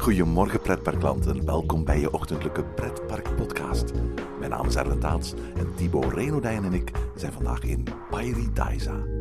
Goedemorgen 0.00 0.60
pretparkland 0.60 1.26
en 1.26 1.46
welkom 1.46 1.84
bij 1.84 2.00
je 2.00 2.12
ochtendelijke 2.12 2.64
pretpark 2.64 3.36
podcast. 3.36 3.92
Mijn 4.38 4.50
naam 4.50 4.66
is 4.66 4.76
Erwin 4.76 4.98
Taats 4.98 5.34
en 5.56 5.74
Thibaut 5.74 6.12
Renodijn 6.12 6.64
en 6.64 6.72
ik 6.72 6.90
zijn 7.14 7.32
vandaag 7.32 7.62
in 7.62 7.86
Paradisa. 8.10 9.19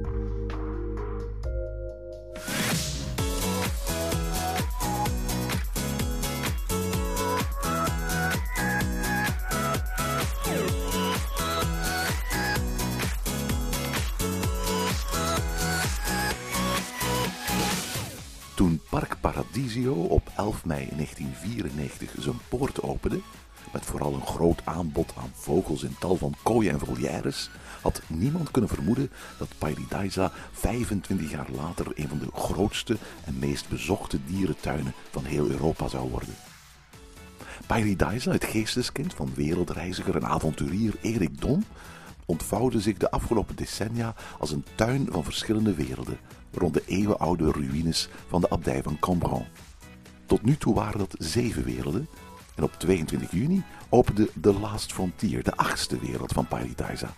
Op 19.87 20.31
11 20.35 20.65
mei 20.65 20.87
1994 20.95 22.15
zijn 22.19 22.39
poort 22.49 22.81
opende, 22.81 23.19
met 23.73 23.85
vooral 23.85 24.13
een 24.13 24.25
groot 24.25 24.61
aanbod 24.63 25.13
aan 25.17 25.31
vogels 25.33 25.83
in 25.83 25.95
tal 25.99 26.15
van 26.15 26.33
kooien 26.43 26.71
en 26.71 26.79
volières, 26.79 27.49
had 27.81 28.01
niemand 28.07 28.51
kunnen 28.51 28.69
vermoeden 28.69 29.11
dat 29.37 29.47
Paradisa 29.57 30.31
25 30.51 31.31
jaar 31.31 31.47
later 31.55 31.85
een 31.95 32.07
van 32.07 32.19
de 32.19 32.27
grootste 32.33 32.97
en 33.25 33.39
meest 33.39 33.69
bezochte 33.69 34.19
dierentuinen 34.25 34.93
van 35.11 35.23
heel 35.23 35.49
Europa 35.49 35.87
zou 35.87 36.09
worden. 36.09 36.35
Paradisa, 37.67 38.31
het 38.31 38.45
geesteskind 38.45 39.13
van 39.13 39.31
wereldreiziger 39.35 40.15
en 40.15 40.25
avonturier 40.25 40.93
Erik 41.01 41.41
Dom, 41.41 41.63
ontvouwde 42.25 42.81
zich 42.81 42.97
de 42.97 43.11
afgelopen 43.11 43.55
decennia 43.55 44.15
als 44.39 44.51
een 44.51 44.65
tuin 44.75 45.07
van 45.11 45.23
verschillende 45.23 45.73
werelden 45.73 46.17
rond 46.53 46.73
de 46.73 46.83
eeuwenoude 46.85 47.51
ruïnes 47.51 48.09
van 48.27 48.41
de 48.41 48.49
abdij 48.49 48.83
van 48.83 48.99
Cambron. 48.99 49.45
Tot 50.29 50.43
nu 50.43 50.57
toe 50.57 50.73
waren 50.73 50.97
dat 50.97 51.15
zeven 51.17 51.63
werelden 51.63 52.07
en 52.55 52.63
op 52.63 52.73
22 52.77 53.31
juni 53.31 53.63
opende 53.89 54.29
The 54.41 54.59
Last 54.59 54.93
Frontier, 54.93 55.43
de 55.43 55.55
achtste 55.55 55.99
wereld 55.99 56.31
van 56.31 56.47
Paradisa. 56.47 57.13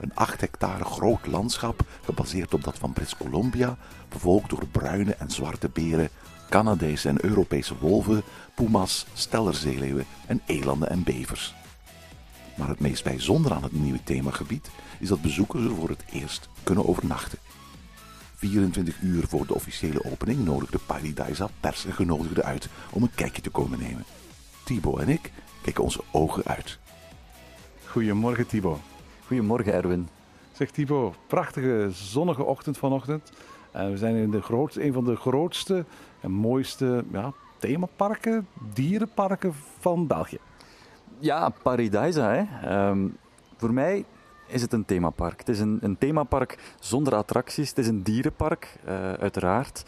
Een 0.00 0.14
8 0.14 0.40
hectare 0.40 0.84
groot 0.84 1.26
landschap 1.26 1.80
gebaseerd 2.04 2.54
op 2.54 2.64
dat 2.64 2.78
van 2.78 2.92
Brits 2.92 3.16
Columbia, 3.16 3.76
bevolkt 4.08 4.50
door 4.50 4.66
bruine 4.66 5.14
en 5.14 5.30
zwarte 5.30 5.68
beren, 5.68 6.08
Canadese 6.50 7.08
en 7.08 7.24
Europese 7.24 7.78
wolven, 7.78 8.22
puma's, 8.54 9.06
stellerzeeleeuwen 9.14 10.06
en 10.26 10.40
elanden 10.46 10.90
en 10.90 11.02
bevers. 11.02 11.54
Maar 12.56 12.68
het 12.68 12.80
meest 12.80 13.04
bijzondere 13.04 13.54
aan 13.54 13.62
het 13.62 13.80
nieuwe 13.80 14.04
themagebied 14.04 14.70
is 14.98 15.08
dat 15.08 15.22
bezoekers 15.22 15.64
er 15.64 15.74
voor 15.74 15.88
het 15.88 16.04
eerst 16.10 16.48
kunnen 16.62 16.88
overnachten. 16.88 17.38
24 18.36 19.00
uur 19.00 19.26
voor 19.26 19.46
de 19.46 19.54
officiële 19.54 20.04
opening 20.04 20.44
nodigde 20.44 20.78
Paradisa 20.86 21.48
pers 21.60 21.84
en 21.84 21.92
genodigden 21.92 22.44
uit 22.44 22.68
om 22.92 23.02
een 23.02 23.14
kijkje 23.14 23.42
te 23.42 23.50
komen 23.50 23.78
nemen. 23.78 24.04
Thibaut 24.64 24.98
en 24.98 25.08
ik 25.08 25.32
keken 25.62 25.82
onze 25.82 26.00
ogen 26.12 26.44
uit. 26.44 26.78
Goedemorgen 27.86 28.46
Thibaut. 28.46 28.80
Goedemorgen 29.26 29.72
Erwin. 29.72 30.08
Zeg 30.52 30.70
Thibaut, 30.70 31.14
prachtige 31.26 31.88
zonnige 31.92 32.44
ochtend 32.44 32.78
vanochtend. 32.78 33.32
En 33.72 33.90
we 33.90 33.96
zijn 33.96 34.16
in 34.16 34.30
de 34.30 34.42
grootste, 34.42 34.84
een 34.84 34.92
van 34.92 35.04
de 35.04 35.16
grootste 35.16 35.84
en 36.20 36.30
mooiste 36.30 37.04
ja, 37.12 37.32
themaparken, 37.58 38.46
dierenparken 38.74 39.54
van 39.80 40.06
België. 40.06 40.38
Ja, 41.18 41.48
Paradisa. 41.62 42.30
Hè. 42.30 42.68
Ehm, 42.68 43.08
voor 43.56 43.72
mij 43.72 44.04
is 44.46 44.62
het 44.62 44.72
een 44.72 44.84
themapark. 44.84 45.38
Het 45.38 45.48
is 45.48 45.60
een, 45.60 45.78
een 45.82 45.98
themapark 45.98 46.58
zonder 46.80 47.14
attracties. 47.14 47.68
Het 47.68 47.78
is 47.78 47.86
een 47.86 48.02
dierenpark, 48.02 48.76
eh, 48.84 49.12
uiteraard. 49.12 49.84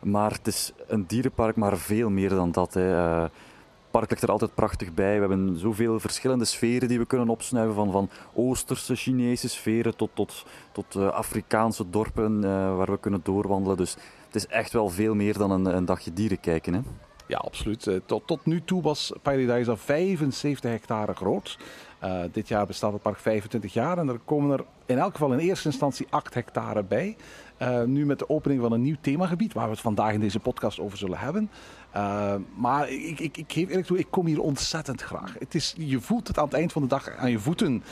Maar 0.00 0.30
het 0.30 0.46
is 0.46 0.72
een 0.86 1.06
dierenpark, 1.06 1.56
maar 1.56 1.78
veel 1.78 2.10
meer 2.10 2.28
dan 2.28 2.52
dat. 2.52 2.74
Hè. 2.74 2.96
Eh, 2.96 3.22
het 3.22 4.02
park 4.02 4.10
ligt 4.10 4.22
er 4.22 4.30
altijd 4.30 4.54
prachtig 4.54 4.94
bij. 4.94 5.14
We 5.14 5.20
hebben 5.20 5.58
zoveel 5.58 6.00
verschillende 6.00 6.44
sferen 6.44 6.88
die 6.88 6.98
we 6.98 7.06
kunnen 7.06 7.28
opsnuiven. 7.28 7.74
Van, 7.74 7.90
van 7.90 8.10
Oosterse, 8.34 8.94
Chinese 8.94 9.48
sferen 9.48 9.96
tot, 9.96 10.10
tot, 10.14 10.44
tot 10.72 10.94
eh, 10.96 11.08
Afrikaanse 11.08 11.90
dorpen 11.90 12.40
waar 12.76 12.90
we 12.90 12.98
kunnen 12.98 13.20
doorwandelen. 13.22 13.76
Dus 13.76 13.96
het 14.26 14.34
is 14.34 14.46
echt 14.46 14.72
wel 14.72 14.88
veel 14.88 15.14
meer 15.14 15.38
dan 15.38 15.50
een, 15.50 15.64
een 15.64 15.84
dagje 15.84 16.12
dieren 16.12 16.40
kijken. 16.40 16.74
Hè. 16.74 16.80
Ja, 17.26 17.36
absoluut. 17.38 18.00
Tot, 18.06 18.26
tot 18.26 18.46
nu 18.46 18.64
toe 18.64 18.82
was 18.82 19.12
Paradisa 19.22 19.76
75 19.76 20.70
hectare 20.70 21.14
groot. 21.14 21.58
Eh, 22.04 22.20
dit 22.32 22.48
jaar 22.48 22.66
bestaat 22.66 22.92
het 22.92 23.02
park 23.02 23.18
25 23.18 23.72
jaar 23.72 23.98
en 23.98 24.08
er 24.08 24.18
komen 24.24 24.58
er 24.58 24.64
in 24.86 24.98
elk 24.98 25.12
geval 25.12 25.32
in 25.32 25.38
eerste 25.38 25.68
instantie 25.68 26.06
8 26.10 26.34
hectare 26.34 26.82
bij. 26.82 27.16
Eh, 27.56 27.82
nu 27.82 28.06
met 28.06 28.18
de 28.18 28.28
opening 28.28 28.60
van 28.60 28.72
een 28.72 28.82
nieuw 28.82 28.96
themagebied, 29.00 29.52
waar 29.52 29.64
we 29.64 29.70
het 29.70 29.80
vandaag 29.80 30.12
in 30.12 30.20
deze 30.20 30.40
podcast 30.40 30.80
over 30.80 30.98
zullen 30.98 31.18
hebben. 31.18 31.50
Eh, 31.90 32.34
maar 32.56 32.90
ik, 32.90 33.20
ik, 33.20 33.36
ik 33.36 33.52
geef 33.52 33.68
eerlijk 33.68 33.86
toe, 33.86 33.98
ik 33.98 34.06
kom 34.10 34.26
hier 34.26 34.40
ontzettend 34.40 35.02
graag. 35.02 35.34
Het 35.38 35.54
is, 35.54 35.74
je 35.76 36.00
voelt 36.00 36.28
het 36.28 36.38
aan 36.38 36.44
het 36.44 36.54
eind 36.54 36.72
van 36.72 36.82
de 36.82 36.88
dag 36.88 37.16
aan 37.16 37.30
je 37.30 37.38
voeten. 37.38 37.82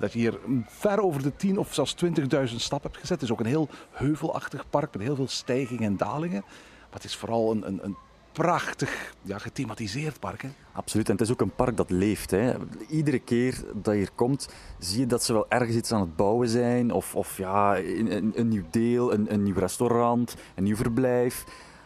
dat 0.00 0.12
je 0.12 0.18
hier 0.18 0.38
ver 0.66 1.02
over 1.02 1.22
de 1.22 1.36
10 1.36 1.58
of 1.58 1.74
zelfs 1.74 1.94
20.000 2.04 2.10
stappen 2.56 2.90
hebt 2.90 3.00
gezet. 3.00 3.20
Het 3.20 3.22
is 3.22 3.32
ook 3.32 3.40
een 3.40 3.46
heel 3.46 3.68
heuvelachtig 3.90 4.64
park 4.70 4.92
met 4.92 5.02
heel 5.02 5.16
veel 5.16 5.28
stijgingen 5.28 5.84
en 5.84 5.96
dalingen. 5.96 6.40
Maar 6.40 7.00
het 7.00 7.04
is 7.04 7.16
vooral 7.16 7.50
een, 7.50 7.66
een, 7.66 7.78
een 7.82 7.96
prachtig 8.32 9.14
ja, 9.22 9.38
gethematiseerd 9.38 10.20
park. 10.20 10.44
Absoluut, 10.72 11.06
en 11.06 11.12
het 11.12 11.22
is 11.22 11.32
ook 11.32 11.40
een 11.40 11.54
park 11.54 11.76
dat 11.76 11.90
leeft. 11.90 12.30
Hè. 12.30 12.54
Iedere 12.88 13.18
keer 13.18 13.64
dat 13.74 13.94
je 13.94 14.00
hier 14.00 14.10
komt, 14.14 14.48
zie 14.78 15.00
je 15.00 15.06
dat 15.06 15.24
ze 15.24 15.32
wel 15.32 15.46
ergens 15.48 15.76
iets 15.76 15.92
aan 15.92 16.00
het 16.00 16.16
bouwen 16.16 16.48
zijn. 16.48 16.92
Of, 16.92 17.14
of 17.14 17.36
ja, 17.36 17.78
een, 17.78 18.16
een, 18.16 18.32
een 18.34 18.48
nieuw 18.48 18.64
deel, 18.70 19.12
een, 19.12 19.32
een 19.32 19.42
nieuw 19.42 19.58
restaurant, 19.58 20.34
een 20.54 20.64
nieuw 20.64 20.76
verblijf. 20.76 21.44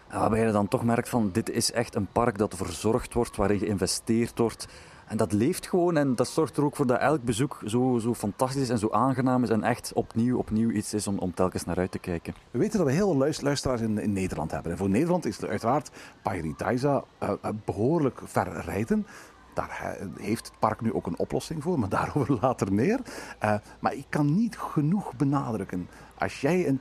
En 0.09 0.19
waarbij 0.19 0.47
je 0.47 0.53
dan 0.53 0.69
toch 0.69 0.84
merkt 0.84 1.09
van, 1.09 1.31
dit 1.32 1.50
is 1.50 1.72
echt 1.72 1.94
een 1.94 2.09
park 2.12 2.38
dat 2.38 2.55
verzorgd 2.56 3.15
wordt, 3.15 3.37
waarin 3.37 3.59
geïnvesteerd 3.59 4.38
wordt. 4.38 4.66
En 5.15 5.21
dat 5.21 5.33
leeft 5.33 5.67
gewoon 5.69 5.97
en 5.97 6.15
dat 6.15 6.29
zorgt 6.29 6.57
er 6.57 6.65
ook 6.65 6.77
voor 6.77 6.87
dat 6.87 7.01
elk 7.01 7.23
bezoek 7.23 7.61
zo, 7.67 7.99
zo 7.99 8.15
fantastisch 8.15 8.63
is 8.63 8.69
en 8.69 8.79
zo 8.79 8.89
aangenaam 8.91 9.43
is. 9.43 9.51
En 9.51 9.63
echt 9.63 9.93
opnieuw, 9.93 10.39
opnieuw 10.39 10.71
iets 10.71 10.95
is 10.95 11.07
om, 11.07 11.19
om 11.19 11.35
telkens 11.35 11.65
naar 11.65 11.79
uit 11.79 11.91
te 11.91 11.99
kijken. 11.99 12.35
We 12.51 12.59
weten 12.59 12.79
dat 12.79 12.87
we 12.87 12.93
heel 12.93 13.07
veel 13.11 13.17
luis- 13.17 13.41
luisteraars 13.41 13.81
in, 13.81 13.99
in 13.99 14.13
Nederland 14.13 14.51
hebben. 14.51 14.73
En 14.73 14.79
voor 14.79 14.89
Nederland 14.89 15.25
is 15.25 15.45
uiteraard 15.45 15.91
Paradisa 16.23 17.05
eh, 17.19 17.31
eh, 17.43 17.51
behoorlijk 17.65 18.21
ver 18.25 18.61
rijden. 18.65 19.07
Daar 19.55 19.69
he- 19.71 20.23
heeft 20.25 20.47
het 20.47 20.59
park 20.59 20.81
nu 20.81 20.93
ook 20.93 21.07
een 21.07 21.19
oplossing 21.19 21.63
voor, 21.63 21.79
maar 21.79 21.89
daarover 21.99 22.39
later 22.41 22.73
meer. 22.73 23.01
Eh, 23.39 23.55
maar 23.81 23.95
ik 23.95 24.07
kan 24.09 24.35
niet 24.35 24.59
genoeg 24.59 25.17
benadrukken. 25.17 25.89
Als 26.19 26.41
jij 26.41 26.69
een 26.69 26.81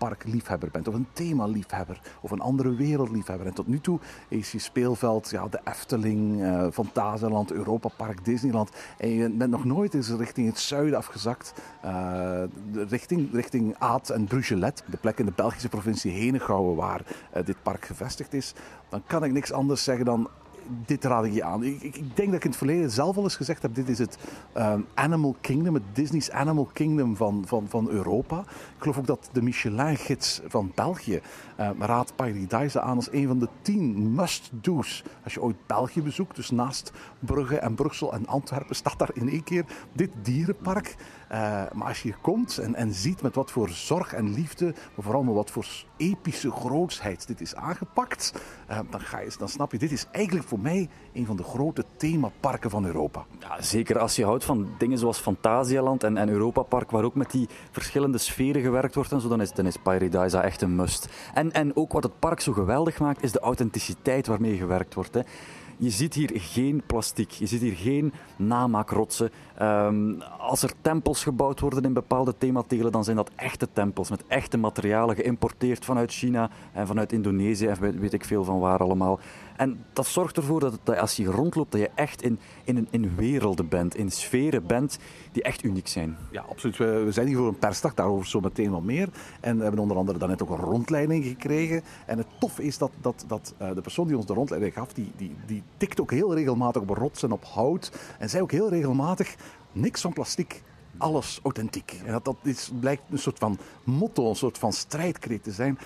themaparkliefhebber 0.00 0.70
bent, 0.70 0.88
of 0.88 0.94
een 0.94 1.06
themaliefhebber, 1.12 2.00
of 2.20 2.30
een 2.30 2.40
andere 2.40 2.74
wereldliefhebber. 2.74 3.46
En 3.46 3.54
tot 3.54 3.66
nu 3.66 3.80
toe 3.80 3.98
is 4.28 4.52
je 4.52 4.58
speelveld 4.58 5.30
ja, 5.30 5.48
de 5.48 5.60
Efteling, 5.64 6.42
Fantasieland, 6.72 7.52
Europa 7.52 7.88
Park, 7.96 8.24
Disneyland. 8.24 8.70
En 8.98 9.08
je 9.08 9.30
bent 9.30 9.50
nog 9.50 9.64
nooit 9.64 9.94
eens 9.94 10.08
richting 10.10 10.46
het 10.46 10.58
zuiden 10.58 10.98
afgezakt, 10.98 11.54
eh, 11.82 12.42
richting, 12.88 13.32
richting 13.32 13.74
Aad 13.78 14.10
en 14.10 14.24
Brugelet, 14.24 14.82
de 14.86 14.96
plek 14.96 15.18
in 15.18 15.26
de 15.26 15.32
Belgische 15.36 15.68
provincie 15.68 16.12
Henegouwen 16.12 16.76
waar 16.76 17.02
eh, 17.32 17.44
dit 17.44 17.62
park 17.62 17.84
gevestigd 17.84 18.34
is. 18.34 18.54
Dan 18.88 19.02
kan 19.06 19.24
ik 19.24 19.32
niks 19.32 19.52
anders 19.52 19.84
zeggen 19.84 20.04
dan 20.04 20.28
dit 20.86 21.04
raad 21.04 21.24
ik 21.24 21.32
je 21.32 21.44
aan. 21.44 21.62
Ik, 21.62 21.82
ik, 21.82 21.96
ik 21.96 22.16
denk 22.16 22.28
dat 22.28 22.36
ik 22.36 22.44
in 22.44 22.50
het 22.50 22.58
verleden 22.58 22.90
zelf 22.90 23.16
al 23.16 23.22
eens 23.22 23.36
gezegd 23.36 23.62
heb: 23.62 23.74
dit 23.74 23.88
is 23.88 23.98
het 23.98 24.18
ehm, 24.52 24.80
Animal 24.94 25.36
Kingdom, 25.40 25.74
het 25.74 25.82
Disney's 25.92 26.30
Animal 26.30 26.68
Kingdom 26.72 27.16
van, 27.16 27.42
van, 27.46 27.66
van 27.68 27.88
Europa. 27.88 28.38
Ik 28.40 28.46
geloof 28.78 28.98
ook 28.98 29.06
dat 29.06 29.28
de 29.32 29.42
Michelin-gids 29.42 30.40
van 30.46 30.72
België 30.74 31.20
eh, 31.56 31.70
raadt 31.78 32.16
Paradise 32.16 32.80
aan 32.80 32.96
als 32.96 33.12
een 33.12 33.26
van 33.26 33.38
de 33.38 33.48
tien 33.62 34.14
must-do's. 34.14 35.04
Als 35.24 35.34
je 35.34 35.42
ooit 35.42 35.66
België 35.66 36.02
bezoekt, 36.02 36.36
dus 36.36 36.50
naast 36.50 36.92
Brugge 37.18 37.58
en 37.58 37.74
Brussel 37.74 38.12
en 38.12 38.26
Antwerpen, 38.26 38.76
staat 38.76 38.98
daar 38.98 39.10
in 39.12 39.28
één 39.28 39.44
keer 39.44 39.64
dit 39.92 40.10
dierenpark. 40.22 40.96
Eh, 41.30 41.62
maar 41.72 41.86
als 41.88 42.02
je 42.02 42.08
hier 42.08 42.18
komt 42.20 42.58
en, 42.58 42.74
en 42.74 42.92
ziet 42.92 43.22
met 43.22 43.34
wat 43.34 43.50
voor 43.50 43.68
zorg 43.68 44.12
en 44.12 44.32
liefde, 44.32 44.64
maar 44.64 45.04
vooral 45.04 45.22
met 45.22 45.34
wat 45.34 45.50
voor 45.50 45.66
epische 45.96 46.50
grootsheid 46.50 47.26
dit 47.26 47.40
is 47.40 47.54
aangepakt, 47.54 48.34
eh, 48.66 48.78
dan, 48.90 49.00
ga 49.00 49.18
je, 49.18 49.32
dan 49.38 49.48
snap 49.48 49.72
je, 49.72 49.78
dit 49.78 49.92
is 49.92 50.06
eigenlijk 50.12 50.48
voor 50.48 50.58
mij 50.58 50.88
een 51.12 51.26
van 51.26 51.36
de 51.36 51.42
grote 51.42 51.84
themaparken 51.96 52.70
van 52.70 52.84
Europa. 52.84 53.24
Ja, 53.38 53.62
zeker 53.62 53.98
als 53.98 54.16
je 54.16 54.24
houdt 54.24 54.44
van 54.44 54.68
dingen 54.78 54.98
zoals 54.98 55.18
Fantasialand 55.18 56.04
en, 56.04 56.16
en 56.16 56.28
Europa 56.28 56.62
Park, 56.62 56.90
waar 56.90 57.04
ook 57.04 57.14
met 57.14 57.30
die 57.30 57.48
verschillende 57.70 58.18
sferen 58.18 58.62
gewerkt 58.62 58.94
wordt 58.94 59.12
en 59.12 59.20
zo, 59.20 59.28
dan 59.28 59.40
is, 59.40 59.52
dan 59.52 59.66
is 59.66 59.76
echt 60.32 60.62
een 60.62 60.74
must. 60.74 61.08
En, 61.34 61.52
en 61.52 61.76
ook 61.76 61.92
wat 61.92 62.02
het 62.02 62.18
park 62.18 62.40
zo 62.40 62.52
geweldig 62.52 62.98
maakt, 62.98 63.22
is 63.22 63.32
de 63.32 63.40
authenticiteit 63.40 64.26
waarmee 64.26 64.56
gewerkt 64.56 64.94
wordt. 64.94 65.14
Hè. 65.14 65.20
Je 65.82 65.90
ziet 65.90 66.14
hier 66.14 66.30
geen 66.34 66.82
plastic, 66.86 67.30
je 67.30 67.46
ziet 67.46 67.60
hier 67.60 67.76
geen 67.76 68.12
namaakrotsen. 68.36 69.30
Ehm, 69.56 70.20
als 70.38 70.62
er 70.62 70.72
tempels 70.80 71.22
gebouwd 71.22 71.60
worden 71.60 71.84
in 71.84 71.92
bepaalde 71.92 72.34
thematelen, 72.38 72.92
dan 72.92 73.04
zijn 73.04 73.16
dat 73.16 73.30
echte 73.36 73.68
tempels 73.72 74.10
met 74.10 74.24
echte 74.26 74.56
materialen 74.56 75.16
geïmporteerd 75.16 75.84
vanuit 75.84 76.12
China 76.12 76.50
en 76.72 76.86
vanuit 76.86 77.12
Indonesië 77.12 77.66
en 77.66 78.00
weet 78.00 78.12
ik 78.12 78.24
veel 78.24 78.44
van 78.44 78.58
waar 78.58 78.78
allemaal. 78.78 79.20
En 79.60 79.84
dat 79.92 80.06
zorgt 80.06 80.36
ervoor 80.36 80.60
dat, 80.60 80.98
als 80.98 81.16
je 81.16 81.24
rondloopt, 81.24 81.72
dat 81.72 81.80
je 81.80 81.90
echt 81.94 82.22
in, 82.22 82.38
in, 82.64 82.86
in 82.90 83.16
werelden 83.16 83.68
bent, 83.68 83.94
in 83.94 84.10
sferen 84.10 84.66
bent 84.66 84.98
die 85.32 85.42
echt 85.42 85.62
uniek 85.62 85.88
zijn. 85.88 86.16
Ja, 86.30 86.44
absoluut. 86.48 86.76
We, 86.76 87.06
zijn 87.08 87.26
hier 87.26 87.36
voor 87.36 87.48
een 87.48 87.58
persdag, 87.58 87.94
daarover 87.94 88.26
zo 88.26 88.40
meteen 88.40 88.70
wat 88.70 88.82
meer. 88.82 89.08
En 89.40 89.56
we 89.56 89.62
hebben 89.62 89.80
onder 89.80 89.96
andere 89.96 90.18
daarnet 90.18 90.42
ook 90.42 90.50
een 90.50 90.56
rondleiding 90.56 91.24
gekregen. 91.24 91.82
En 92.06 92.18
het 92.18 92.26
tof 92.38 92.58
is 92.58 92.78
dat, 92.78 92.90
dat, 93.00 93.24
dat 93.26 93.54
eh, 93.56 93.74
de 93.74 93.80
persoon 93.80 94.06
die 94.06 94.16
ons 94.16 94.26
de 94.26 94.34
rondleiding 94.34 94.74
gaf, 94.74 94.92
die, 94.92 95.12
die, 95.16 95.36
die 95.46 95.62
tikt 95.76 96.00
ook 96.00 96.10
heel 96.10 96.34
regelmatig 96.34 96.82
op 96.82 96.88
rots 96.90 97.22
en 97.22 97.32
op 97.32 97.44
hout. 97.44 97.92
En 98.18 98.30
zei 98.30 98.42
ook 98.42 98.52
heel 98.52 98.68
regelmatig, 98.68 99.34
niks 99.72 100.00
van 100.00 100.12
plastic, 100.12 100.62
alles 101.00 101.40
authentiek. 101.42 102.00
En 102.04 102.12
dat, 102.12 102.24
dat 102.24 102.70
blijkt 102.80 103.02
een 103.10 103.18
soort 103.18 103.38
van 103.38 103.58
motto, 103.84 104.28
een 104.28 104.36
soort 104.36 104.58
van 104.58 104.72
strijdkreet 104.72 105.42
te 105.42 105.52
zijn. 105.52 105.78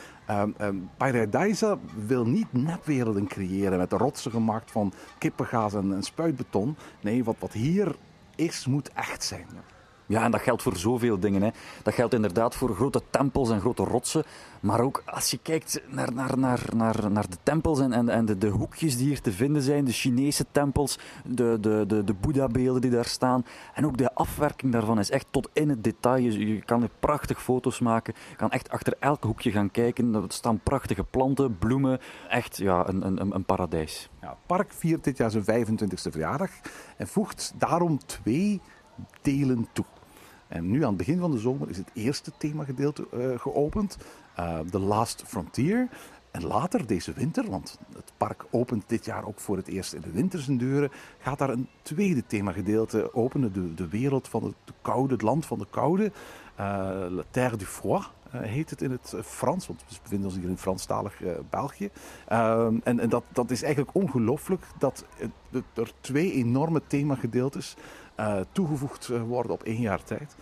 Um, 0.61 0.90
Paradise 0.96 1.78
wil 2.06 2.26
niet 2.26 2.52
nepwerelden 2.52 3.26
creëren 3.26 3.78
met 3.78 3.93
rotsen 3.93 4.31
gemaakt 4.31 4.70
van 4.70 4.93
kippengaas 5.19 5.75
en, 5.75 5.94
en 5.94 6.02
spuitbeton. 6.02 6.76
Nee, 7.00 7.25
wat, 7.25 7.37
wat 7.38 7.52
hier 7.52 7.96
is, 8.37 8.66
moet 8.66 8.93
echt 8.93 9.25
zijn. 9.25 9.46
Ja, 10.14 10.25
en 10.25 10.31
dat 10.31 10.40
geldt 10.40 10.62
voor 10.62 10.76
zoveel 10.76 11.19
dingen. 11.19 11.43
Hè. 11.43 11.50
Dat 11.82 11.94
geldt 11.94 12.14
inderdaad 12.14 12.55
voor 12.55 12.75
grote 12.75 13.02
tempels 13.11 13.50
en 13.50 13.61
grote 13.61 13.84
rotsen. 13.84 14.25
Maar 14.61 14.81
ook 14.81 15.02
als 15.06 15.31
je 15.31 15.38
kijkt 15.43 15.82
naar, 15.88 16.14
naar, 16.14 16.38
naar, 16.38 16.62
naar, 16.76 17.11
naar 17.11 17.28
de 17.31 17.37
tempels 17.43 17.81
en, 17.81 18.08
en, 18.08 18.25
de, 18.25 18.38
de 18.38 18.49
hoekjes 18.49 18.96
die 18.96 19.06
hier 19.06 19.20
te 19.20 19.32
vinden 19.32 19.62
zijn, 19.62 19.84
de 19.84 19.93
Chinese 19.93 20.44
tempels, 20.52 20.99
de, 21.25 21.58
de, 21.61 21.84
de, 21.87 22.05
de 22.05 22.14
Boeddha-beelden 22.14 22.81
die 22.81 22.90
daar 22.90 23.05
staan. 23.05 23.44
En 23.75 23.87
ook 23.87 23.96
de 23.96 24.14
afwerking 24.14 24.72
daarvan 24.72 24.99
is 24.99 25.11
echt 25.11 25.26
tot 25.31 25.49
in 25.52 25.69
het 25.69 25.84
detail. 25.84 26.16
Je, 26.22 26.55
je 26.55 26.62
kan 26.62 26.82
er 26.82 26.90
prachtig 27.00 27.43
foto's 27.43 27.81
maken. 27.81 28.14
Je 28.31 28.37
kan 28.37 28.50
echt 28.50 28.70
achter 28.70 28.94
elk 28.99 29.25
hoekje 29.25 29.50
gaan 29.50 29.70
kijken. 29.70 30.14
Er 30.14 30.22
staan 30.28 30.61
prachtige 30.62 31.05
planten, 31.05 31.58
bloemen. 31.58 32.00
Echt 32.28 32.56
ja, 32.56 32.88
een, 32.88 33.06
een, 33.06 33.34
een 33.34 33.44
paradijs. 33.44 34.11
Ja, 34.20 34.28
het 34.28 34.46
park 34.46 34.72
viert 34.72 35.05
dit 35.05 35.16
jaar 35.16 35.31
zijn 35.31 35.66
25e 35.66 36.11
verjaardag 36.11 36.50
en 36.96 37.06
voegt 37.06 37.52
daarom 37.58 37.99
twee 38.06 38.61
delen 39.22 39.69
toe. 39.72 39.84
En 40.49 40.70
nu 40.70 40.82
aan 40.82 40.88
het 40.88 40.96
begin 40.96 41.19
van 41.19 41.31
de 41.31 41.38
zomer 41.38 41.70
is 41.70 41.76
het 41.76 41.91
eerste 41.93 42.32
themagedeelte 42.38 43.06
uh, 43.14 43.38
geopend, 43.38 43.96
uh, 44.38 44.58
The 44.58 44.79
Last 44.79 45.23
Frontier. 45.26 45.88
En 46.31 46.46
later 46.46 46.87
deze 46.87 47.12
winter, 47.12 47.50
want 47.50 47.79
het 47.94 48.12
park 48.17 48.44
opent 48.50 48.85
dit 48.87 49.05
jaar 49.05 49.26
ook 49.26 49.41
voor 49.41 49.56
het 49.56 49.69
eerst 49.69 49.93
in 49.93 50.00
de 50.00 50.11
winter 50.11 50.41
zijn 50.41 50.58
deuren, 50.58 50.91
gaat 51.19 51.38
daar 51.38 51.50
een 51.50 51.69
tweede 51.82 52.26
themagedeelte 52.26 53.14
openen. 53.14 53.52
De, 53.52 53.75
de 53.75 53.88
wereld 53.88 54.29
van 54.29 54.44
het, 54.44 54.55
de 54.64 54.73
koude, 54.82 55.12
het 55.12 55.23
land 55.23 55.46
van 55.46 55.58
de 55.58 55.67
koude. 55.70 56.05
Uh, 56.05 56.11
La 57.08 57.23
Terre 57.31 57.56
du 57.56 57.64
Froid 57.64 58.11
heet 58.31 58.70
het 58.70 58.82
in 58.82 58.90
het 58.90 59.14
Frans, 59.25 59.67
want 59.67 59.85
we 59.88 59.97
bevinden 60.02 60.29
ons 60.29 60.38
hier 60.38 60.49
in 60.49 60.58
Franstalig 60.58 61.23
België. 61.50 61.90
en 62.26 62.99
en 62.99 63.08
dat, 63.08 63.25
dat 63.32 63.50
is 63.50 63.62
eigenlijk 63.62 63.94
ongelooflijk 63.94 64.64
dat 64.79 65.05
er 65.75 65.93
twee 66.00 66.32
enorme 66.32 66.82
themagedeeltes 66.87 67.75
uh, 67.76 68.04
toegevoegd 68.52 69.11
worden 69.26 69.52
op 69.52 69.62
één 69.62 69.81
jaar 69.81 70.05
tijd. 70.05 70.37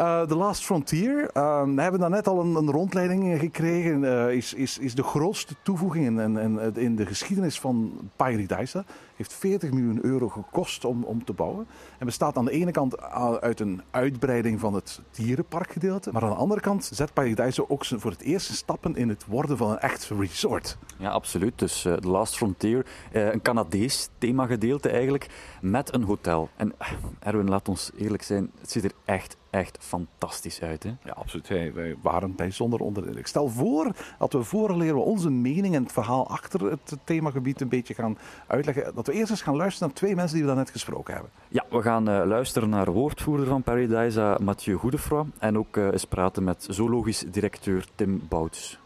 Uh, 0.00 0.22
The 0.22 0.36
Last 0.36 0.64
Frontier, 0.64 1.30
uh, 1.36 1.62
we 1.62 1.82
hebben 1.82 2.00
daar 2.00 2.10
net 2.10 2.26
al 2.28 2.40
een, 2.40 2.54
een 2.54 2.70
rondleiding 2.70 3.38
gekregen, 3.38 4.04
is, 4.32 4.54
is, 4.54 4.78
is 4.78 4.94
de 4.94 5.02
grootste 5.02 5.54
toevoeging 5.62 6.06
in, 6.06 6.18
in, 6.18 6.58
in, 6.58 6.74
in 6.76 6.96
de 6.96 7.06
geschiedenis 7.06 7.60
van 7.60 7.92
Paradise. 8.16 8.84
Heeft 9.20 9.34
40 9.34 9.70
miljoen 9.70 10.04
euro 10.04 10.28
gekost 10.28 10.84
om, 10.84 11.04
om 11.04 11.24
te 11.24 11.32
bouwen. 11.32 11.66
En 11.98 12.06
bestaat 12.06 12.36
aan 12.36 12.44
de 12.44 12.50
ene 12.50 12.70
kant 12.70 13.00
uit 13.40 13.60
een 13.60 13.82
uitbreiding 13.90 14.60
van 14.60 14.74
het 14.74 15.00
dierenparkgedeelte. 15.10 16.12
Maar 16.12 16.22
aan 16.22 16.30
de 16.30 16.34
andere 16.34 16.60
kant 16.60 16.90
zet 16.92 17.12
Paradise 17.12 17.70
ook 17.70 17.84
voor 17.84 18.10
het 18.10 18.20
eerst 18.20 18.54
stappen 18.54 18.96
in 18.96 19.08
het 19.08 19.26
worden 19.26 19.56
van 19.56 19.70
een 19.70 19.78
echt 19.78 20.10
resort. 20.18 20.78
Ja, 20.96 21.10
absoluut. 21.10 21.58
Dus 21.58 21.80
The 21.80 22.08
Last 22.08 22.36
Frontier, 22.36 22.86
een 23.12 23.42
Canadees 23.42 24.08
themagedeelte 24.18 24.88
eigenlijk, 24.88 25.26
met 25.60 25.94
een 25.94 26.02
hotel. 26.02 26.48
En 26.56 26.72
Erwin, 27.18 27.48
laat 27.48 27.68
ons 27.68 27.90
eerlijk 27.96 28.22
zijn, 28.22 28.50
het 28.60 28.70
ziet 28.70 28.84
er 28.84 28.92
echt 29.04 29.36
echt 29.50 29.78
fantastisch 29.80 30.62
uit. 30.62 30.82
Hè? 30.82 30.90
Ja, 31.04 31.12
absoluut. 31.12 31.48
Hey, 31.48 31.72
wij 31.72 31.96
waren 32.02 32.34
bijzonder 32.34 32.80
onder 32.80 33.02
de 33.02 33.08
indruk. 33.08 33.26
Stel 33.26 33.48
voor 33.48 33.92
dat 34.18 34.32
we 34.32 34.42
voorleren 34.42 34.94
we 34.94 35.00
onze 35.00 35.30
mening 35.30 35.74
en 35.74 35.82
het 35.82 35.92
verhaal 35.92 36.28
achter 36.28 36.70
het 36.70 36.96
themagebied 37.04 37.60
een 37.60 37.68
beetje 37.68 37.94
gaan 37.94 38.18
uitleggen. 38.46 38.94
Dat 38.94 39.08
we 39.10 39.16
eerst 39.16 39.30
eens 39.30 39.42
gaan 39.42 39.56
luisteren 39.56 39.88
naar 39.88 39.96
twee 39.96 40.14
mensen 40.14 40.34
die 40.34 40.42
we 40.42 40.48
daarnet 40.48 40.70
gesproken 40.70 41.12
hebben. 41.14 41.30
Ja, 41.48 41.64
we 41.70 41.82
gaan 41.82 42.08
uh, 42.08 42.22
luisteren 42.26 42.68
naar 42.68 42.92
woordvoerder 42.92 43.46
van 43.46 43.62
Paradise, 43.62 44.38
Mathieu 44.42 44.76
Goedefroy. 44.76 45.24
En 45.38 45.58
ook 45.58 45.76
uh, 45.76 45.84
eens 45.84 46.04
praten 46.04 46.44
met 46.44 46.66
zoologisch 46.70 47.24
directeur 47.26 47.84
Tim 47.94 48.22
Bouts. 48.28 48.78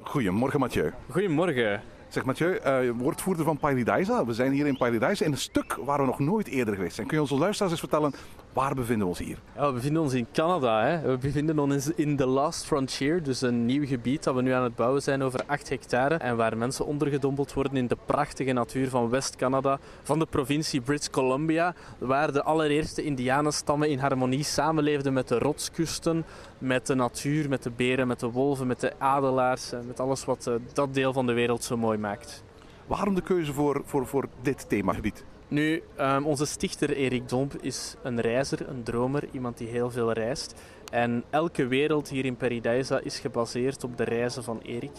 Goedemorgen, 0.00 0.60
Mathieu. 0.60 0.92
Goedemorgen. 1.10 1.82
Zeg 2.14 2.24
Mathieu, 2.24 2.58
uh, 2.66 2.90
woordvoerder 2.96 3.44
van 3.44 3.58
Paradise. 3.58 4.26
We 4.26 4.32
zijn 4.32 4.52
hier 4.52 4.66
in 4.66 4.76
Paradise 4.76 5.24
in 5.24 5.32
een 5.32 5.38
stuk 5.38 5.76
waar 5.84 5.98
we 5.98 6.06
nog 6.06 6.18
nooit 6.18 6.48
eerder 6.48 6.74
geweest 6.74 6.94
zijn. 6.94 7.06
Kun 7.06 7.16
je 7.16 7.22
onze 7.22 7.36
luisteraars 7.36 7.72
eens 7.72 7.80
vertellen, 7.80 8.12
waar 8.52 8.74
bevinden 8.74 9.02
we 9.02 9.08
ons 9.08 9.18
hier? 9.18 9.38
Ja, 9.56 9.66
we 9.66 9.72
bevinden 9.72 10.02
ons 10.02 10.12
in 10.12 10.26
Canada. 10.32 10.84
Hè. 10.84 11.00
We 11.00 11.18
bevinden 11.18 11.58
ons 11.58 11.90
in 11.94 12.16
The 12.16 12.26
Last 12.26 12.64
Frontier, 12.64 13.22
dus 13.22 13.40
een 13.40 13.64
nieuw 13.64 13.86
gebied 13.86 14.24
dat 14.24 14.34
we 14.34 14.42
nu 14.42 14.50
aan 14.50 14.62
het 14.62 14.74
bouwen 14.74 15.02
zijn 15.02 15.22
over 15.22 15.40
8 15.46 15.68
hectare. 15.68 16.14
En 16.14 16.36
waar 16.36 16.56
mensen 16.56 16.86
ondergedompeld 16.86 17.52
worden 17.52 17.76
in 17.76 17.86
de 17.86 17.96
prachtige 18.06 18.52
natuur 18.52 18.88
van 18.88 19.10
West-Canada, 19.10 19.78
van 20.02 20.18
de 20.18 20.26
provincie 20.26 20.80
British 20.80 21.08
Columbia, 21.08 21.74
waar 21.98 22.32
de 22.32 22.42
allereerste 22.42 23.02
indianenstammen 23.02 23.90
in 23.90 23.98
harmonie 23.98 24.44
samenleefden 24.44 25.12
met 25.12 25.28
de 25.28 25.38
rotskusten, 25.38 26.24
met 26.64 26.86
de 26.86 26.94
natuur, 26.94 27.48
met 27.48 27.62
de 27.62 27.70
beren, 27.70 28.06
met 28.06 28.20
de 28.20 28.30
wolven, 28.30 28.66
met 28.66 28.80
de 28.80 28.92
adelaars, 28.98 29.72
met 29.86 30.00
alles 30.00 30.24
wat 30.24 30.46
uh, 30.48 30.54
dat 30.72 30.94
deel 30.94 31.12
van 31.12 31.26
de 31.26 31.32
wereld 31.32 31.64
zo 31.64 31.76
mooi 31.76 31.98
maakt. 31.98 32.44
Waarom 32.86 33.14
de 33.14 33.20
keuze 33.20 33.52
voor, 33.52 33.82
voor, 33.84 34.06
voor 34.06 34.28
dit 34.42 34.68
themagebied? 34.68 35.24
Nu, 35.48 35.82
um, 36.00 36.26
onze 36.26 36.46
stichter 36.46 36.96
Erik 36.96 37.28
Domp 37.28 37.54
is 37.60 37.94
een 38.02 38.20
reizer, 38.20 38.68
een 38.68 38.82
dromer, 38.82 39.22
iemand 39.32 39.58
die 39.58 39.68
heel 39.68 39.90
veel 39.90 40.12
reist. 40.12 40.54
En 40.90 41.24
elke 41.30 41.66
wereld 41.66 42.08
hier 42.08 42.24
in 42.24 42.36
Paradise 42.36 43.00
is 43.02 43.18
gebaseerd 43.18 43.84
op 43.84 43.96
de 43.96 44.04
reizen 44.04 44.44
van 44.44 44.60
Erik. 44.62 44.96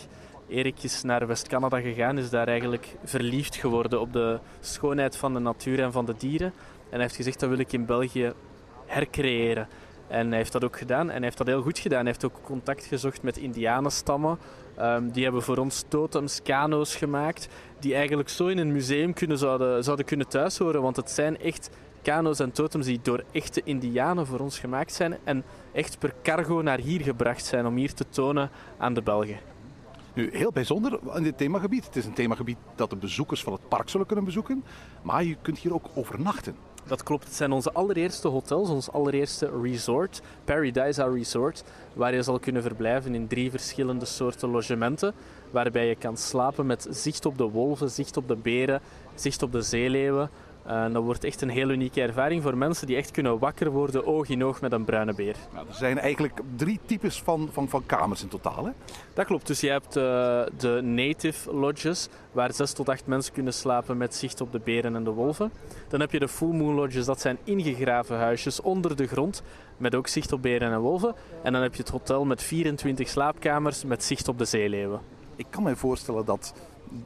Erik 0.47 0.83
is 0.83 1.03
naar 1.03 1.27
West-Canada 1.27 1.79
gegaan, 1.79 2.17
is 2.17 2.29
daar 2.29 2.47
eigenlijk 2.47 2.95
verliefd 3.03 3.55
geworden 3.55 4.01
op 4.01 4.13
de 4.13 4.39
schoonheid 4.59 5.17
van 5.17 5.33
de 5.33 5.39
natuur 5.39 5.79
en 5.79 5.91
van 5.91 6.05
de 6.05 6.15
dieren. 6.17 6.47
En 6.89 6.91
hij 6.91 7.01
heeft 7.01 7.15
gezegd, 7.15 7.39
dat 7.39 7.49
wil 7.49 7.59
ik 7.59 7.73
in 7.73 7.85
België 7.85 8.33
hercreëren. 8.85 9.67
En 10.07 10.27
hij 10.27 10.37
heeft 10.37 10.51
dat 10.51 10.63
ook 10.63 10.77
gedaan 10.77 11.09
en 11.09 11.15
hij 11.15 11.23
heeft 11.23 11.37
dat 11.37 11.47
heel 11.47 11.61
goed 11.61 11.79
gedaan. 11.79 11.99
Hij 11.99 12.07
heeft 12.07 12.25
ook 12.25 12.41
contact 12.41 12.85
gezocht 12.85 13.23
met 13.23 13.37
indianenstammen. 13.37 14.37
Um, 14.79 15.11
die 15.11 15.23
hebben 15.23 15.41
voor 15.41 15.57
ons 15.57 15.83
totems, 15.87 16.41
kano's 16.41 16.95
gemaakt, 16.95 17.47
die 17.79 17.95
eigenlijk 17.95 18.29
zo 18.29 18.47
in 18.47 18.57
een 18.57 18.71
museum 18.71 19.13
kunnen, 19.13 19.37
zouden, 19.37 19.83
zouden 19.83 20.05
kunnen 20.05 20.27
thuishoren. 20.27 20.81
Want 20.81 20.95
het 20.95 21.09
zijn 21.09 21.39
echt 21.39 21.69
kano's 22.01 22.39
en 22.39 22.51
totems 22.51 22.85
die 22.85 22.99
door 23.01 23.23
echte 23.31 23.61
indianen 23.63 24.25
voor 24.25 24.39
ons 24.39 24.59
gemaakt 24.59 24.93
zijn 24.93 25.17
en 25.23 25.43
echt 25.71 25.99
per 25.99 26.13
cargo 26.23 26.61
naar 26.61 26.79
hier 26.79 27.01
gebracht 27.01 27.45
zijn 27.45 27.65
om 27.65 27.75
hier 27.75 27.93
te 27.93 28.09
tonen 28.09 28.49
aan 28.77 28.93
de 28.93 29.01
Belgen. 29.01 29.37
Nu, 30.13 30.29
heel 30.33 30.51
bijzonder 30.51 30.99
in 31.15 31.23
dit 31.23 31.37
themagebied. 31.37 31.85
Het 31.85 31.95
is 31.95 32.05
een 32.05 32.13
themagebied 32.13 32.57
dat 32.75 32.89
de 32.89 32.95
bezoekers 32.95 33.43
van 33.43 33.53
het 33.53 33.67
park 33.67 33.89
zullen 33.89 34.07
kunnen 34.07 34.25
bezoeken, 34.25 34.63
maar 35.01 35.23
je 35.23 35.35
kunt 35.41 35.57
hier 35.57 35.73
ook 35.73 35.89
overnachten. 35.93 36.55
Dat 36.87 37.03
klopt. 37.03 37.23
Het 37.23 37.33
zijn 37.33 37.51
onze 37.51 37.71
allereerste 37.71 38.27
hotels, 38.27 38.69
ons 38.69 38.91
allereerste 38.91 39.51
resort, 39.61 40.21
Paradise 40.43 41.09
Resort, 41.13 41.63
waar 41.93 42.13
je 42.13 42.23
zal 42.23 42.39
kunnen 42.39 42.61
verblijven 42.61 43.15
in 43.15 43.27
drie 43.27 43.49
verschillende 43.49 44.05
soorten 44.05 44.49
logementen, 44.49 45.13
waarbij 45.51 45.87
je 45.87 45.95
kan 45.95 46.17
slapen 46.17 46.65
met 46.65 46.87
zicht 46.89 47.25
op 47.25 47.37
de 47.37 47.43
wolven, 47.43 47.89
zicht 47.89 48.17
op 48.17 48.27
de 48.27 48.35
beren, 48.35 48.81
zicht 49.15 49.43
op 49.43 49.51
de 49.51 49.61
zeeleeuwen. 49.61 50.29
En 50.65 50.93
dat 50.93 51.03
wordt 51.03 51.23
echt 51.23 51.41
een 51.41 51.49
heel 51.49 51.69
unieke 51.69 52.01
ervaring 52.01 52.43
voor 52.43 52.57
mensen 52.57 52.87
die 52.87 52.95
echt 52.95 53.11
kunnen 53.11 53.39
wakker 53.39 53.71
worden, 53.71 54.05
oog 54.05 54.29
in 54.29 54.43
oog 54.43 54.61
met 54.61 54.71
een 54.71 54.85
bruine 54.85 55.13
beer. 55.13 55.35
Nou, 55.53 55.67
er 55.67 55.73
zijn 55.73 55.99
eigenlijk 55.99 56.39
drie 56.55 56.79
types 56.85 57.21
van, 57.21 57.49
van, 57.51 57.69
van 57.69 57.85
kamers 57.85 58.21
in 58.21 58.27
totaal. 58.27 58.65
Hè? 58.65 58.71
Dat 59.13 59.25
klopt. 59.25 59.47
Dus 59.47 59.59
je 59.59 59.69
hebt 59.69 59.97
uh, 59.97 60.03
de 60.57 60.81
native 60.83 61.53
lodges, 61.53 62.07
waar 62.31 62.53
zes 62.53 62.73
tot 62.73 62.89
acht 62.89 63.05
mensen 63.05 63.33
kunnen 63.33 63.53
slapen 63.53 63.97
met 63.97 64.15
zicht 64.15 64.41
op 64.41 64.51
de 64.51 64.59
beren 64.63 64.95
en 64.95 65.03
de 65.03 65.11
wolven. 65.11 65.51
Dan 65.87 65.99
heb 65.99 66.11
je 66.11 66.19
de 66.19 66.27
full 66.27 66.55
moon 66.55 66.73
lodges, 66.73 67.05
dat 67.05 67.21
zijn 67.21 67.37
ingegraven 67.43 68.17
huisjes 68.17 68.61
onder 68.61 68.95
de 68.95 69.07
grond, 69.07 69.43
met 69.77 69.95
ook 69.95 70.07
zicht 70.07 70.31
op 70.31 70.41
beren 70.41 70.71
en 70.71 70.79
wolven. 70.79 71.15
En 71.43 71.53
dan 71.53 71.61
heb 71.61 71.75
je 71.75 71.81
het 71.81 71.91
hotel 71.91 72.25
met 72.25 72.43
24 72.43 73.09
slaapkamers 73.09 73.83
met 73.83 74.03
zicht 74.03 74.27
op 74.27 74.37
de 74.37 74.45
zeeleeuwen. 74.45 74.99
Ik 75.35 75.45
kan 75.49 75.63
me 75.63 75.75
voorstellen 75.75 76.25
dat 76.25 76.53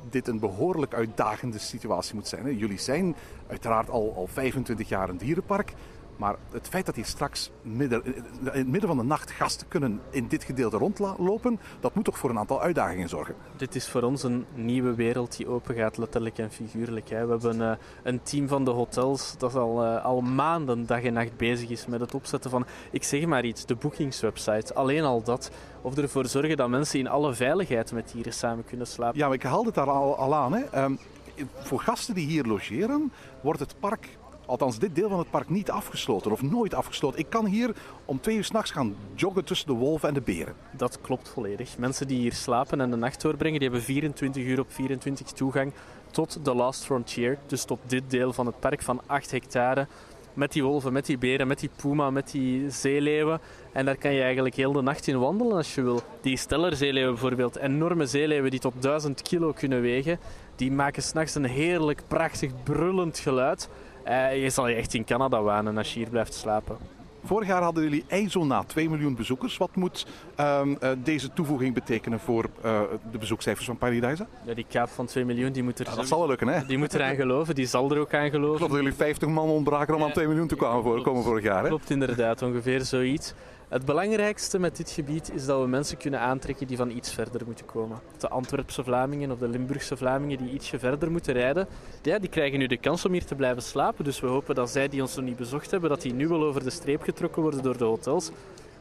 dit 0.09 0.27
een 0.27 0.39
behoorlijk 0.39 0.93
uitdagende 0.93 1.59
situatie 1.59 2.15
moet 2.15 2.27
zijn. 2.27 2.57
Jullie 2.57 2.77
zijn 2.77 3.15
uiteraard 3.48 3.89
al, 3.89 4.13
al 4.15 4.27
25 4.27 4.89
jaar 4.89 5.09
een 5.09 5.17
dierenpark. 5.17 5.74
Maar 6.19 6.35
het 6.51 6.67
feit 6.67 6.85
dat 6.85 6.95
hier 6.95 7.05
straks 7.05 7.51
midden, 7.61 8.05
in 8.05 8.23
het 8.41 8.67
midden 8.67 8.89
van 8.89 8.97
de 8.97 9.03
nacht 9.03 9.31
gasten 9.31 9.67
kunnen 9.67 10.01
in 10.09 10.27
dit 10.27 10.43
gedeelte 10.43 10.77
rondlopen, 10.77 11.59
dat 11.79 11.95
moet 11.95 12.05
toch 12.05 12.17
voor 12.17 12.29
een 12.29 12.38
aantal 12.38 12.61
uitdagingen 12.61 13.09
zorgen. 13.09 13.35
Dit 13.55 13.75
is 13.75 13.89
voor 13.89 14.01
ons 14.01 14.23
een 14.23 14.45
nieuwe 14.53 14.93
wereld 14.95 15.38
die 15.38 15.47
open 15.47 15.75
gaat, 15.75 15.97
letterlijk 15.97 16.38
en 16.38 16.51
figuurlijk. 16.51 17.09
Hè. 17.09 17.25
We 17.25 17.31
hebben 17.31 17.61
uh, 17.61 17.71
een 18.03 18.21
team 18.23 18.47
van 18.47 18.65
de 18.65 18.71
hotels 18.71 19.38
dat 19.38 19.55
al, 19.55 19.83
uh, 19.83 20.05
al 20.05 20.21
maanden 20.21 20.85
dag 20.85 21.03
en 21.03 21.13
nacht 21.13 21.38
bezig 21.38 21.69
is 21.69 21.85
met 21.85 21.99
het 21.99 22.13
opzetten 22.13 22.49
van, 22.49 22.65
ik 22.91 23.03
zeg 23.03 23.25
maar 23.25 23.45
iets, 23.45 23.65
de 23.65 23.75
boekingswebsite. 23.75 24.73
Alleen 24.73 25.03
al 25.03 25.23
dat. 25.23 25.51
Of 25.81 25.97
ervoor 25.97 26.25
zorgen 26.25 26.57
dat 26.57 26.69
mensen 26.69 26.99
in 26.99 27.07
alle 27.07 27.33
veiligheid 27.33 27.91
met 27.91 28.11
dieren 28.11 28.33
samen 28.33 28.65
kunnen 28.65 28.88
slapen. 28.88 29.17
Ja, 29.17 29.25
maar 29.25 29.35
ik 29.35 29.43
haalde 29.43 29.65
het 29.65 29.75
daar 29.75 29.89
al, 29.89 30.17
al 30.17 30.35
aan. 30.35 30.53
Hè. 30.53 30.83
Um, 30.83 30.99
voor 31.59 31.79
gasten 31.79 32.13
die 32.13 32.27
hier 32.27 32.43
logeren, 32.43 33.11
wordt 33.41 33.59
het 33.59 33.75
park 33.79 34.17
althans 34.50 34.79
dit 34.79 34.96
deel 34.96 35.10
van 35.10 35.20
het 35.20 35.29
park 35.29 35.50
niet 35.50 35.72
afgesloten 35.72 36.32
of 36.32 36.41
nooit 36.41 36.74
afgesloten. 36.74 37.20
Ik 37.20 37.29
kan 37.29 37.46
hier 37.46 37.75
om 38.06 38.22
twee 38.22 38.36
uur 38.36 38.44
s'nachts 38.44 38.72
gaan 38.72 38.96
joggen 39.15 39.46
tussen 39.46 39.68
de 39.68 39.74
wolven 39.74 40.08
en 40.08 40.13
de 40.13 40.22
beren. 40.22 40.56
Dat 40.72 41.01
klopt 41.01 41.29
volledig. 41.29 41.77
Mensen 41.77 42.08
die 42.08 42.20
hier 42.20 42.34
slapen 42.34 42.82
en 42.82 42.89
de 42.89 42.96
nacht 42.96 43.22
doorbrengen, 43.22 43.60
die 43.60 43.70
hebben 43.70 43.86
24 43.86 44.44
uur 44.44 44.60
op 44.60 44.72
24 44.72 45.27
toegang 45.27 45.74
tot 46.12 46.46
de 46.46 46.56
Last 46.56 46.86
Frontier. 46.86 47.38
Dus 47.48 47.63
tot 47.63 47.79
dit 47.86 48.03
deel 48.08 48.34
van 48.34 48.46
het 48.46 48.60
park 48.60 48.82
van 48.82 49.01
8 49.06 49.32
hectare. 49.32 49.88
Met 50.34 50.51
die 50.51 50.63
wolven, 50.63 50.94
met 50.94 51.06
die 51.06 51.18
beren, 51.18 51.48
met 51.48 51.60
die 51.60 51.70
puma, 51.82 52.10
met 52.10 52.32
die 52.32 52.70
zeeleeuwen. 52.70 53.39
En 53.72 53.86
daar 53.86 53.98
kan 53.98 54.13
je 54.13 54.22
eigenlijk 54.22 54.56
heel 54.56 54.72
de 54.72 54.82
nacht 54.82 55.08
in 55.08 55.20
wandelen 55.20 55.56
als 55.56 55.75
je 55.75 55.82
wil. 55.82 56.01
Die 56.22 56.38
stellerzeeleeuwen 56.38 57.13
bijvoorbeeld, 57.13 57.56
enorme 57.56 58.06
zeeleeuwen 58.06 58.51
die 58.51 58.60
tot 58.60 58.74
1000 58.82 59.22
kilo 59.22 59.51
kunnen 59.51 59.82
wegen, 59.82 60.20
die 60.56 60.72
maken 60.72 61.03
s'nachts 61.03 61.36
een 61.36 61.46
heerlijk, 61.46 62.01
prachtig, 62.08 62.51
brullend 62.63 63.20
geluid. 63.20 63.70
Uh, 64.09 64.41
je 64.43 64.49
zal 64.49 64.67
je 64.67 64.75
echt 64.75 64.93
in 64.93 65.05
Canada 65.05 65.41
wanen 65.41 65.77
als 65.77 65.93
je 65.93 65.99
hier 65.99 66.09
blijft 66.09 66.33
slapen. 66.33 66.77
Vorig 67.23 67.47
jaar 67.47 67.61
hadden 67.61 67.83
jullie 67.83 68.03
IJzona 68.07 68.63
2 68.63 68.89
miljoen 68.89 69.15
bezoekers. 69.15 69.57
Wat 69.57 69.75
moet 69.75 70.05
uh, 70.39 70.61
uh, 70.65 70.89
deze 71.03 71.33
toevoeging 71.33 71.73
betekenen 71.73 72.19
voor 72.19 72.45
uh, 72.65 72.81
de 73.11 73.17
bezoekcijfers 73.17 73.65
van 73.65 73.77
Paradise? 73.77 74.25
Ja, 74.45 74.53
die 74.53 74.65
kaap 74.69 74.89
van 74.89 75.05
2 75.05 75.25
miljoen, 75.25 75.51
die 75.51 75.63
moet 75.63 75.79
er... 75.79 75.85
Ja, 75.85 75.95
dat 75.95 76.07
zal 76.07 76.19
wel 76.19 76.27
lukken, 76.27 76.47
hè? 76.47 76.65
Die 76.65 76.77
moet 76.77 76.93
eraan 76.93 77.15
geloven, 77.15 77.55
die 77.55 77.65
zal 77.65 77.91
er 77.91 77.99
ook 77.99 78.13
aan 78.13 78.29
geloven. 78.29 78.57
Klopt, 78.57 78.73
jullie 78.73 78.93
50 78.93 79.27
man 79.27 79.49
ontbraken 79.49 79.95
om 79.95 80.03
aan 80.03 80.11
2 80.11 80.27
miljoen 80.27 80.47
te 80.47 80.55
komen 80.55 81.23
vorig 81.23 81.43
jaar, 81.43 81.61
hè? 81.61 81.67
Klopt 81.67 81.89
inderdaad, 81.89 82.41
ongeveer 82.41 82.81
zoiets. 82.81 83.33
Het 83.69 83.85
belangrijkste 83.85 84.59
met 84.59 84.77
dit 84.77 84.91
gebied 84.91 85.33
is 85.33 85.45
dat 85.45 85.61
we 85.61 85.67
mensen 85.67 85.97
kunnen 85.97 86.19
aantrekken 86.19 86.67
die 86.67 86.77
van 86.77 86.89
iets 86.89 87.13
verder 87.13 87.41
moeten 87.45 87.65
komen. 87.65 87.99
De 88.17 88.29
Antwerpse 88.29 88.83
Vlamingen 88.83 89.31
of 89.31 89.38
de 89.38 89.47
Limburgse 89.47 89.97
Vlamingen 89.97 90.38
die 90.38 90.51
ietsje 90.51 90.79
verder 90.79 91.11
moeten 91.11 91.33
rijden, 91.33 91.67
ja, 92.01 92.19
die 92.19 92.29
krijgen 92.29 92.59
nu 92.59 92.67
de 92.67 92.77
kans 92.77 93.05
om 93.05 93.11
hier 93.11 93.25
te 93.25 93.35
blijven 93.35 93.61
slapen. 93.61 94.03
Dus 94.03 94.19
we 94.19 94.27
hopen 94.27 94.55
dat 94.55 94.69
zij 94.69 94.88
die 94.88 95.01
ons 95.01 95.15
nog 95.15 95.25
niet 95.25 95.35
bezocht 95.35 95.71
hebben, 95.71 95.89
dat 95.89 96.01
die 96.01 96.13
nu 96.13 96.27
wel 96.27 96.43
over 96.43 96.63
de 96.63 96.69
streep 96.69 97.01
getrokken 97.01 97.41
worden 97.41 97.63
door 97.63 97.77
de 97.77 97.83
hotels. 97.83 98.31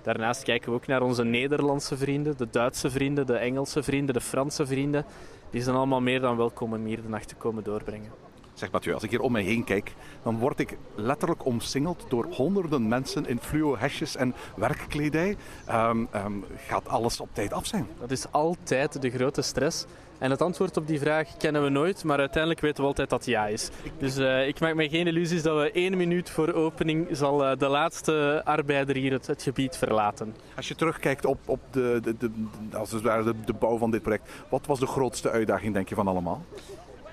Daarnaast 0.03 0.43
kijken 0.43 0.71
we 0.71 0.77
ook 0.77 0.87
naar 0.87 1.03
onze 1.03 1.25
Nederlandse 1.25 1.97
vrienden, 1.97 2.37
de 2.37 2.49
Duitse 2.51 2.91
vrienden, 2.91 3.27
de 3.27 3.37
Engelse 3.37 3.83
vrienden, 3.83 4.15
de 4.15 4.21
Franse 4.21 4.67
vrienden. 4.67 5.05
Die 5.51 5.63
zijn 5.63 5.77
allemaal 5.77 6.01
meer 6.01 6.21
dan 6.21 6.37
welkom 6.37 6.73
om 6.73 6.85
hier 6.85 7.03
de 7.03 7.09
nacht 7.09 7.29
te 7.29 7.35
komen 7.35 7.65
doorbrengen. 7.65 8.28
Zeg 8.59 8.71
Mathieu, 8.71 8.95
als 8.95 9.03
ik 9.03 9.11
hier 9.11 9.21
om 9.21 9.33
mij 9.33 9.43
heen 9.43 9.65
kijk, 9.65 9.95
dan 10.23 10.39
word 10.39 10.61
ik 10.61 10.77
letterlijk 10.95 11.45
omsingeld 11.45 12.05
door 12.09 12.27
honderden 12.31 12.89
mensen 12.89 13.27
in 13.27 13.39
fluo 13.41 13.77
hesjes 13.77 14.17
en 14.17 14.35
werkkledij. 14.57 15.37
Um, 15.71 16.09
um, 16.15 16.45
gaat 16.67 16.89
alles 16.89 17.21
op 17.21 17.29
tijd 17.33 17.53
af 17.53 17.67
zijn? 17.67 17.87
Dat 18.01 18.11
is 18.11 18.33
altijd 18.33 19.03
de 19.03 19.11
grote 19.11 19.43
stress. 19.43 19.87
En 20.19 20.31
het 20.31 20.43
antwoord 20.43 20.77
op 20.77 20.87
die 20.87 20.99
vraag 20.99 21.37
kennen 21.37 21.63
we 21.63 21.69
nooit, 21.69 22.05
maar 22.05 22.19
uiteindelijk 22.19 22.61
weten 22.61 22.83
we 22.83 22.89
altijd 22.89 23.11
dat 23.11 23.25
ja 23.25 23.47
is. 23.47 23.69
Dus 23.99 24.19
uh, 24.19 24.47
ik 24.47 24.61
maak 24.61 24.75
me 24.75 24.89
geen 24.89 25.07
illusies 25.07 25.43
dat 25.43 25.57
we 25.57 25.71
één 25.71 25.97
minuut 25.97 26.31
voor 26.31 26.53
opening 26.53 27.09
zal 27.11 27.45
uh, 27.45 27.57
de 27.59 27.69
laatste 27.69 28.43
arbeider 28.45 28.97
hier 28.97 29.13
het, 29.13 29.27
het, 29.27 29.43
gebied 29.43 29.77
verlaten. 29.77 30.35
Als 30.57 30.69
je 30.69 30.75
terugkijkt 30.75 31.25
op, 31.25 31.39
op 31.47 31.61
de, 31.71 32.01
de, 32.03 32.17
de, 32.17 32.31
als 32.73 32.93
het 32.93 33.03
ware 33.03 33.25
de, 33.25 33.35
de 33.45 33.53
bouw 33.53 33.79
van 33.79 33.91
dit 33.91 34.03
project, 34.03 34.31
wat 34.49 34.67
was 34.67 34.79
de 34.79 34.87
grootste 34.87 35.31
uitdaging 35.31 35.75
denk 35.75 35.89
je 35.89 35.95
van 35.95 36.09
allemaal? 36.09 36.45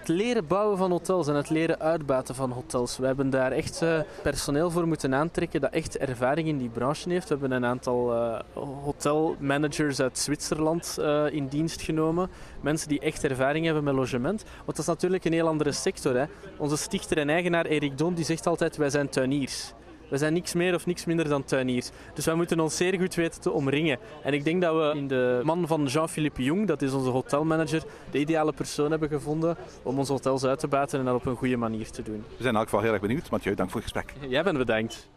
Het 0.07 0.15
leren 0.15 0.47
bouwen 0.47 0.77
van 0.77 0.91
hotels 0.91 1.27
en 1.27 1.35
het 1.35 1.49
leren 1.49 1.79
uitbaten 1.79 2.35
van 2.35 2.51
hotels. 2.51 2.97
We 2.97 3.05
hebben 3.05 3.29
daar 3.29 3.51
echt 3.51 3.81
uh, 3.81 3.99
personeel 4.21 4.71
voor 4.71 4.87
moeten 4.87 5.15
aantrekken 5.15 5.61
dat 5.61 5.71
echt 5.71 5.97
ervaring 5.97 6.47
in 6.47 6.57
die 6.57 6.69
branche 6.69 7.09
heeft. 7.09 7.29
We 7.29 7.37
hebben 7.37 7.51
een 7.51 7.65
aantal 7.65 8.13
uh, 8.13 8.39
hotelmanagers 8.83 9.99
uit 9.99 10.17
Zwitserland 10.17 10.97
uh, 10.99 11.25
in 11.31 11.47
dienst 11.47 11.81
genomen. 11.81 12.29
Mensen 12.61 12.89
die 12.89 12.99
echt 12.99 13.23
ervaring 13.23 13.65
hebben 13.65 13.83
met 13.83 13.93
logement. 13.93 14.43
Want 14.43 14.65
dat 14.65 14.77
is 14.77 14.85
natuurlijk 14.85 15.25
een 15.25 15.33
heel 15.33 15.47
andere 15.47 15.71
sector. 15.71 16.15
Hè. 16.15 16.25
Onze 16.57 16.77
stichter 16.77 17.17
en 17.17 17.29
eigenaar 17.29 17.65
Erik 17.65 17.97
Doom 17.97 18.13
die 18.13 18.25
zegt 18.25 18.47
altijd 18.47 18.77
wij 18.77 18.89
zijn 18.89 19.09
tuiniers. 19.09 19.73
We 20.09 20.17
zijn 20.17 20.33
niks 20.33 20.53
meer 20.53 20.73
of 20.73 20.85
niks 20.85 21.05
minder 21.05 21.29
dan 21.29 21.43
tuiniers. 21.43 21.89
Dus 22.13 22.25
wij 22.25 22.35
moeten 22.35 22.59
ons 22.59 22.77
zeer 22.77 22.99
goed 22.99 23.15
weten 23.15 23.41
te 23.41 23.51
omringen. 23.51 23.99
En 24.23 24.33
ik 24.33 24.43
denk 24.43 24.61
dat 24.61 24.75
we 24.75 24.97
in 24.97 25.07
de 25.07 25.41
man 25.43 25.67
van 25.67 25.85
Jean-Philippe 25.85 26.43
Jong, 26.43 26.67
dat 26.67 26.81
is 26.81 26.93
onze 26.93 27.09
hotelmanager, 27.09 27.83
de 28.11 28.19
ideale 28.19 28.53
persoon 28.53 28.91
hebben 28.91 29.09
gevonden 29.09 29.57
om 29.83 29.99
onze 29.99 30.11
hotels 30.11 30.45
uit 30.45 30.59
te 30.59 30.67
baten 30.67 30.99
en 30.99 31.05
dat 31.05 31.15
op 31.15 31.25
een 31.25 31.35
goede 31.35 31.57
manier 31.57 31.89
te 31.89 32.01
doen. 32.01 32.23
We 32.27 32.35
zijn 32.37 32.53
in 32.53 32.55
elk 32.55 32.69
geval 32.69 32.81
heel 32.81 32.91
erg 32.91 33.01
benieuwd. 33.01 33.29
Mathieu, 33.29 33.55
dank 33.55 33.69
voor 33.69 33.81
het 33.81 33.91
gesprek. 33.91 34.29
Jij 34.29 34.43
bent 34.43 34.57
bedankt. 34.57 35.07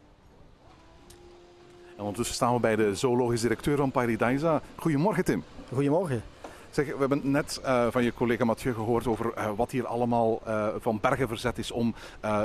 En 1.97 2.05
ondertussen 2.05 2.35
staan 2.35 2.55
we 2.55 2.61
bij 2.61 2.77
de 2.77 2.95
zoologisch 2.95 3.41
directeur 3.41 3.77
van 3.77 3.91
Paradisa. 3.91 4.63
Goedemorgen 4.77 5.25
Tim. 5.25 5.45
Goedemorgen. 5.73 6.23
Zeg, 6.71 6.87
we 6.87 6.99
hebben 6.99 7.21
net 7.23 7.61
uh, 7.65 7.87
van 7.91 8.05
je 8.05 8.15
collega 8.15 8.45
Mathieu 8.45 8.75
gehoord 8.75 9.07
over 9.07 9.33
uh, 9.39 9.51
wat 9.57 9.71
hier 9.71 9.87
allemaal 9.87 10.41
uh, 10.47 10.69
van 10.79 10.99
bergen 11.01 11.29
verzet 11.29 11.59
is 11.59 11.71
om 11.71 11.95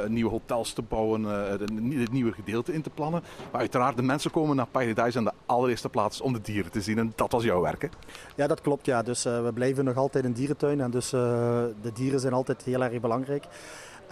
nieuwe 0.08 0.30
hotels 0.30 0.74
te 0.74 0.82
bouwen, 0.82 1.24
het 1.24 2.12
nieuwe 2.12 2.32
gedeelte 2.32 2.74
in 2.74 2.82
te 2.82 2.90
plannen. 2.90 3.24
Maar 3.52 3.62
uiteraard, 3.62 3.96
de 3.96 4.02
mensen 4.02 4.32
komen 4.32 4.56
naar 4.56 4.68
Paradise 4.68 5.18
in 5.18 5.24
de 5.24 5.32
allereerste 5.46 5.90
plaats 5.90 6.22
om 6.22 6.34
de 6.34 6.42
dieren 6.42 6.72
te 6.72 6.82
zien. 6.82 6.98
En 6.98 7.14
dat 7.16 7.32
was 7.32 7.44
jouw 7.44 7.62
werk, 7.62 7.82
hè? 7.82 7.88
Ja, 8.36 8.48
dat 8.48 8.62
klopt. 8.62 8.86
Ja. 8.86 9.02
Dus 9.02 9.24
we 9.24 9.52
blijven 9.54 9.86
nog 9.86 9.96
altijd 9.96 10.26
een 10.26 10.34
dierentuin. 10.34 10.82
En 10.82 10.92
dus 10.92 11.10
de 11.10 11.92
dieren 11.94 12.20
zijn 12.20 12.34
altijd 12.34 12.64
heel 12.64 12.84
erg 12.84 13.00
belangrijk. 13.00 13.46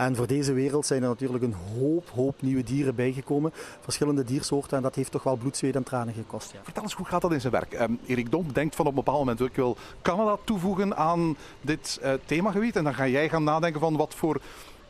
En 0.01 0.15
voor 0.15 0.27
deze 0.27 0.53
wereld 0.53 0.85
zijn 0.85 1.03
er 1.03 1.09
natuurlijk 1.09 1.43
een 1.43 1.55
hoop, 1.79 2.09
hoop 2.09 2.41
nieuwe 2.41 2.63
dieren 2.63 2.95
bijgekomen. 2.95 3.51
Verschillende 3.79 4.23
diersoorten 4.23 4.77
en 4.77 4.83
dat 4.83 4.95
heeft 4.95 5.11
toch 5.11 5.23
wel 5.23 5.35
bloed, 5.35 5.57
zweet 5.57 5.75
en 5.75 5.83
tranen 5.83 6.13
gekost. 6.13 6.51
Ja. 6.51 6.59
Vertel 6.63 6.83
eens, 6.83 6.93
hoe 6.93 7.05
gaat 7.05 7.21
dat 7.21 7.31
in 7.31 7.41
zijn 7.41 7.53
werk? 7.53 7.79
Um, 7.79 7.99
Erik 8.05 8.31
Dom 8.31 8.53
denkt 8.53 8.75
van 8.75 8.85
op 8.85 8.91
een 8.91 9.03
bepaald 9.03 9.17
moment, 9.17 9.39
ik 9.39 9.55
wil 9.55 9.77
Canada 10.01 10.37
toevoegen 10.43 10.97
aan 10.97 11.37
dit 11.61 11.99
uh, 12.03 12.13
themagebied. 12.25 12.75
En 12.75 12.83
dan 12.83 12.93
ga 12.93 13.07
jij 13.07 13.29
gaan 13.29 13.43
nadenken 13.43 13.79
van 13.79 13.97
wat 13.97 14.15
voor 14.15 14.41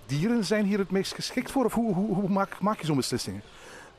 dieren 0.06 0.46
zijn 0.46 0.66
hier 0.66 0.80
het 0.80 0.92
meest 0.92 1.14
geschikt 1.14 1.52
voor? 1.52 1.66
Of 1.66 1.74
hoe, 1.74 1.94
hoe, 1.94 2.16
hoe 2.16 2.30
maak, 2.30 2.60
maak 2.60 2.80
je 2.80 2.86
zo'n 2.86 2.96
beslissingen? 2.96 3.42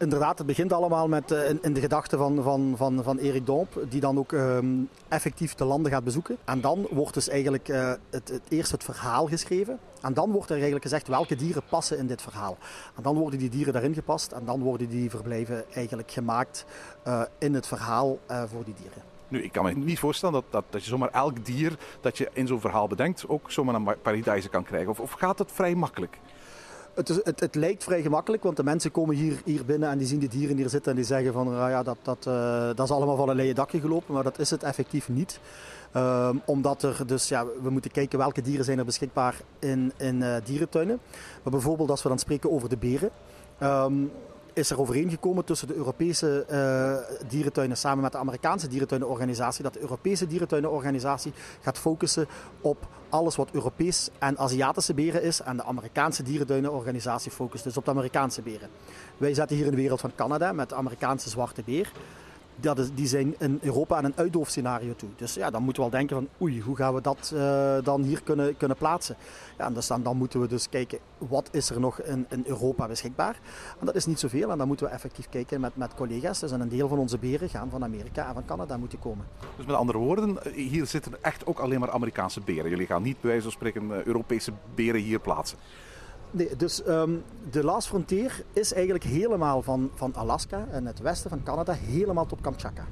Inderdaad, 0.03 0.39
het 0.39 0.47
begint 0.47 0.73
allemaal 0.73 1.09
met, 1.09 1.31
uh, 1.31 1.49
in, 1.49 1.59
in, 1.63 1.73
de 1.73 1.81
gedachte 1.81 2.17
van, 2.17 2.43
van, 2.43 2.75
van, 2.77 3.03
van 3.03 3.19
Erik 3.19 3.47
Domp, 3.47 3.81
die 3.89 4.01
dan 4.01 4.19
ook 4.19 4.33
um, 4.33 4.89
effectief 5.09 5.55
de 5.55 5.65
landen 5.65 5.93
gaat 5.93 6.05
bezoeken. 6.05 6.37
En 6.45 6.61
dan 6.61 6.87
wordt 6.91 7.15
dus 7.15 7.29
eigenlijk 7.29 7.69
uh, 7.69 7.93
het, 8.11 8.29
het, 8.29 8.43
eerst 8.49 8.71
het 8.71 8.85
verhaal 8.85 9.27
geschreven. 9.27 9.79
En 10.01 10.15
dan 10.15 10.31
wordt 10.31 10.49
er 10.49 10.55
eigenlijk 10.55 10.85
gezegd 10.85 11.09
welke 11.09 11.37
dieren 11.37 11.63
passen 11.69 11.99
in 11.99 12.07
dit 12.07 12.23
verhaal. 12.23 12.57
En 12.97 13.03
dan 13.03 13.17
worden 13.17 13.39
die 13.39 13.49
dieren 13.49 13.73
daarin 13.73 13.95
gepast 13.95 14.33
en 14.33 14.45
dan 14.45 14.63
worden 14.63 14.89
die 14.89 15.11
verblijven 15.11 15.65
eigenlijk 15.73 16.11
gemaakt 16.11 16.65
uh, 17.07 17.23
in 17.39 17.55
het 17.55 17.67
verhaal 17.67 18.19
voor 18.27 18.65
die 18.65 18.75
dieren. 18.75 19.03
Nu, 19.29 19.43
ik 19.43 19.53
kan 19.53 19.65
me 19.65 19.73
niet 19.73 19.99
voorstellen 19.99 20.35
dat, 20.35 20.45
dat, 20.51 20.65
dat 20.71 20.85
je 20.85 20.91
zomaar 20.91 21.11
elk 21.11 21.45
dier 21.45 21.77
dat 22.01 22.19
je 22.19 22.29
in 22.33 22.47
zo'n 22.47 22.61
verhaal 22.61 22.87
bedenkt 22.87 23.29
ook 23.29 23.51
zomaar 23.51 23.81
naar 23.81 23.97
paradijzen 23.97 24.51
kan 24.51 24.65
krijgen. 24.65 24.91
Of, 24.91 25.01
of 25.01 25.13
gaat 25.13 25.39
het 25.39 25.53
vrij 25.53 25.75
makkelijk? 25.75 26.19
Het, 26.95 27.09
het, 27.09 27.41
het, 27.41 27.55
lijkt 27.55 27.85
vrij 27.85 28.03
gemakkelijk, 28.03 28.43
want 28.43 28.57
de 28.57 28.65
mensen 28.65 28.91
komen 28.91 29.17
hier, 29.17 29.41
hier 29.45 29.65
binnen 29.65 29.91
en 29.91 29.99
die 29.99 30.07
zien 30.07 30.19
die 30.19 30.29
dieren 30.29 30.57
hier 30.57 30.69
zitten 30.69 30.91
en 30.91 30.97
die 30.97 31.07
zeggen 31.07 31.33
van 31.33 31.49
ah 31.49 31.71
ja, 31.71 31.83
dat, 31.83 31.97
dat, 32.03 32.27
uh, 32.29 32.67
dat 32.75 32.81
is 32.81 32.91
allemaal 32.91 33.17
van 33.17 33.29
een 33.29 33.37
leien 33.37 33.55
dakje 33.55 33.81
gelopen, 33.81 34.15
maar 34.15 34.23
dat 34.23 34.39
is 34.39 34.51
het 34.51 34.63
effectief 34.63 35.09
niet. 35.09 35.41
Um, 35.97 36.43
omdat 36.45 36.83
er 36.83 37.07
dus, 37.07 37.29
ja, 37.29 37.45
we 37.63 37.71
moeten 37.71 37.91
kijken 37.91 38.19
welke 38.19 38.43
dieren 38.43 38.65
zijn 38.65 38.79
er 38.79 38.85
beschikbaar 38.85 39.37
in, 39.59 39.93
in 39.97 40.21
uh, 40.21 40.37
dierentuinen. 40.45 41.01
Maar 41.43 41.53
bijvoorbeeld 41.53 41.91
als 41.91 42.03
we 42.03 42.09
dan 42.09 42.19
spreken 42.19 42.51
over 42.51 42.69
de 42.69 42.77
beren. 42.77 43.11
Um, 43.63 44.11
is 44.53 44.71
er 44.71 44.81
overeengekomen 44.81 45.45
tussen 45.45 45.69
de 45.69 45.75
Europese 45.75 46.47
uh, 46.51 47.29
dierentuinen 47.29 47.77
samen 47.77 48.03
met 48.03 48.13
de 48.13 48.19
Amerikaanse 48.19 48.69
dierentuinenorganisatie 48.69 49.63
dat 49.63 49.73
de 49.73 49.81
Europese 49.81 50.27
dierentuinenorganisatie 50.27 51.33
gaat 51.61 51.79
focussen 51.79 52.27
op 52.61 52.87
alles 53.09 53.37
wat 53.37 53.49
Europees 53.53 54.09
en 54.19 54.39
Aziatische 54.39 54.95
beren 54.95 55.23
is 55.23 55.41
en 55.41 55.57
de 55.57 55.65
Amerikaanse 55.65 56.23
dierentuinenorganisatie 56.23 57.31
focust 57.31 57.65
dus 57.65 57.77
op 57.77 57.85
de 57.85 57.91
Amerikaanse 57.91 58.43
beren. 58.43 58.69
Wij 59.17 59.35
zetten 59.35 59.57
hier 59.57 59.65
in 59.65 59.71
de 59.71 59.77
wereld 59.77 60.01
van 60.01 60.15
Canada 60.15 60.53
met 60.53 60.69
de 60.69 60.75
Amerikaanse 60.75 61.29
zwarte 61.29 61.63
beer 61.63 61.93
dat 62.57 62.79
is, 62.79 62.89
die 62.95 63.07
zijn 63.07 63.35
in 63.39 63.59
Europa 63.63 63.97
aan 63.97 64.05
een 64.05 64.17
uitdoofscenario 64.17 64.95
toe. 64.97 65.09
Dus 65.17 65.35
ja, 65.35 65.51
dan 65.51 65.63
moeten 65.63 65.83
we 65.83 65.91
wel 65.91 65.99
denken 65.99 66.17
van 66.17 66.29
oei, 66.47 66.61
hoe 66.61 66.77
gaan 66.77 66.95
we 66.95 67.01
dat 67.01 67.33
uh, 67.35 67.77
dan 67.83 68.03
hier 68.03 68.23
kunnen, 68.23 68.57
kunnen 68.57 68.77
plaatsen? 68.77 69.17
Ja, 69.59 69.67
en 69.67 69.75
dus 69.75 69.87
dan, 69.87 70.17
moeten 70.17 70.41
we 70.41 70.47
dus 70.47 70.69
kijken, 70.69 70.99
wat 71.19 71.49
is 71.53 71.71
er 71.71 71.81
nog 71.81 72.01
in, 72.01 72.27
Europa 72.45 72.87
beschikbaar? 72.87 73.41
En 73.81 73.87
dat 73.87 73.95
is 73.95 74.07
niet 74.07 74.21
zoveel 74.21 74.51
en 74.51 74.59
dan 74.59 74.67
moeten 74.67 74.87
we 74.87 74.93
effectief 74.93 75.29
kijken 75.29 75.61
met, 75.61 75.77
met 75.77 75.95
collega's. 75.95 76.39
Dus 76.39 76.51
een 76.51 76.69
deel 76.69 76.89
van 76.89 76.99
onze 76.99 77.19
beren 77.19 77.49
gaan 77.49 77.71
van 77.71 77.85
Amerika 77.85 78.29
en 78.29 78.35
van 78.35 78.45
Canada 78.45 78.77
moeten 78.77 78.99
komen. 78.99 79.27
Dus 79.57 79.67
met 79.67 79.77
andere 79.77 79.99
woorden, 79.99 80.39
hier 80.55 80.87
zitten 80.87 81.13
echt 81.21 81.47
ook 81.47 81.59
alleen 81.59 81.81
maar 81.81 81.91
Amerikaanse 81.91 82.41
beren. 82.41 82.71
Jullie 82.71 82.87
gaan 82.87 83.03
niet 83.03 83.21
bij 83.21 83.31
wijze 83.31 83.43
van 83.43 83.53
spreken 83.53 84.07
Europese 84.07 84.53
beren 84.75 85.01
hier 85.01 85.21
plaatsen. 85.21 85.59
Nee, 86.35 86.57
dus 86.57 86.83
ehm, 86.83 87.11
de 87.51 87.65
Last 87.65 87.89
Frontier 87.89 88.45
is 88.53 88.73
eigenlijk 88.73 89.05
helemaal 89.05 89.63
van, 89.63 89.91
van 89.95 90.15
Alaska 90.15 90.67
en 90.71 90.87
het 90.87 91.01
westen 91.01 91.31
van 91.31 91.43
Canada 91.43 91.73
helemaal 91.73 92.27
tot 92.27 92.41
Kamchatka. 92.41 92.85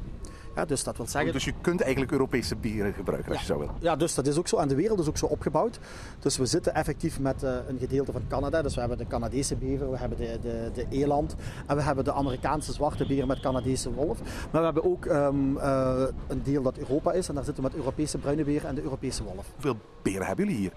Ja, 0.55 0.65
dus 0.65 0.85
dat 0.85 0.97
wil 0.97 1.07
zeggen... 1.07 1.33
Dus 1.33 1.45
je 1.45 1.53
kunt 1.61 1.81
eigenlijk 1.81 2.13
Europese 2.13 2.57
bieren 2.57 2.93
gebruiken 2.93 3.31
als 3.33 3.41
je 3.41 3.47
zou 3.47 3.59
willen. 3.59 3.75
Ja, 3.79 3.97
dus 3.97 4.15
dat 4.15 4.27
is 4.27 4.39
ook 4.39 4.49
zo. 4.49 4.57
En 4.57 4.69
de 4.69 4.75
wereld 4.75 4.99
is 4.99 5.09
ook 5.09 5.19
zo 5.19 5.27
opgebouwd. 5.27 5.79
Dus 6.19 6.37
we 6.37 6.47
zitten 6.47 6.75
effectief 6.75 7.21
met 7.21 7.43
eh, 7.43 7.55
een 7.69 7.79
gedeelte 7.79 8.13
van 8.13 8.23
Canada. 8.29 8.63
Dus 8.63 8.75
we 8.75 8.81
hebben 8.81 8.99
de 8.99 9.07
Canadese 9.07 9.57
bever, 9.57 9.91
we 9.91 9.97
hebben 9.97 10.19
de, 10.19 10.39
de, 10.43 10.71
de 10.75 10.87
eland 10.91 11.37
en 11.67 11.77
we 11.77 11.83
hebben 11.83 12.05
de 12.05 12.13
Amerikaanse 12.13 12.73
zwarte 12.73 13.07
beer 13.07 13.27
met 13.27 13.41
Canadese 13.41 13.93
wolf. 13.93 14.19
Maar 14.51 14.61
we 14.61 14.65
hebben 14.65 14.85
ook 14.85 15.07
ehm, 15.07 15.57
eh, 15.57 16.03
een 16.29 16.43
deel 16.43 16.63
dat 16.63 16.79
Europa 16.79 17.13
is 17.13 17.29
en 17.29 17.35
daar 17.35 17.45
zitten 17.45 17.63
we 17.63 17.69
met 17.69 17.79
Europese 17.79 18.19
bruine 18.19 18.45
beer 18.45 18.65
en 18.65 18.75
de 18.75 18.83
Europese 18.83 19.25
wolf. 19.25 19.47
Hoeveel 19.53 19.77
beren 20.03 20.27
hebben 20.27 20.45
jullie 20.45 20.61
hier? 20.61 20.73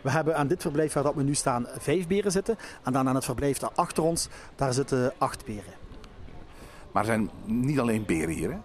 We 0.00 0.10
hebben 0.10 0.36
aan 0.36 0.46
dit 0.46 0.62
verblijf 0.62 0.92
waar 0.92 1.02
dat 1.02 1.14
we 1.14 1.22
nu 1.22 1.34
staan 1.34 1.66
vijf 1.78 2.06
beren 2.06 2.32
zitten. 2.32 2.56
En 2.82 2.92
dan 2.92 3.08
aan 3.08 3.14
het 3.14 3.24
verblijf 3.24 3.58
daar 3.58 3.72
achter 3.74 4.02
ons, 4.02 4.28
daar 4.56 4.72
zitten 4.72 5.12
acht 5.18 5.44
beren. 5.44 5.72
Maar 6.92 7.02
er 7.02 7.08
zijn 7.08 7.30
niet 7.44 7.80
alleen 7.80 8.04
beren 8.04 8.34
hier, 8.34 8.50
hè? 8.50 8.56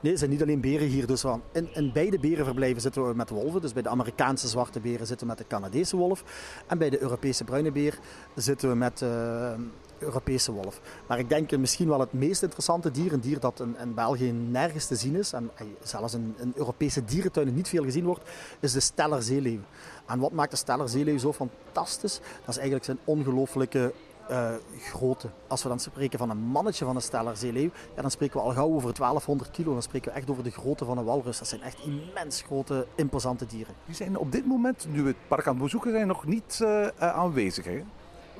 Nee, 0.00 0.12
er 0.12 0.18
zijn 0.18 0.30
niet 0.30 0.42
alleen 0.42 0.60
beren 0.60 0.88
hier. 0.88 1.06
Dus 1.06 1.24
in, 1.52 1.68
in 1.72 1.92
beide 1.92 2.18
berenverblijven 2.18 2.82
zitten 2.82 3.08
we 3.08 3.14
met 3.14 3.30
wolven. 3.30 3.60
Dus 3.60 3.72
bij 3.72 3.82
de 3.82 3.88
Amerikaanse 3.88 4.48
zwarte 4.48 4.80
beren 4.80 5.06
zitten 5.06 5.26
we 5.26 5.32
met 5.36 5.42
de 5.42 5.56
Canadese 5.56 5.96
wolf. 5.96 6.24
En 6.66 6.78
bij 6.78 6.90
de 6.90 7.00
Europese 7.00 7.44
bruine 7.44 7.72
beer 7.72 7.98
zitten 8.34 8.68
we 8.68 8.74
met 8.74 8.98
de 8.98 9.54
Europese 9.98 10.52
wolf. 10.52 10.80
Maar 11.06 11.18
ik 11.18 11.28
denk 11.28 11.56
misschien 11.56 11.88
wel 11.88 12.00
het 12.00 12.12
meest 12.12 12.42
interessante 12.42 12.90
dier, 12.90 13.12
een 13.12 13.20
dier 13.20 13.40
dat 13.40 13.60
in, 13.60 13.76
in 13.80 13.94
België 13.94 14.32
nergens 14.32 14.86
te 14.86 14.96
zien 14.96 15.16
is, 15.16 15.32
en 15.32 15.50
zelfs 15.82 16.14
in, 16.14 16.34
in 16.38 16.52
Europese 16.56 17.04
dierentuinen 17.04 17.54
niet 17.54 17.68
veel 17.68 17.84
gezien 17.84 18.04
wordt, 18.04 18.30
is 18.60 18.72
de 18.72 18.80
stellerzeeleeuw. 18.80 19.60
En 20.06 20.18
wat 20.18 20.32
maakt 20.32 20.50
de 20.50 20.56
stellerzeeleeuw 20.56 21.18
zo 21.18 21.32
fantastisch? 21.32 22.20
Dat 22.20 22.48
is 22.48 22.56
eigenlijk 22.56 22.84
zijn 22.84 22.98
ongelooflijke 23.04 23.92
uh, 24.30 24.50
grootte. 24.78 25.28
Als 25.46 25.62
we 25.62 25.68
dan 25.68 25.80
spreken 25.80 26.18
van 26.18 26.30
een 26.30 26.38
mannetje 26.38 26.84
van 26.84 26.96
een 26.96 27.02
stellerzeeleeuw, 27.02 27.70
ja, 27.96 28.02
dan 28.02 28.10
spreken 28.10 28.36
we 28.36 28.42
al 28.42 28.52
gauw 28.52 28.74
over 28.74 28.94
1200 28.94 29.50
kilo. 29.50 29.72
Dan 29.72 29.82
spreken 29.82 30.12
we 30.12 30.18
echt 30.18 30.30
over 30.30 30.44
de 30.44 30.50
grootte 30.50 30.84
van 30.84 30.98
een 30.98 31.04
walrus. 31.04 31.38
Dat 31.38 31.48
zijn 31.48 31.62
echt 31.62 31.78
immens 31.84 32.42
grote, 32.42 32.86
imposante 32.94 33.46
dieren. 33.46 33.74
Die 33.86 33.94
zijn 33.94 34.18
op 34.18 34.32
dit 34.32 34.46
moment, 34.46 34.86
nu 34.90 35.02
we 35.02 35.08
het 35.08 35.28
park 35.28 35.46
aan 35.46 35.54
het 35.54 35.62
bezoeken 35.62 35.90
zijn, 35.90 36.06
nog 36.06 36.26
niet 36.26 36.58
uh, 36.62 36.86
aanwezig. 36.98 37.64
Hè? 37.64 37.82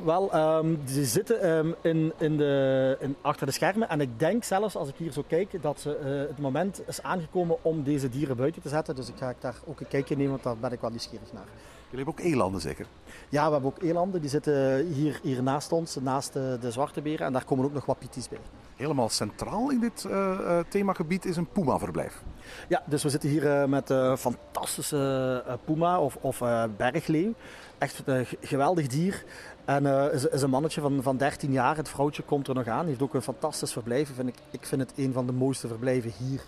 Wel, 0.02 0.56
um, 0.58 0.84
die 0.84 1.04
zitten 1.04 1.48
um, 1.50 1.74
in, 1.82 2.12
in 2.18 2.36
de, 2.36 2.96
in, 3.00 3.16
achter 3.20 3.46
de 3.46 3.52
schermen. 3.52 3.88
En 3.88 4.00
ik 4.00 4.18
denk 4.18 4.44
zelfs, 4.44 4.76
als 4.76 4.88
ik 4.88 4.94
hier 4.96 5.12
zo 5.12 5.24
kijk, 5.28 5.62
dat 5.62 5.80
ze, 5.80 5.98
uh, 5.98 6.28
het 6.28 6.38
moment 6.38 6.82
is 6.86 7.02
aangekomen 7.02 7.56
om 7.62 7.82
deze 7.82 8.08
dieren 8.08 8.36
buiten 8.36 8.62
te 8.62 8.68
zetten. 8.68 8.94
Dus 8.94 9.08
ik 9.08 9.16
ga 9.16 9.34
daar 9.38 9.56
ook 9.64 9.80
een 9.80 9.88
kijkje 9.88 10.16
nemen, 10.16 10.30
want 10.30 10.42
daar 10.42 10.56
ben 10.56 10.72
ik 10.72 10.80
wel 10.80 10.90
nieuwsgierig 10.90 11.32
naar. 11.32 11.46
Jullie 11.94 12.12
hebben 12.12 12.26
ook 12.26 12.32
elanden 12.34 12.60
zeker? 12.60 12.86
Ja, 13.28 13.46
we 13.46 13.52
hebben 13.52 13.70
ook 13.70 13.82
elanden. 13.82 14.20
Die 14.20 14.30
zitten 14.30 14.86
hier, 14.86 15.20
hier 15.22 15.42
naast 15.42 15.72
ons, 15.72 15.96
naast 16.00 16.32
de, 16.32 16.58
de 16.60 16.70
zwarte 16.70 17.00
beren. 17.00 17.26
En 17.26 17.32
daar 17.32 17.44
komen 17.44 17.64
ook 17.64 17.72
nog 17.72 17.86
wat 17.86 17.98
bij. 17.98 18.38
Helemaal 18.76 19.08
centraal 19.08 19.70
in 19.70 19.80
dit 19.80 20.04
uh, 20.06 20.58
themagebied 20.68 21.24
is 21.24 21.36
een 21.36 21.46
puma-verblijf. 21.46 22.22
Ja, 22.68 22.82
dus 22.86 23.02
we 23.02 23.08
zitten 23.08 23.28
hier 23.28 23.44
uh, 23.44 23.64
met 23.64 23.90
uh, 23.90 24.16
fantastische 24.16 25.44
puma 25.64 26.00
of, 26.00 26.16
of 26.20 26.42
bergleeuw. 26.76 27.32
Echt 27.78 28.02
een 28.04 28.26
geweldig 28.40 28.86
dier. 28.86 29.24
En 29.64 29.85
uh, 29.85 30.12
is, 30.12 30.26
is, 30.26 30.42
een 30.42 30.50
mannetje 30.50 30.80
van, 30.80 31.02
van 31.02 31.16
13 31.16 31.52
jaar. 31.52 31.76
Het 31.76 31.88
vrouwtje 31.88 32.23
komt 32.23 32.49
er 32.49 32.54
nog 32.54 32.66
aan. 32.66 32.87
Heeft 32.87 33.02
ook 33.02 33.14
een 33.14 33.23
fantastisch 33.23 33.73
verblijf. 33.73 34.14
Vind 34.14 34.28
ik, 34.28 34.35
ik 34.50 34.66
vind 34.66 34.80
het 34.80 34.92
een 34.97 35.12
van 35.12 35.26
de 35.26 35.33
mooiste 35.33 35.68
verblijven 35.68 36.12
hier 36.18 36.42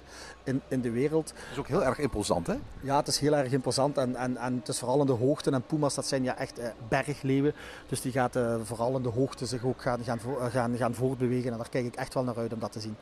in, 0.45 0.63
in 0.69 0.81
de 0.81 0.91
wereld. 0.91 1.29
Het 1.29 1.53
is 1.53 1.59
ook 1.59 1.69
heel 1.69 1.85
erg 1.85 1.99
imposant, 1.99 2.47
hè? 2.47 2.55
Ja, 2.81 2.97
het 2.97 3.07
is 3.07 3.19
heel 3.19 3.37
erg 3.37 3.53
imposant. 3.53 3.99
En, 3.99 4.17
en, 4.17 4.37
en 4.37 4.55
het 4.55 4.69
is 4.69 4.79
vooral 4.79 5.01
in 5.01 5.07
de 5.07 5.13
hoogte. 5.13 5.51
En 5.51 5.63
puma's, 5.63 5.95
dat 5.95 6.07
zijn 6.07 6.23
ja 6.23 6.37
echt 6.37 6.59
uh, 6.59 6.67
bergleeuwen. 6.89 7.55
Dus 7.89 8.01
die 8.01 8.13
gaat 8.13 8.37
uh, 8.37 8.57
vooral 8.63 8.97
in 8.97 9.03
de 9.03 9.09
hoogte 9.09 9.47
zich 9.47 9.65
ook 9.65 9.83
gaan, 9.83 10.05
gaan, 10.05 10.21
gaan, 10.51 10.77
gaan 10.77 10.95
voortbewegen. 10.95 11.53
En 11.53 11.59
daar 11.59 11.69
kijk 11.69 11.87
ik 11.87 11.97
echt 11.97 12.15
wel 12.15 12.25
naar 12.25 12.37
uit 12.37 12.53
om 12.53 12.59
dat 12.59 12.73
te 12.73 12.81
zien. 12.81 12.97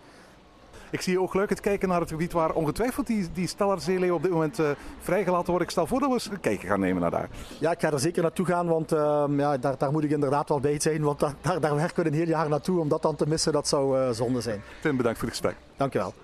Ik 0.95 1.01
zie 1.01 1.13
je 1.13 1.21
ook 1.21 1.35
leuk 1.35 1.49
het 1.49 1.61
kijken 1.61 1.89
naar 1.89 2.01
het 2.01 2.09
gebied 2.09 2.33
waar 2.33 2.53
ongetwijfeld 2.53 3.07
die, 3.07 3.29
die 3.33 3.47
Stellarzeeleeuw 3.47 4.15
op 4.15 4.23
dit 4.23 4.31
moment 4.31 4.59
uh, 4.59 4.71
vrijgelaten 5.01 5.49
wordt. 5.49 5.65
Ik 5.65 5.71
stel 5.71 5.87
voor 5.87 6.01
dat 6.01 6.09
we 6.09 6.15
eens 6.15 6.31
een 6.31 6.41
kijkje 6.41 6.67
gaan 6.67 6.81
nemen 6.81 7.03
naar 7.03 7.11
daar. 7.11 7.29
Ja, 7.61 7.71
ik 7.71 7.81
ga 7.81 7.93
er 7.93 8.01
zeker 8.01 8.23
naartoe 8.23 8.47
gaan, 8.47 8.67
want 8.67 8.93
uh, 8.93 9.25
ja, 9.37 9.57
daar, 9.57 9.79
daar, 9.79 9.93
moet 9.93 10.05
ik 10.05 10.11
inderdaad 10.11 10.49
wel 10.49 10.61
bij 10.61 10.81
zijn. 10.81 11.03
Want 11.03 11.21
daar, 11.21 11.35
daar, 11.41 11.61
daar 11.61 11.75
werken 11.77 12.03
we 12.03 12.09
een 12.09 12.17
heel 12.17 12.27
jaar 12.27 12.49
naartoe. 12.49 12.81
Om 12.81 12.89
dat 12.89 13.03
dan 13.03 13.17
te 13.17 13.29
missen, 13.29 13.53
dat 13.53 13.69
zou 13.69 13.99
uh, 13.99 14.11
zonde 14.11 14.41
zijn. 14.41 14.63
Tim, 14.83 14.97
bedankt 14.97 15.19
voor 15.19 15.29
het 15.29 15.37
gesprek. 15.37 15.57
Dankjewel. 15.77 16.15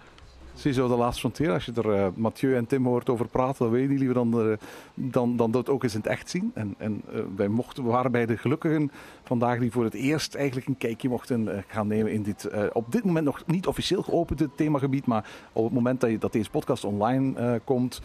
Ziezo, 0.60 0.88
de 0.88 0.94
laatste 0.94 1.20
frontier. 1.20 1.52
Als 1.52 1.64
je 1.64 1.72
er 1.72 1.86
uh, 1.86 2.06
Mathieu 2.14 2.56
en 2.56 2.66
Tim 2.66 2.86
hoort 2.86 3.08
over 3.08 3.28
praten, 3.28 3.64
dan 3.64 3.70
weet 3.70 3.90
je 3.90 3.96
liever 3.96 4.14
dan, 4.14 4.49
uh, 4.49 4.56
dan, 4.94 5.36
dan 5.36 5.50
dat 5.50 5.68
ook 5.68 5.82
eens 5.82 5.94
in 5.94 6.00
het 6.00 6.08
echt 6.08 6.30
zien. 6.30 6.50
En, 6.54 6.75
en 6.78 7.02
uh, 7.14 7.20
wij 7.36 7.49
mochten, 7.49 7.84
waren 7.84 8.12
bij 8.12 8.26
de 8.26 8.36
gelukkigen 8.36 8.90
vandaag 9.25 9.58
die 9.58 9.70
voor 9.70 9.84
het 9.84 9.94
eerst 9.94 10.34
eigenlijk 10.34 10.66
een 10.66 10.76
kijkje 10.76 11.08
mochten 11.08 11.64
gaan 11.66 11.86
nemen 11.86 12.12
in 12.12 12.23
dit 12.23 12.49
op 12.73 12.92
dit 12.92 13.04
moment 13.04 13.25
nog 13.25 13.42
niet 13.46 13.66
officieel 13.66 14.02
geopende 14.02 14.50
themagebied. 14.54 15.06
Maar 15.06 15.30
op 15.52 15.64
het 15.64 15.73
moment 15.73 16.00
dat, 16.00 16.10
je, 16.10 16.18
dat 16.18 16.32
deze 16.32 16.50
podcast 16.50 16.84
online 16.84 17.60
komt, 17.64 18.00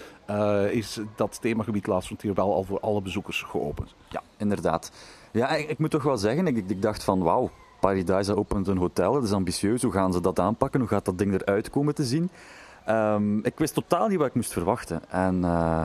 is 0.71 0.99
dat 1.15 1.41
themagebied 1.41 1.87
Laatste 1.87 2.07
Frontier 2.07 2.33
wel 2.33 2.53
al 2.53 2.63
voor 2.63 2.79
alle 2.79 3.01
bezoekers 3.01 3.41
geopend. 3.41 3.95
Ja, 4.09 4.21
inderdaad. 4.37 4.91
Ja, 5.31 5.49
ik, 5.49 5.69
ik 5.69 5.77
moet 5.77 5.91
toch 5.91 6.03
wel 6.03 6.17
zeggen, 6.17 6.47
ik, 6.47 6.69
ik 6.69 6.81
dacht 6.81 7.03
van 7.03 7.23
wauw, 7.23 7.51
Paradise 7.79 8.35
opent 8.35 8.67
een 8.67 8.77
hotel, 8.77 9.13
dat 9.13 9.23
is 9.23 9.31
ambitieus. 9.31 9.81
Hoe 9.81 9.91
gaan 9.91 10.13
ze 10.13 10.21
dat 10.21 10.39
aanpakken? 10.39 10.79
Hoe 10.79 10.89
gaat 10.89 11.05
dat 11.05 11.17
ding 11.17 11.33
eruit 11.33 11.69
komen 11.69 11.95
te 11.95 12.03
zien? 12.03 12.29
Um, 12.89 13.45
ik 13.45 13.57
wist 13.57 13.73
totaal 13.73 14.07
niet 14.07 14.17
wat 14.17 14.27
ik 14.27 14.33
moest 14.33 14.53
verwachten. 14.53 15.01
En 15.09 15.35
uh, 15.35 15.83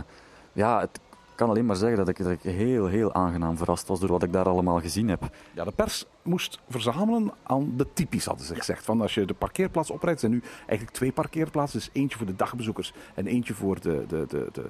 ja, 0.52 0.80
het, 0.80 1.00
ik 1.30 1.36
kan 1.36 1.48
alleen 1.48 1.66
maar 1.66 1.76
zeggen 1.76 1.98
dat 1.98 2.08
ik, 2.08 2.22
dat 2.22 2.30
ik 2.30 2.42
heel, 2.42 2.86
heel 2.86 3.12
aangenaam 3.12 3.56
verrast 3.56 3.88
was 3.88 4.00
door 4.00 4.08
wat 4.08 4.22
ik 4.22 4.32
daar 4.32 4.48
allemaal 4.48 4.80
gezien 4.80 5.08
heb. 5.08 5.22
Ja, 5.54 5.64
de 5.64 5.70
pers 5.70 6.06
moest 6.30 6.58
verzamelen 6.68 7.32
aan 7.42 7.72
de 7.76 7.86
typisch, 7.92 8.24
hadden 8.24 8.46
ze 8.46 8.54
gezegd. 8.54 8.84
Van 8.84 9.00
als 9.00 9.14
je 9.14 9.24
de 9.24 9.34
parkeerplaats 9.34 9.90
oprijdt, 9.90 10.20
zijn 10.20 10.32
nu 10.32 10.42
eigenlijk 10.56 10.90
twee 10.90 11.12
parkeerplaatsen. 11.12 11.78
Dus 11.78 11.90
eentje 11.92 12.18
voor 12.18 12.26
de 12.26 12.36
dagbezoekers 12.36 12.92
en 13.14 13.26
eentje 13.26 13.54
voor 13.54 13.80
de, 13.80 14.04
de, 14.08 14.24
de, 14.28 14.48
de 14.52 14.64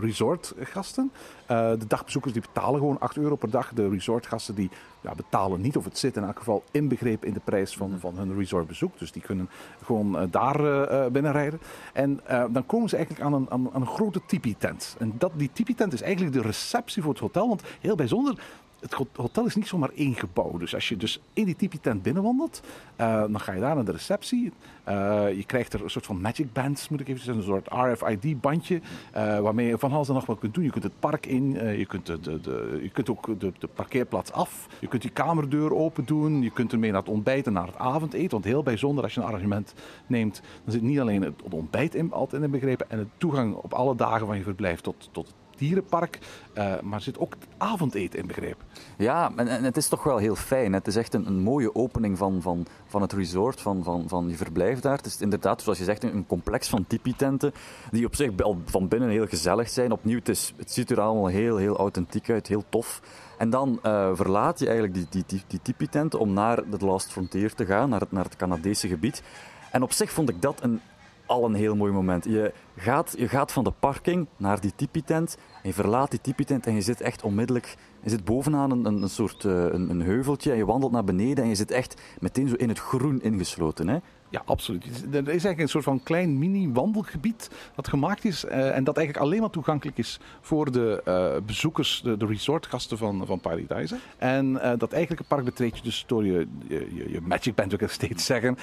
resortgasten. 0.00 1.12
Uh, 1.50 1.70
de 1.70 1.86
dagbezoekers 1.86 2.32
die 2.32 2.42
betalen 2.42 2.80
gewoon 2.80 3.00
8 3.00 3.16
euro 3.16 3.36
per 3.36 3.50
dag. 3.50 3.72
De 3.72 3.88
resortgasten 3.88 4.54
die 4.54 4.70
ja, 5.00 5.14
betalen 5.14 5.60
niet, 5.60 5.76
of 5.76 5.84
het 5.84 5.98
zit 5.98 6.16
in 6.16 6.24
elk 6.24 6.38
geval 6.38 6.64
inbegrepen 6.70 7.28
in 7.28 7.34
de 7.34 7.40
prijs 7.44 7.76
van, 7.76 7.96
van 8.00 8.16
hun 8.16 8.36
resortbezoek. 8.36 8.98
Dus 8.98 9.12
die 9.12 9.22
kunnen 9.22 9.48
gewoon 9.84 10.22
uh, 10.22 10.22
daar 10.30 10.60
uh, 10.60 11.06
binnenrijden. 11.06 11.60
En 11.92 12.20
dan 12.50 12.66
komen 12.66 12.88
ze 12.88 12.96
eigenlijk 12.96 13.26
aan 13.26 13.32
een, 13.32 13.50
aan, 13.50 13.68
aan 13.72 13.80
een 13.80 13.86
grote 13.86 14.20
tipi-tent. 14.26 14.96
En 14.98 15.14
dat, 15.18 15.32
die 15.34 15.50
tipi-tent 15.52 15.92
is 15.92 16.02
eigenlijk 16.02 16.34
de 16.34 16.42
receptie 16.42 17.02
voor 17.02 17.12
het 17.12 17.20
hotel. 17.20 17.48
Want 17.48 17.62
heel 17.80 17.94
bijzonder, 17.94 18.38
het 18.80 18.94
hotel 19.16 19.44
is 19.44 19.54
niet 19.54 19.66
zomaar 19.66 19.90
één 19.94 20.14
gebouw. 20.14 20.56
Dus 20.58 20.74
als 20.74 20.88
je 20.88 20.96
dus 20.96 21.20
in 21.32 21.44
die 21.44 21.56
tipi-tent 21.56 22.02
binnenwandelt, 22.02 22.62
uh, 23.00 23.20
dan 23.20 23.40
ga 23.40 23.52
je 23.52 23.60
daar 23.60 23.74
naar 23.74 23.84
de 23.84 23.92
receptie. 23.92 24.52
Uh, 24.88 25.32
je 25.36 25.44
krijgt 25.44 25.72
er 25.72 25.82
een 25.82 25.90
soort 25.90 26.06
van 26.06 26.20
magic 26.20 26.52
bands, 26.52 26.88
moet 26.88 27.00
ik 27.00 27.08
even 27.08 27.20
zeggen. 27.20 27.42
Een 27.42 27.48
soort 27.48 27.98
RFID-bandje, 28.00 28.74
uh, 28.74 29.38
waarmee 29.38 29.66
je 29.66 29.78
van 29.78 29.92
alles 29.92 30.08
en 30.08 30.14
nog 30.14 30.26
wat 30.26 30.38
kunt 30.38 30.54
doen. 30.54 30.64
Je 30.64 30.70
kunt 30.70 30.84
het 30.84 31.00
park 31.00 31.26
in, 31.26 31.52
je, 31.78 31.86
kunt 31.86 32.06
de, 32.06 32.20
de, 32.20 32.40
de, 32.40 32.78
je 32.82 32.90
kunt 32.90 33.10
ook 33.10 33.40
de, 33.40 33.52
de, 33.58 33.66
parkeerplaats 33.66 34.32
af. 34.32 34.66
Je 34.80 34.86
kunt 34.86 35.02
die 35.02 35.10
kamerdeur 35.10 35.74
open 35.74 36.04
doen. 36.04 36.42
Je 36.42 36.50
kunt 36.50 36.72
ermee 36.72 36.90
naar 36.90 37.00
het 37.00 37.10
ontbijt 37.10 37.46
en 37.46 37.52
naar 37.52 37.66
het 37.66 37.76
avondeten. 37.76 38.30
Want 38.30 38.44
heel 38.44 38.62
bijzonder, 38.62 39.04
als 39.04 39.14
je 39.14 39.20
een 39.20 39.26
arrangement 39.26 39.74
neemt, 40.06 40.42
dan 40.64 40.72
zit 40.72 40.82
niet 40.82 41.00
alleen 41.00 41.22
het 41.22 41.42
ontbijt 41.50 41.94
in, 41.94 42.12
altijd 42.12 42.42
in 42.42 42.50
begrepen 42.50 42.90
en 42.90 42.98
het 42.98 43.08
toegang 43.16 43.54
op 43.54 43.72
alle 43.72 43.94
dagen 43.94 44.26
van 44.26 44.36
je 44.36 44.42
verblijf 44.42 44.80
tot, 44.80 45.08
tot 45.12 45.26
het 45.26 45.34
dierenpark, 45.56 46.18
uh, 46.54 46.80
maar 46.80 47.00
zit 47.00 47.18
ook 47.18 47.34
het 47.38 47.48
avondeten 47.56 48.18
in 48.18 48.26
begrepen. 48.26 48.66
Ja, 48.96 49.32
en, 49.36 49.64
het 49.64 49.76
is 49.76 49.88
toch 49.88 50.02
wel 50.02 50.16
heel 50.16 50.34
fijn. 50.34 50.72
Het 50.72 50.86
is 50.86 50.96
echt 50.96 51.14
een, 51.14 51.26
een 51.26 51.40
mooie 51.40 51.74
opening 51.74 52.18
van, 52.18 52.42
van, 52.42 52.66
van 52.86 53.02
het 53.02 53.12
resort, 53.12 53.60
van, 53.60 53.84
van, 53.84 54.08
van 54.08 54.28
je 54.28 54.36
verblijf 54.36 54.80
daar. 54.80 54.96
Het 54.96 55.06
is 55.06 55.20
inderdaad, 55.20 55.62
zoals 55.62 55.78
je 55.78 55.84
zegt, 55.84 56.04
een 56.04 56.26
complex 56.26 56.68
van 56.68 56.86
tipi-tenten, 56.86 57.52
die 57.90 58.06
op 58.06 58.14
zich 58.14 58.30
al 58.36 58.60
van 58.64 58.88
binnen 58.88 59.08
heel 59.08 59.26
gezellig 59.26 59.68
zijn. 59.68 59.92
Opnieuw, 59.92 60.20
het, 60.22 60.52
het 60.56 60.72
ziet 60.72 60.90
er 60.90 61.00
allemaal 61.00 61.26
heel, 61.26 61.56
heel 61.56 61.76
authentiek 61.76 62.30
uit, 62.30 62.46
heel 62.46 62.64
tof. 62.68 63.00
En 63.38 63.50
dan 63.50 63.78
uh, 63.82 64.10
verlaat 64.12 64.58
je 64.58 64.64
eigenlijk 64.66 64.94
die, 64.94 65.06
die, 65.10 65.24
die, 65.26 65.42
die 65.46 65.60
tipi-tent 65.62 66.14
om 66.14 66.32
naar 66.32 66.70
de 66.70 66.84
Last 66.84 67.12
Frontier 67.12 67.54
te 67.54 67.66
gaan, 67.66 67.88
naar 67.88 68.00
het, 68.00 68.12
naar 68.12 68.24
het 68.24 68.36
Canadese 68.36 68.88
gebied. 68.88 69.22
En 69.70 69.82
op 69.82 69.92
zich 69.92 70.10
vond 70.10 70.28
ik 70.28 70.42
dat 70.42 70.62
een 70.62 70.80
al 71.26 71.44
een 71.44 71.54
heel 71.54 71.76
mooi 71.76 71.92
moment. 71.92 72.24
Je 72.24 72.52
gaat, 72.76 73.14
je 73.18 73.28
gaat 73.28 73.52
van 73.52 73.64
de 73.64 73.72
parking 73.80 74.26
naar 74.36 74.60
die 74.60 74.72
tipi-tent 74.76 75.36
en 75.62 75.68
je 75.68 75.74
verlaat 75.74 76.10
die 76.10 76.20
tipi-tent 76.20 76.66
en 76.66 76.74
je 76.74 76.80
zit 76.80 77.00
echt 77.00 77.22
onmiddellijk... 77.22 77.76
Je 78.02 78.12
zit 78.12 78.24
bovenaan 78.24 78.70
een, 78.70 79.02
een, 79.02 79.08
soort 79.08 79.44
uh, 79.44 79.52
een, 79.52 79.90
een, 79.90 80.02
heuveltje 80.02 80.50
en 80.50 80.56
je 80.56 80.66
wandelt 80.66 80.92
naar 80.92 81.04
beneden 81.04 81.44
en 81.44 81.50
je 81.50 81.54
zit 81.56 81.70
echt 81.70 82.00
meteen 82.20 82.48
zo 82.48 82.54
in 82.54 82.68
het 82.68 82.78
groen 82.78 83.22
ingesloten. 83.22 83.88
Hè? 83.88 83.98
Ja, 84.30 84.42
absoluut. 84.44 84.84
Er 85.12 85.20
is 85.20 85.26
eigenlijk 85.26 85.58
een 85.58 85.68
soort 85.68 85.84
van 85.84 86.02
klein 86.02 86.38
mini-wandelgebied 86.38 87.50
dat 87.74 87.88
gemaakt 87.88 88.24
is 88.24 88.44
uh, 88.44 88.76
en 88.76 88.84
dat 88.84 88.96
eigenlijk 88.96 89.26
alleen 89.26 89.40
maar 89.40 89.50
toegankelijk 89.50 89.98
is 89.98 90.20
voor 90.40 90.72
de 90.72 91.02
uh, 91.08 91.46
bezoekers, 91.46 92.00
de, 92.04 92.16
de, 92.16 92.26
resortgasten 92.26 92.98
van, 92.98 93.26
van 93.26 93.40
Paradise. 93.40 93.96
En 94.18 94.50
uh, 94.50 94.72
dat 94.78 94.92
eigenlijke 94.92 95.24
park 95.28 95.44
betreed 95.44 95.76
je 95.76 95.82
dus 95.82 96.04
door 96.06 96.24
je, 96.24 96.46
je, 96.68 97.10
je 97.10 97.20
Magic 97.20 97.54
Band, 97.54 97.70
wil 97.70 97.80
ik 97.82 97.90
steeds 97.94 98.24
zeggen, 98.32 98.56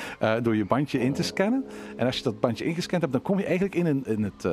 door 0.43 0.55
je 0.55 0.65
bandje 0.65 0.99
in 0.99 1.13
te 1.13 1.23
scannen. 1.23 1.65
En 1.95 2.05
als 2.05 2.17
je 2.17 2.23
dat 2.23 2.39
bandje 2.39 2.65
ingescand 2.65 3.01
hebt, 3.01 3.13
dan 3.13 3.21
kom 3.21 3.37
je 3.37 3.45
eigenlijk 3.45 3.75
in, 3.75 3.85
een, 3.85 4.05
in 4.05 4.23
het 4.23 4.47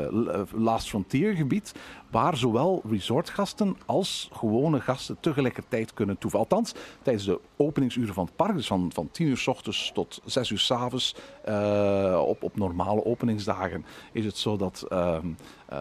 Last 0.53 0.89
Frontier 0.89 1.35
gebied, 1.35 1.73
waar 2.11 2.37
zowel 2.37 2.83
resortgasten 2.91 3.77
als 3.87 4.29
gewone 4.33 4.81
gasten 4.81 5.17
tegelijkertijd 5.21 5.95
kunnen 5.95 6.19
toevallen. 6.19 6.49
Althans, 6.49 6.75
tijdens 7.03 7.25
de 7.25 7.41
openingsuren 7.57 8.15
van 8.15 8.25
het 8.25 8.37
park, 8.37 8.55
dus 8.55 8.67
van, 8.67 8.91
van 8.93 9.11
10 9.11 9.27
uur 9.27 9.37
s 9.37 9.47
ochtends 9.47 9.91
tot 9.95 10.21
6 10.25 10.51
uur 10.51 10.59
s 10.59 10.71
avonds, 10.71 11.00
uh, 11.49 12.23
op, 12.27 12.43
op 12.43 12.57
normale 12.57 13.05
openingsdagen, 13.05 13.85
is 14.13 14.25
het 14.25 14.37
zo 14.37 14.57
dat 14.57 14.87
uh, 14.89 15.17
uh, 15.73 15.79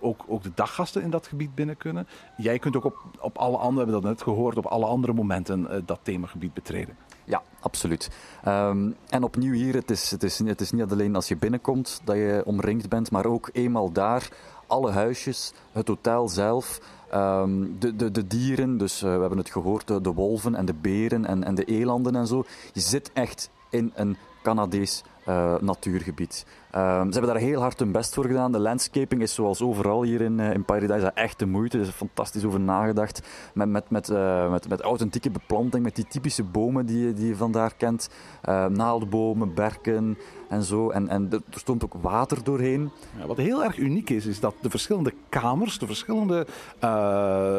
ook, 0.00 0.24
ook 0.28 0.42
de 0.42 0.52
daggasten 0.54 1.02
in 1.02 1.10
dat 1.10 1.26
gebied 1.26 1.54
binnen 1.54 1.76
kunnen. 1.76 2.06
Jij 2.36 2.58
kunt 2.58 2.76
ook 2.76 2.84
op, 2.84 2.96
op 3.20 3.38
alle 3.38 3.56
andere, 3.56 3.86
we 3.86 3.92
hebben 3.92 4.10
dat 4.10 4.10
net 4.10 4.22
gehoord, 4.22 4.56
op 4.56 4.66
alle 4.66 4.86
andere 4.86 5.12
momenten 5.12 5.60
uh, 5.70 5.76
dat 5.86 6.00
themagebied 6.02 6.54
betreden. 6.54 6.96
Ja, 7.24 7.42
absoluut. 7.60 8.10
Um, 8.48 8.96
en 9.08 9.22
opnieuw 9.22 9.52
hier, 9.52 9.74
het 9.74 9.90
is, 9.90 10.10
het, 10.10 10.22
is, 10.22 10.38
het 10.38 10.60
is 10.60 10.70
niet 10.70 10.92
alleen 10.92 11.14
als 11.14 11.28
je 11.28 11.36
binnenkomt 11.36 12.00
dat 12.04 12.16
je 12.16 12.42
omringd 12.44 12.88
bent, 12.88 13.10
maar 13.10 13.26
ook 13.26 13.50
eenmaal 13.52 13.92
daar 13.92 14.28
alle 14.66 14.90
huisjes, 14.90 15.52
het 15.72 15.88
hotel 15.88 16.28
zelf, 16.28 16.80
um, 17.14 17.76
de, 17.78 17.96
de, 17.96 18.10
de 18.10 18.26
dieren, 18.26 18.78
dus 18.78 19.00
we 19.00 19.08
hebben 19.08 19.38
het 19.38 19.50
gehoord, 19.50 19.86
de, 19.86 20.00
de, 20.00 20.12
wolven 20.12 20.54
en 20.54 20.64
de 20.64 20.74
beren 20.74 21.26
en, 21.26 21.44
en 21.44 21.54
de 21.54 21.64
elanden 21.64 22.16
en 22.16 22.26
zo. 22.26 22.44
Je 22.72 22.80
zit 22.80 23.10
echt 23.12 23.50
in 23.70 23.92
een 23.94 24.16
Canadees 24.42 25.04
uh, 25.28 25.54
natuurgebied. 25.60 26.46
Um, 26.74 26.80
ze 26.80 27.18
hebben 27.18 27.22
daar 27.22 27.36
heel 27.36 27.60
hard 27.60 27.78
hun 27.78 27.92
best 27.92 28.14
voor 28.14 28.24
gedaan. 28.24 28.52
De 28.52 28.58
landscaping 28.58 29.22
is 29.22 29.34
zoals 29.34 29.62
overal 29.62 30.02
hier 30.02 30.20
in, 30.20 30.38
uh, 30.38 30.52
in 30.52 30.64
Paradise 30.64 31.10
echt 31.14 31.38
de 31.38 31.46
moeite. 31.46 31.78
Er 31.78 31.84
is 31.84 31.90
fantastisch 31.90 32.44
over 32.44 32.60
nagedacht. 32.60 33.22
Met, 33.54 33.68
met, 33.68 33.90
met, 33.90 34.08
uh, 34.08 34.50
met, 34.50 34.68
met 34.68 34.80
authentieke 34.80 35.30
beplanting, 35.30 35.84
met 35.84 35.96
die 35.96 36.06
typische 36.06 36.42
bomen 36.42 36.86
die, 36.86 37.12
die 37.12 37.26
je 37.26 37.36
vandaar 37.36 37.74
kent. 37.74 38.10
naaldbomen, 38.68 39.54
berken 39.54 40.18
en 40.48 40.62
zo. 40.62 40.90
En, 40.90 41.08
en 41.08 41.28
er 41.30 41.40
stond 41.50 41.84
ook 41.84 41.94
water 42.00 42.44
doorheen. 42.44 42.90
Ja, 43.18 43.26
wat 43.26 43.36
heel 43.36 43.64
erg 43.64 43.76
uniek 43.76 44.10
is, 44.10 44.26
is 44.26 44.40
dat 44.40 44.54
de 44.60 44.70
verschillende 44.70 45.12
kamers, 45.28 45.78
de 45.78 45.86
verschillende 45.86 46.46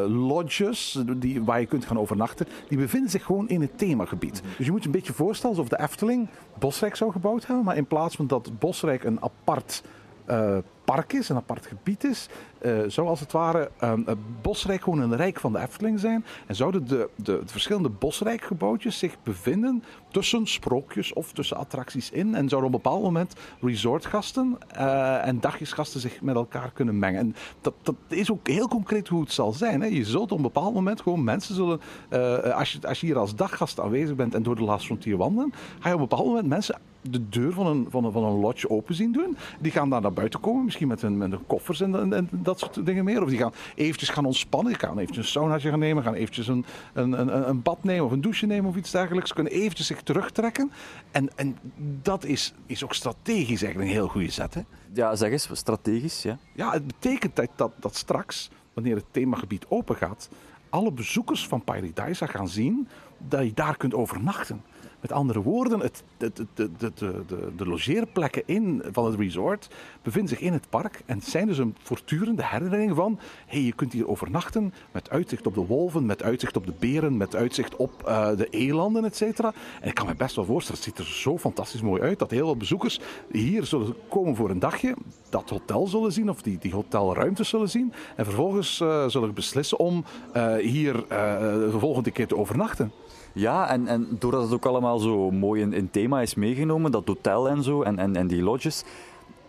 lodges 0.08 1.02
die, 1.16 1.44
waar 1.44 1.60
je 1.60 1.66
kunt 1.66 1.84
gaan 1.84 1.98
overnachten, 1.98 2.46
die 2.68 2.78
bevinden 2.78 3.10
zich 3.10 3.24
gewoon 3.24 3.48
in 3.48 3.60
het 3.60 3.78
themagebied. 3.78 4.42
Dus 4.56 4.66
je 4.66 4.72
moet 4.72 4.80
je 4.80 4.86
een 4.86 4.94
beetje 4.94 5.12
voorstellen 5.12 5.56
alsof 5.56 5.70
de 5.70 5.80
Efteling 5.80 6.28
Bosrijk 6.58 6.96
zou 6.96 7.12
gebouwd 7.12 7.46
hebben 7.46 7.53
maar 7.62 7.76
in 7.76 7.86
plaats 7.86 8.16
van 8.16 8.26
dat 8.26 8.58
Bosrijk 8.58 9.04
een 9.04 9.22
apart 9.22 9.82
uh, 10.30 10.56
park 10.84 11.12
is, 11.12 11.28
een 11.28 11.36
apart 11.36 11.66
gebied 11.66 12.04
is, 12.04 12.28
uh, 12.64 12.78
zou 12.86 13.08
als 13.08 13.20
het 13.20 13.32
ware 13.32 13.70
um, 13.82 14.02
het 14.06 14.42
Bosrijk 14.42 14.82
gewoon 14.82 15.00
een 15.00 15.16
rijk 15.16 15.40
van 15.40 15.52
de 15.52 15.58
Efteling 15.58 16.00
zijn. 16.00 16.24
En 16.46 16.54
zouden 16.54 16.86
de, 16.86 17.08
de, 17.16 17.24
de, 17.24 17.42
verschillende 17.44 17.88
Bosrijkgebouwtjes 17.88 18.98
zich 18.98 19.16
bevinden 19.22 19.84
tussen 20.08 20.46
sprookjes 20.46 21.12
of 21.12 21.32
tussen 21.32 21.56
attracties 21.56 22.10
in. 22.10 22.34
En 22.34 22.48
zouden 22.48 22.70
op 22.70 22.76
een 22.76 22.82
bepaald 22.82 23.02
moment 23.02 23.34
resortgasten 23.60 24.58
uh, 24.76 25.26
en 25.26 25.40
dagjesgasten 25.40 26.00
zich 26.00 26.20
met 26.20 26.34
elkaar 26.34 26.70
kunnen 26.72 26.98
mengen. 26.98 27.20
En 27.20 27.34
dat, 27.60 27.74
dat 27.82 27.94
is 28.08 28.30
ook 28.30 28.48
heel 28.48 28.68
concreet 28.68 29.08
hoe 29.08 29.20
het 29.20 29.32
zal 29.32 29.52
zijn. 29.52 29.80
Hè. 29.80 29.86
Je 29.86 30.04
zult 30.04 30.32
op 30.32 30.36
een 30.36 30.42
bepaald 30.42 30.74
moment 30.74 31.00
gewoon 31.00 31.24
mensen 31.24 31.54
zullen, 31.54 31.80
uh, 32.12 32.38
als, 32.38 32.72
je, 32.72 32.88
als 32.88 33.00
je 33.00 33.06
hier 33.06 33.18
als 33.18 33.34
daggast 33.34 33.80
aanwezig 33.80 34.16
bent 34.16 34.34
en 34.34 34.42
door 34.42 34.56
de 34.56 34.62
Last 34.62 34.86
Frontier 34.86 35.16
wandelen, 35.16 35.52
ga 35.78 35.88
je 35.88 35.94
op 35.94 36.00
een 36.00 36.08
bepaald 36.08 36.28
moment 36.28 36.46
mensen 36.46 36.78
de 37.10 37.28
deur 37.28 37.52
van 37.52 37.66
een, 37.66 37.86
van 37.88 38.04
een, 38.04 38.12
van 38.12 38.24
een 38.24 38.40
lodge 38.40 38.70
open 38.70 38.94
zien 38.94 39.12
doen. 39.12 39.36
Die 39.60 39.72
gaan 39.72 39.90
daar 39.90 40.00
naar 40.00 40.12
buiten 40.12 40.40
komen, 40.40 40.64
misschien 40.74 40.88
met 40.88 41.02
hun, 41.02 41.30
met 41.30 41.38
hun 41.38 41.46
koffers 41.46 41.80
en, 41.80 41.94
en, 41.94 42.12
en, 42.12 42.28
dat 42.30 42.58
soort 42.58 42.86
dingen 42.86 43.04
meer. 43.04 43.22
Of 43.22 43.28
die 43.28 43.38
gaan 43.38 43.52
eventjes 43.74 44.08
gaan 44.08 44.24
ontspannen, 44.24 44.72
die 44.72 44.80
gaan 44.80 44.98
eventjes 44.98 45.26
een 45.26 45.32
saunaatje 45.32 45.70
gaan 45.70 45.78
nemen, 45.78 46.02
gaan 46.02 46.14
eventjes 46.14 46.48
een, 46.48 46.64
een, 46.92 47.12
een, 47.20 47.48
een 47.48 47.62
bad 47.62 47.84
nemen 47.84 48.04
of 48.04 48.12
een 48.12 48.20
douche 48.20 48.46
nemen 48.46 48.70
of 48.70 48.76
iets 48.76 48.90
dergelijks. 48.90 49.28
Ze 49.28 49.34
kunnen 49.34 49.52
eventjes 49.52 49.86
zich 49.86 50.02
terugtrekken. 50.02 50.70
En, 51.10 51.30
en 51.36 51.58
dat 52.02 52.24
is, 52.24 52.54
is 52.66 52.84
ook 52.84 52.94
strategisch 52.94 53.62
eigenlijk 53.62 53.90
een 53.90 53.96
heel 53.96 54.08
goede 54.08 54.30
zet. 54.30 54.54
Hè? 54.54 54.60
Ja, 54.92 55.16
zeg 55.16 55.30
eens, 55.30 55.48
strategisch, 55.52 56.22
ja. 56.22 56.38
Ja, 56.52 56.72
het 56.72 56.86
betekent 56.86 57.36
dat, 57.36 57.48
dat, 57.56 57.72
dat 57.80 57.96
straks, 57.96 58.50
wanneer 58.72 58.96
het 58.96 59.06
themagebied 59.10 59.66
open 59.68 59.96
gaat, 59.96 60.28
alle 60.68 60.92
bezoekers 60.92 61.46
van 61.46 61.64
Paradise 61.64 62.28
gaan 62.28 62.48
zien 62.48 62.88
dat 63.18 63.44
je 63.44 63.52
daar 63.54 63.76
kunt 63.76 63.94
overnachten. 63.94 64.62
Met 65.00 65.12
andere 65.12 65.42
woorden, 65.42 65.80
het, 65.80 66.02
de, 66.34 66.46
de, 66.54 66.92
de, 66.94 67.24
de, 67.56 67.66
logeerplekken 67.66 68.42
in, 68.46 68.82
van 68.92 69.04
het 69.04 69.14
resort 69.18 69.68
bevinden 70.02 70.28
zich 70.28 70.40
in 70.40 70.52
het 70.52 70.66
park 70.70 71.02
en 71.06 71.20
zijn 71.22 71.46
dus 71.46 71.58
een 71.58 71.76
voortdurende 71.82 72.46
herinnering 72.46 72.94
van 72.94 73.18
hey, 73.46 73.60
je 73.60 73.72
kunt 73.72 73.92
hier 73.92 74.08
overnachten 74.08 74.74
met 74.92 75.10
uitzicht 75.10 75.46
op 75.46 75.54
de 75.54 75.66
wolven, 75.66 76.06
met 76.06 76.22
uitzicht 76.22 76.56
op 76.56 76.66
de 76.66 76.74
beren, 76.78 77.16
met 77.16 77.34
uitzicht 77.34 77.76
op 77.76 78.02
uh, 78.06 78.36
de 78.36 78.48
elanden, 78.48 79.04
et 79.04 79.16
cetera. 79.16 79.52
En 79.80 79.88
ik 79.88 79.94
kan 79.94 80.06
me 80.06 80.14
best 80.14 80.36
wel 80.36 80.44
voorstellen, 80.44 80.80
het 80.80 80.90
ziet 80.90 81.06
er 81.06 81.12
zo 81.12 81.38
fantastisch 81.38 81.82
mooi 81.82 82.02
uit, 82.02 82.18
dat 82.18 82.30
heel 82.30 82.46
veel 82.46 82.56
bezoekers 82.56 83.00
hier 83.30 83.64
zullen 83.64 83.94
komen 84.08 84.36
voor 84.36 84.50
een 84.50 84.58
dagje, 84.58 84.94
dat 85.28 85.50
hotel 85.50 85.86
zullen 85.86 86.12
zien 86.12 86.30
of 86.30 86.42
die, 86.42 86.58
die 86.58 86.74
hotelruimtes 86.74 87.48
zullen 87.48 87.70
zien 87.70 87.92
en 88.16 88.24
vervolgens 88.24 88.80
uh, 88.80 89.08
zullen 89.08 89.34
beslissen 89.34 89.78
om 89.78 90.04
uh, 90.36 90.54
hier 90.54 90.92
de 91.08 91.78
volgende 91.78 92.10
keer 92.10 92.26
te 92.26 92.36
overnachten. 92.36 92.92
Ja, 93.32 93.68
en, 93.68 93.86
en 93.86 94.16
doordat 94.18 94.42
het 94.42 94.52
ook 94.52 94.66
allemaal 94.66 94.98
zo 94.98 95.30
mooi 95.30 95.62
in, 95.62 95.72
in 95.72 95.90
thema 95.90 96.13
is 96.22 96.34
meegenomen, 96.34 96.90
dat 96.90 97.06
hotel 97.06 97.48
en 97.48 97.62
zo, 97.62 97.82
en, 97.82 97.98
en, 97.98 98.16
en 98.16 98.26
die 98.26 98.42
lodges, 98.42 98.84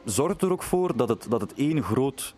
zorgt 0.03 0.41
er 0.41 0.51
ook 0.51 0.63
voor 0.63 0.97
dat 0.97 1.09
het, 1.09 1.25
dat 1.29 1.41
het 1.41 1.53
één 1.53 1.83
groot 1.83 2.33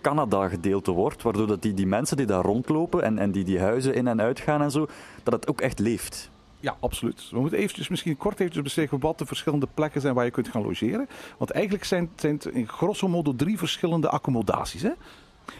Canada-gedeelte 0.00 0.90
wordt, 0.90 1.22
waardoor 1.22 1.46
dat 1.46 1.62
die, 1.62 1.74
die 1.74 1.86
mensen 1.86 2.16
die 2.16 2.26
daar 2.26 2.44
rondlopen 2.44 3.02
en, 3.02 3.18
en 3.18 3.30
die 3.30 3.44
die 3.44 3.60
huizen 3.60 3.94
in 3.94 4.06
en 4.06 4.20
uit 4.20 4.40
gaan 4.40 4.62
en 4.62 4.70
zo, 4.70 4.86
dat 5.22 5.32
het 5.32 5.48
ook 5.48 5.60
echt 5.60 5.78
leeft. 5.78 6.30
Ja, 6.60 6.76
absoluut. 6.80 7.28
We 7.30 7.40
moeten 7.40 7.58
eventjes, 7.58 7.88
misschien 7.88 8.16
kort 8.16 8.40
eventjes 8.40 8.62
beschrijven 8.62 9.00
wat 9.00 9.18
de 9.18 9.26
verschillende 9.26 9.68
plekken 9.74 10.00
zijn 10.00 10.14
waar 10.14 10.24
je 10.24 10.30
kunt 10.30 10.48
gaan 10.48 10.62
logeren. 10.62 11.08
Want 11.38 11.50
eigenlijk 11.50 11.84
zijn, 11.84 12.10
zijn 12.16 12.34
het 12.34 12.44
in 12.44 12.68
grosso 12.68 13.08
modo 13.08 13.34
drie 13.36 13.58
verschillende 13.58 14.08
accommodaties. 14.08 14.82
Hè? 14.82 14.90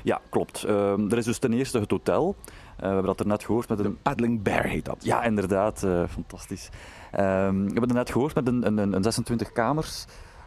Ja, 0.03 0.21
klopt. 0.29 0.65
Uh, 0.67 1.13
er 1.13 1.19
is 1.19 1.25
dus 1.25 1.39
ten 1.39 1.53
eerste 1.53 1.79
het 1.79 1.91
hotel. 1.91 2.37
Uh, 2.83 2.89
we 2.89 2.95
hebben 2.95 3.17
dat 3.17 3.21
er 3.21 3.27
net 3.27 3.45
gehoord 3.45 3.69
met 3.69 3.79
een... 3.79 3.85
De 3.85 3.91
Paddling 3.91 4.43
Bear 4.43 4.65
heet 4.65 4.85
dat. 4.85 4.97
Ja, 4.99 5.23
inderdaad. 5.23 5.83
Uh, 5.83 6.03
fantastisch. 6.09 6.69
Um, 7.15 7.21
we 7.65 7.73
hebben 7.73 7.83
het 7.83 7.93
net 7.93 8.11
gehoord 8.11 8.35
met 8.35 8.47
een, 8.47 8.67
een, 8.67 8.93
een 8.93 9.03
26 9.03 9.53
kamers. 9.53 10.07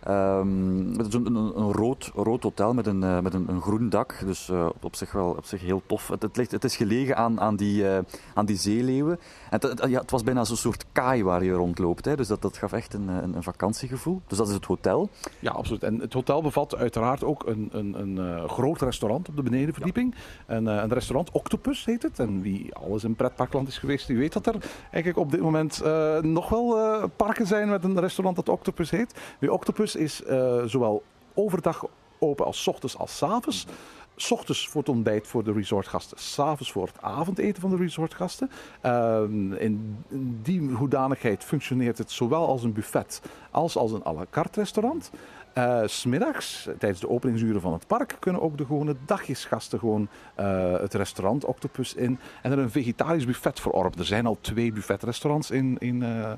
Um, 0.10 0.94
het 0.98 1.08
is 1.08 1.14
een, 1.14 1.26
een, 1.26 1.36
een, 1.36 1.72
rood, 1.72 2.12
rood 2.16 2.44
hotel 2.44 2.74
met 2.74 2.88
een, 2.88 3.02
uh, 3.02 3.20
met 3.20 3.34
een, 3.34 3.50
een 3.50 3.62
groen 3.62 3.90
dak. 3.90 4.22
Dus 4.26 4.50
uh, 4.50 4.70
op 4.82 4.96
zich 4.96 5.12
wel 5.12 5.30
op 5.30 5.46
zich 5.46 5.62
heel 5.62 5.82
tof. 5.86 6.08
Het, 6.08 6.22
het, 6.22 6.38
ligt, 6.38 6.52
het 6.52 6.64
is 6.64 6.76
gelegen 6.76 7.18
aan, 7.18 7.40
aan, 7.40 7.56
die, 7.56 7.84
uh, 7.84 7.98
aan 8.34 8.46
die 8.46 8.58
zeeleeuwen. 8.58 9.20
En 9.50 9.60
het, 9.62 9.86
ja, 9.88 10.02
het 10.02 10.12
was 10.12 10.24
bijna 10.24 10.44
zo'n 10.44 10.58
soort 10.58 10.86
kaai 10.92 11.24
waar 11.24 11.44
je 11.44 11.52
rondloopt. 11.52 12.06
Hè. 12.06 12.16
Dus 12.16 12.28
dat, 12.28 12.42
dat 12.42 12.58
gaf 12.58 12.74
echt 12.74 12.94
een, 12.94 13.08
een, 13.08 13.36
een, 13.36 13.44
vakantiegevoel. 13.44 14.22
Dus 14.28 14.38
dat 14.38 14.48
is 14.48 14.54
het 14.54 14.66
hotel. 14.66 15.10
Ja, 15.40 15.52
absoluut. 15.52 15.84
En 15.84 16.00
het 16.00 16.14
hotel 16.14 16.42
bevat 16.42 16.76
uiteraard 16.76 17.24
ook 17.24 17.46
een, 17.46 17.70
een, 17.72 18.00
een 18.00 18.50
groot 18.50 18.82
restaurant 18.82 19.30
op 19.30 19.36
de 19.36 19.44
benedenverdieping. 19.44 20.16
Ja. 20.48 20.54
En, 20.56 20.66
een 20.66 20.94
restaurant 20.94 21.32
Octopus 21.32 21.86
heet 21.86 22.04
het. 22.04 22.20
En 22.20 22.42
wie 22.42 22.76
alles 22.76 23.04
in 23.04 23.16
pretparkland 23.16 23.68
is 23.68 23.78
geweest, 23.78 24.08
die 24.08 24.18
weet 24.18 24.34
dat 24.34 24.48
er 24.48 24.56
eigenlijk 24.92 25.18
op 25.18 25.32
dit 25.32 25.42
moment 25.42 25.82
nog 26.22 26.50
wel 26.50 26.78
parken 27.16 27.48
zijn 27.48 27.70
met 27.70 27.84
een 27.84 28.00
restaurant 28.00 28.36
dat 28.36 28.50
Octopus 28.50 28.90
heet. 28.90 29.20
Wie 29.40 29.54
Octopus 29.54 29.95
is 29.96 30.22
uh, 30.22 30.64
zowel 30.64 31.04
overdag 31.34 31.86
open 32.20 32.46
als 32.46 32.68
ochtends 32.68 32.98
als 32.98 33.24
avonds. 33.24 33.66
S 34.16 34.32
ochtends 34.32 34.68
voor 34.68 34.82
het 34.82 34.90
ontbijt 34.90 35.28
voor 35.28 35.44
de 35.44 35.52
resortgasten, 35.52 36.18
s'avonds 36.20 36.72
voor 36.72 36.88
het 36.88 37.02
avondeten 37.02 37.62
van 37.62 37.70
de 37.70 37.76
resortgasten. 37.76 38.52
Uh, 38.86 39.22
in 39.58 40.04
die 40.42 40.70
hoedanigheid 40.70 41.44
functioneert 41.44 41.98
het 41.98 42.12
zowel 42.12 42.48
als 42.48 42.64
een 42.64 42.74
buffet 42.74 43.22
als 43.52 43.78
als 43.78 43.92
een 43.92 44.06
à 44.06 44.14
la 44.14 44.26
carte 44.30 44.60
restaurant. 44.60 45.12
Uh, 45.58 45.82
Smiddags, 45.86 46.70
tijdens 46.80 47.00
de 47.00 47.10
openingsuren 47.10 47.62
van 47.62 47.74
het 47.74 47.88
park, 47.88 48.18
kunnen 48.20 48.42
ook 48.42 48.58
de 48.58 48.66
gewone 48.66 48.96
dagjesgasten 49.06 49.80
gewoon 49.80 50.10
het 50.80 50.94
restaurant 50.94 51.46
Octopus 51.46 51.94
in 51.94 52.20
en 52.42 52.52
er 52.52 52.60
een 52.60 52.70
vegetarisch 52.70 53.26
buffet 53.26 53.60
verorpen. 53.60 54.00
Er 54.00 54.06
zijn 54.06 54.26
al 54.26 54.38
twee 54.42 54.72
buffetrestaurants 54.72 55.52
in, 55.52 55.78
in 55.80 56.02
uh, 56.02 56.32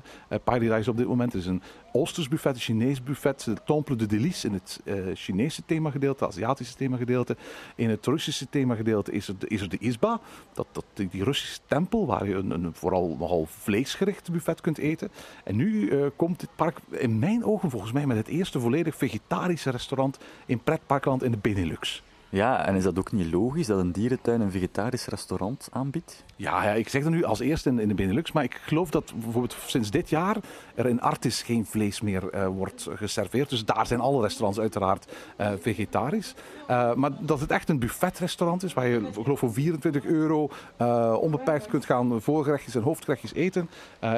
Paradise 0.44 0.90
op 0.90 0.96
dit 0.96 1.06
moment. 1.06 1.32
Er 1.32 1.38
is 1.38 1.46
een 1.46 1.62
Oosters 1.92 2.28
buffet, 2.28 2.54
een 2.54 2.60
Chinees 2.60 3.02
buffet, 3.02 3.44
de 3.44 3.56
Temple 3.64 3.96
de 3.96 4.06
Délice 4.06 4.46
in 4.46 4.52
het 4.52 4.80
Chinese 5.14 5.62
themagedeelte, 5.66 6.24
het 6.24 6.32
Aziatische 6.32 6.74
themagedeelte. 6.74 7.36
In 7.76 7.90
het 7.90 8.06
Russische 8.06 8.48
themagedeelte 8.48 9.12
is 9.12 9.28
er, 9.28 9.34
is 9.40 9.60
er 9.60 9.68
de 9.68 9.78
Isba, 9.78 10.20
dat, 10.52 10.66
dat, 10.72 10.84
die 10.94 11.24
Russische 11.24 11.60
tempel 11.66 12.06
waar 12.06 12.28
je 12.28 12.34
een, 12.34 12.50
een 12.50 12.74
vooral 12.74 13.16
nogal 13.18 13.46
vleesgericht 13.46 14.30
buffet 14.30 14.60
kunt 14.60 14.78
eten. 14.78 15.10
En 15.44 15.56
nu 15.56 15.92
komt 16.16 16.40
dit 16.40 16.50
park 16.56 16.78
in 16.90 17.18
mijn 17.18 17.44
ogen 17.44 17.70
volgens 17.70 17.92
mij 17.92 18.06
met 18.06 18.16
het 18.16 18.28
eerste 18.28 18.60
volledig 18.60 18.96
vegetarische 18.96 19.70
restaurant 19.70 20.18
in 20.46 20.62
pretparkland 20.62 21.22
in 21.22 21.30
de 21.30 21.38
Benelux. 21.38 22.02
Ja, 22.30 22.66
en 22.66 22.74
is 22.74 22.82
dat 22.82 22.98
ook 22.98 23.12
niet 23.12 23.32
logisch 23.32 23.66
dat 23.66 23.78
een 23.78 23.92
dierentuin 23.92 24.40
een 24.40 24.50
vegetarisch 24.50 25.06
restaurant 25.06 25.68
aanbiedt? 25.72 26.24
Ja, 26.36 26.64
ja, 26.64 26.72
ik 26.72 26.88
zeg 26.88 27.02
dat 27.02 27.12
nu 27.12 27.24
als 27.24 27.40
eerste 27.40 27.70
in, 27.70 27.88
de 27.88 27.94
Benelux, 27.94 28.32
maar 28.32 28.44
ik 28.44 28.60
geloof 28.62 28.90
dat 28.90 29.12
bijvoorbeeld 29.14 29.56
sinds 29.66 29.90
dit 29.90 30.08
jaar 30.08 30.36
er 30.74 30.86
in 30.86 31.00
Artis 31.00 31.42
geen 31.42 31.66
vlees 31.66 32.00
meer 32.00 32.30
eh, 32.30 32.46
wordt 32.46 32.88
geserveerd. 32.94 33.50
Dus 33.50 33.64
daar 33.64 33.86
zijn 33.86 34.00
alle 34.00 34.22
restaurants 34.22 34.60
uiteraard 34.60 35.12
eh, 35.36 35.50
vegetarisch. 35.60 36.34
Eh, 36.66 36.94
maar 36.94 37.10
dat 37.20 37.40
het 37.40 37.50
echt 37.50 37.68
een 37.68 37.78
buffetrestaurant 37.78 38.62
is, 38.62 38.74
waar 38.74 38.88
je 38.88 39.08
geloof 39.22 39.38
voor 39.38 39.52
24 39.52 40.04
euro 40.04 40.50
onbeperkt 41.20 41.66
kunt 41.66 41.84
gaan 41.84 42.22
voorgerechtjes 42.22 42.74
en 42.74 42.82
hoofdgerechtjes 42.82 43.34
eten, 43.34 43.68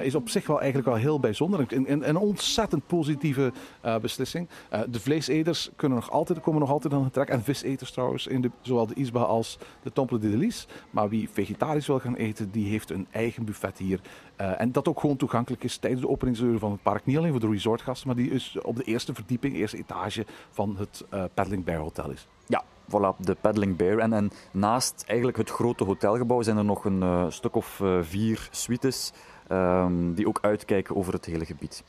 is 0.02 0.14
op 0.14 0.28
zich 0.28 0.46
wel 0.46 0.60
eigenlijk 0.60 0.88
wel 0.88 0.98
heel 0.98 1.20
bijzonder. 1.20 1.64
Een, 1.68 1.92
een, 1.92 2.08
een 2.08 2.16
ontzettend 2.16 2.86
positieve 2.86 3.52
beslissing. 4.00 4.48
De 4.88 5.00
vleeseters 5.00 5.70
kunnen 5.76 5.98
nog 5.98 6.10
altijd, 6.10 6.40
komen 6.40 6.60
nog 6.60 6.70
altijd 6.70 6.92
aan 6.92 7.04
het 7.04 7.12
trek. 7.12 7.28
En 7.28 7.42
viseters 7.42 7.92
in 8.08 8.40
de, 8.40 8.50
zowel 8.60 8.86
de 8.86 8.94
Isba 8.94 9.20
als 9.20 9.58
de 9.82 9.92
Temple 9.92 10.18
de 10.18 10.30
Delis. 10.30 10.66
Maar 10.90 11.08
wie 11.08 11.28
vegetarisch 11.28 11.86
wil 11.86 11.98
gaan 11.98 12.14
eten, 12.14 12.50
die 12.50 12.68
heeft 12.68 12.90
een 12.90 13.06
eigen 13.10 13.44
buffet 13.44 13.78
hier. 13.78 14.00
Eh, 14.36 14.60
en 14.60 14.72
dat 14.72 14.88
ook 14.88 15.00
gewoon 15.00 15.16
toegankelijk 15.16 15.64
is 15.64 15.76
tijdens 15.76 16.02
de 16.02 16.08
openingsuren 16.08 16.58
van 16.58 16.70
het 16.70 16.82
park. 16.82 17.06
Niet 17.06 17.16
alleen 17.16 17.30
voor 17.30 17.40
de 17.40 17.48
resortgasten, 17.48 18.06
maar 18.06 18.16
die 18.16 18.30
is 18.30 18.58
op 18.62 18.76
de 18.76 18.82
eerste 18.82 19.14
verdieping, 19.14 19.54
eerste 19.54 19.76
etage 19.76 20.26
van 20.50 20.76
het 20.78 21.04
eh 21.10 21.24
Paddling 21.34 21.64
Bear 21.64 21.78
Hotel 21.78 22.10
is. 22.10 22.26
Ja, 22.46 22.64
voilà, 22.88 23.16
de 23.18 23.36
Paddling 23.40 23.76
Bear. 23.76 23.98
En, 23.98 24.12
en 24.12 24.30
naast 24.52 25.04
eigenlijk 25.06 25.38
het 25.38 25.50
grote 25.50 25.84
hotelgebouw 25.84 26.42
zijn 26.42 26.56
er 26.56 26.64
nog 26.64 26.84
een 26.84 27.02
eh, 27.02 27.26
stuk 27.28 27.54
of 27.54 27.82
vier 28.00 28.48
suites 28.50 29.12
ehm, 29.48 30.12
die 30.12 30.28
ook 30.28 30.38
uitkijken 30.42 30.96
over 30.96 31.12
het 31.12 31.24
hele 31.24 31.44
gebied. 31.44 31.84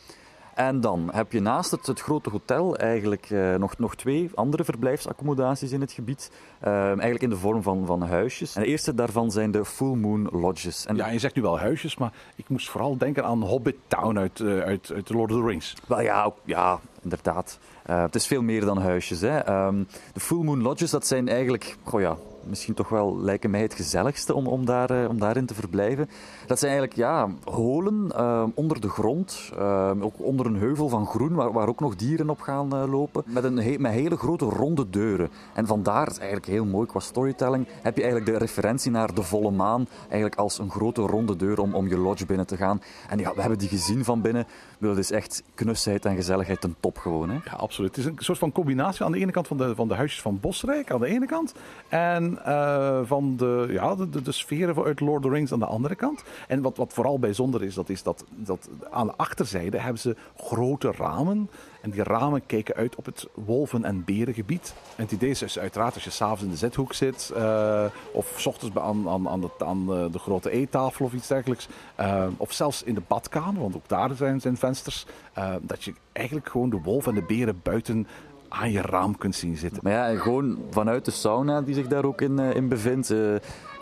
En 0.61 0.81
dan 0.81 1.09
heb 1.13 1.31
je 1.31 1.39
naast 1.39 1.71
het, 1.71 1.85
het 1.87 1.99
grote 1.99 2.29
hotel 2.29 2.77
eigenlijk 2.77 3.29
eh, 3.29 3.55
nog, 3.55 3.77
nog 3.77 3.95
twee 3.95 4.29
andere 4.35 4.63
verblijfsaccommodaties 4.63 5.71
in 5.71 5.81
het 5.81 5.91
gebied. 5.91 6.31
Ehm, 6.59 6.73
eigenlijk 6.75 7.21
in 7.21 7.29
de 7.29 7.37
vorm 7.37 7.61
van, 7.61 7.85
van 7.85 8.01
huisjes. 8.01 8.55
En 8.55 8.61
de 8.61 8.67
eerste 8.67 8.93
daarvan 8.93 9.31
zijn 9.31 9.51
de 9.51 9.65
Full 9.65 9.95
Moon 9.95 10.29
Lodges. 10.31 10.85
En 10.85 10.95
Ja, 10.95 11.07
je 11.09 11.19
zegt 11.19 11.35
nu 11.35 11.41
wel 11.41 11.59
huisjes, 11.59 11.97
maar 11.97 12.13
ik 12.35 12.49
moest 12.49 12.69
vooral 12.69 12.97
denken 12.97 13.23
aan 13.23 13.41
Hobbit 13.43 13.75
Town 13.87 14.17
uit, 14.17 14.39
eh, 14.39 14.59
uit, 14.59 15.09
Lord 15.09 15.31
of 15.31 15.37
the 15.39 15.45
Rings. 15.45 15.73
Wel 15.87 16.01
ja, 16.01 16.23
ook- 16.23 16.37
ja 16.45 16.79
inderdaad. 17.01 17.59
Eh, 17.83 18.01
het 18.01 18.15
is 18.15 18.27
veel 18.27 18.41
meer 18.41 18.65
dan 18.65 18.77
huisjes. 18.77 19.21
Hè. 19.21 19.37
Ehm, 19.37 19.83
de 20.13 20.19
Full 20.19 20.43
Moon 20.43 20.61
Lodges, 20.61 20.89
dat 20.91 21.07
zijn 21.07 21.27
eigenlijk, 21.27 21.77
goh 21.83 22.01
ja, 22.01 22.17
misschien 22.43 22.73
toch 22.73 22.89
wel 22.89 23.19
lijken 23.19 23.49
mij 23.49 23.61
het 23.61 23.73
gezelligste 23.73 24.33
om, 24.33 24.47
om, 24.47 24.65
daar, 24.65 24.89
eh, 24.89 25.09
om 25.09 25.19
daarin 25.19 25.45
te 25.45 25.53
verblijven. 25.53 26.09
Dat 26.47 26.59
zijn 26.59 26.71
eigenlijk 26.71 27.01
ja, 27.01 27.29
holen 27.43 28.11
ehm, 28.15 28.49
onder 28.53 28.81
de 28.81 28.89
grond, 28.89 29.51
ehm, 29.57 30.01
ook 30.01 30.13
onder 30.17 30.45
een 30.45 30.55
heuvel 30.55 30.89
van 30.89 31.05
groen, 31.05 31.33
waar, 31.33 31.51
waar 31.51 31.67
ook 31.67 31.79
nog 31.79 31.95
dieren 31.95 32.29
op 32.29 32.41
gaan 32.41 32.75
eh, 32.75 32.91
lopen, 32.91 33.23
met, 33.25 33.43
een 33.43 33.81
met 33.81 33.91
hele 33.91 34.17
grote 34.17 34.45
ronde 34.45 34.89
deuren. 34.89 35.29
En 35.53 35.67
vandaar, 35.67 36.09
is 36.09 36.17
eigenlijk 36.17 36.47
heel 36.47 36.65
mooi 36.65 36.87
qua 36.87 36.99
storytelling, 36.99 37.67
heb 37.81 37.95
je 37.95 38.03
eigenlijk 38.03 38.31
de 38.31 38.37
referentie 38.37 38.91
naar 38.91 39.13
de 39.13 39.23
volle 39.23 39.51
maan, 39.51 39.87
eigenlijk 40.01 40.35
als 40.35 40.59
een 40.59 40.71
grote 40.71 41.01
ronde 41.01 41.35
deur 41.35 41.59
om, 41.59 41.73
om 41.73 41.87
je 41.87 41.97
lodge 41.97 42.25
binnen 42.25 42.47
te 42.47 42.57
gaan. 42.57 42.81
En 43.09 43.19
ja, 43.19 43.33
we 43.33 43.41
hebben 43.41 43.59
die 43.59 43.69
gezien 43.69 44.03
van 44.03 44.21
binnen. 44.21 44.47
Dat 44.81 44.97
is 44.97 45.11
echt 45.11 45.43
knusheid 45.53 46.05
en 46.05 46.15
gezelligheid 46.15 46.61
ten 46.61 46.75
top 46.79 46.97
gewoon. 46.97 47.29
Hè? 47.29 47.37
Ja, 47.45 47.51
absoluut. 47.51 47.95
Het 47.95 48.05
is 48.05 48.11
een 48.11 48.17
soort 48.17 48.37
van 48.37 48.51
combinatie 48.51 49.05
aan 49.05 49.11
de 49.11 49.19
ene 49.19 49.31
kant 49.31 49.47
van 49.47 49.57
de, 49.57 49.75
van 49.75 49.87
de 49.87 49.93
huisjes 49.93 50.21
van 50.21 50.39
Bosrijk, 50.39 50.91
aan 50.91 50.99
de 50.99 51.07
ene 51.07 51.25
kant. 51.25 51.53
En 51.87 52.45
eh, 52.45 52.99
van 53.03 53.37
de, 53.37 53.67
ja, 53.69 53.95
de, 53.95 54.09
de, 54.09 54.21
de 54.21 54.31
sferen 54.31 54.83
uit 54.83 54.99
Lord 54.99 55.25
of 55.25 55.31
the 55.31 55.37
Rings 55.37 55.51
aan 55.51 55.59
de 55.59 55.65
andere 55.65 55.95
kant. 55.95 56.23
En 56.47 56.61
wat, 56.61 56.77
wat 56.77 56.93
vooral 56.93 57.19
bijzonder 57.19 57.63
is, 57.63 57.73
dat 57.73 57.89
is 57.89 58.03
dat, 58.03 58.25
dat 58.29 58.69
aan 58.89 59.07
de 59.07 59.13
achterzijde 59.15 59.79
hebben 59.79 60.01
ze 60.01 60.15
grote 60.37 60.91
ramen. 60.97 61.49
En 61.81 61.89
die 61.89 62.03
ramen 62.03 62.45
kijken 62.45 62.75
uit 62.75 62.95
op 62.95 63.05
het 63.05 63.27
wolven- 63.33 63.85
en 63.85 64.03
berengebied. 64.03 64.73
En 64.95 65.03
het 65.03 65.11
idee 65.11 65.29
is 65.29 65.39
dus 65.39 65.59
uiteraard 65.59 65.93
als 65.93 66.03
je 66.03 66.09
s'avonds 66.09 66.43
in 66.43 66.49
de 66.49 66.55
zithoek 66.55 66.93
zit, 66.93 67.31
eh, 67.35 67.85
of 68.13 68.33
s 68.37 68.45
ochtends 68.45 68.77
aan, 68.77 69.09
aan, 69.09 69.29
aan, 69.29 69.41
de, 69.41 69.49
aan 69.57 69.85
de, 69.85 70.19
grote 70.19 70.51
eettafel 70.51 71.05
of 71.05 71.13
iets 71.13 71.27
dergelijks, 71.27 71.67
eh, 71.95 72.27
of 72.37 72.51
zelfs 72.51 72.83
in 72.83 72.93
de 72.93 73.01
badkamer, 73.07 73.61
want 73.61 73.75
ook 73.75 73.87
daar 73.87 74.15
zijn, 74.15 74.41
zijn 74.41 74.57
vensters, 74.57 75.05
eh, 75.33 75.53
dat 75.61 75.83
je 75.83 75.93
eigenlijk 76.11 76.49
gewoon 76.49 76.69
de 76.69 76.81
wolven 76.83 77.13
en 77.13 77.19
de 77.19 77.35
beren 77.35 77.59
buiten 77.63 78.07
aan 78.49 78.71
je 78.71 78.81
raam 78.81 79.17
kunt 79.17 79.35
zien 79.35 79.57
zitten. 79.57 79.79
Maar 79.83 79.93
ja, 79.93 80.07
en 80.07 80.19
gewoon 80.19 80.57
vanuit 80.69 81.05
de 81.05 81.11
sauna 81.11 81.61
die 81.61 81.75
zich 81.75 81.87
daar 81.87 82.05
ook 82.05 82.21
in, 82.21 82.39
in 82.39 82.67
bevindt, 82.67 83.13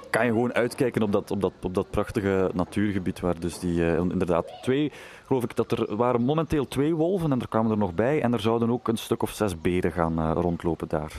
kan 0.10 0.26
je 0.26 0.32
gewoon 0.32 0.54
uitkijken 0.54 1.02
op 1.02 1.12
dat, 1.12 1.32
op, 1.32 1.42
dat, 1.42 1.54
op 1.62 1.74
dat 1.74 1.90
prachtige 1.90 2.52
natuurgebied. 2.54 3.20
Waar 3.20 3.40
dus 3.40 3.60
die 3.60 3.86
eh, 3.86 3.98
inderdaad 3.98 4.52
twee, 4.62 4.92
geloof 5.26 5.44
ik 5.44 5.56
dat 5.56 5.72
er 5.72 5.96
waren 5.96 6.22
momenteel 6.22 6.68
twee 6.68 6.96
wolven 6.96 7.32
en 7.32 7.40
er 7.40 7.48
kwamen 7.48 7.72
er 7.72 7.78
nog 7.78 7.94
bij. 7.94 8.22
En 8.22 8.34
er 8.34 8.40
zouden 8.40 8.70
ook 8.70 8.88
een 8.88 8.98
stuk 8.98 9.24
of 9.24 9.32
zes 9.32 9.62
beren 9.62 9.92
gaan 9.92 10.20
eh, 10.20 10.32
rondlopen 10.34 10.88
daar. 10.88 11.14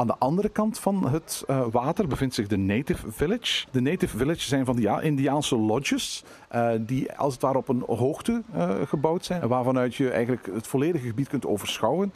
Aan 0.00 0.06
de 0.06 0.18
andere 0.18 0.48
kant 0.48 0.78
van 0.78 1.08
het 1.08 1.44
eh, 1.46 1.66
water 1.70 2.06
bevindt 2.06 2.34
zich 2.34 2.46
de 2.46 2.56
Native 2.56 3.12
Village. 3.12 3.66
De 3.70 3.80
Native 3.80 4.16
Village 4.16 4.40
zijn 4.40 4.64
van 4.64 4.76
die 4.76 4.84
ja, 4.84 5.00
Indiaanse 5.00 5.56
lodges, 5.56 6.24
eh, 6.48 6.70
die 6.80 7.12
als 7.12 7.32
het 7.32 7.42
ware 7.42 7.58
op 7.58 7.68
een 7.68 7.82
hoogte 7.86 8.42
eh, 8.52 8.70
gebouwd 8.86 9.24
zijn, 9.24 9.48
waarvanuit 9.48 9.94
je 9.94 10.10
eigenlijk 10.10 10.48
het 10.52 10.66
volledige 10.66 11.06
gebied 11.06 11.28
kunt 11.28 11.46
overschouwen. 11.46 12.12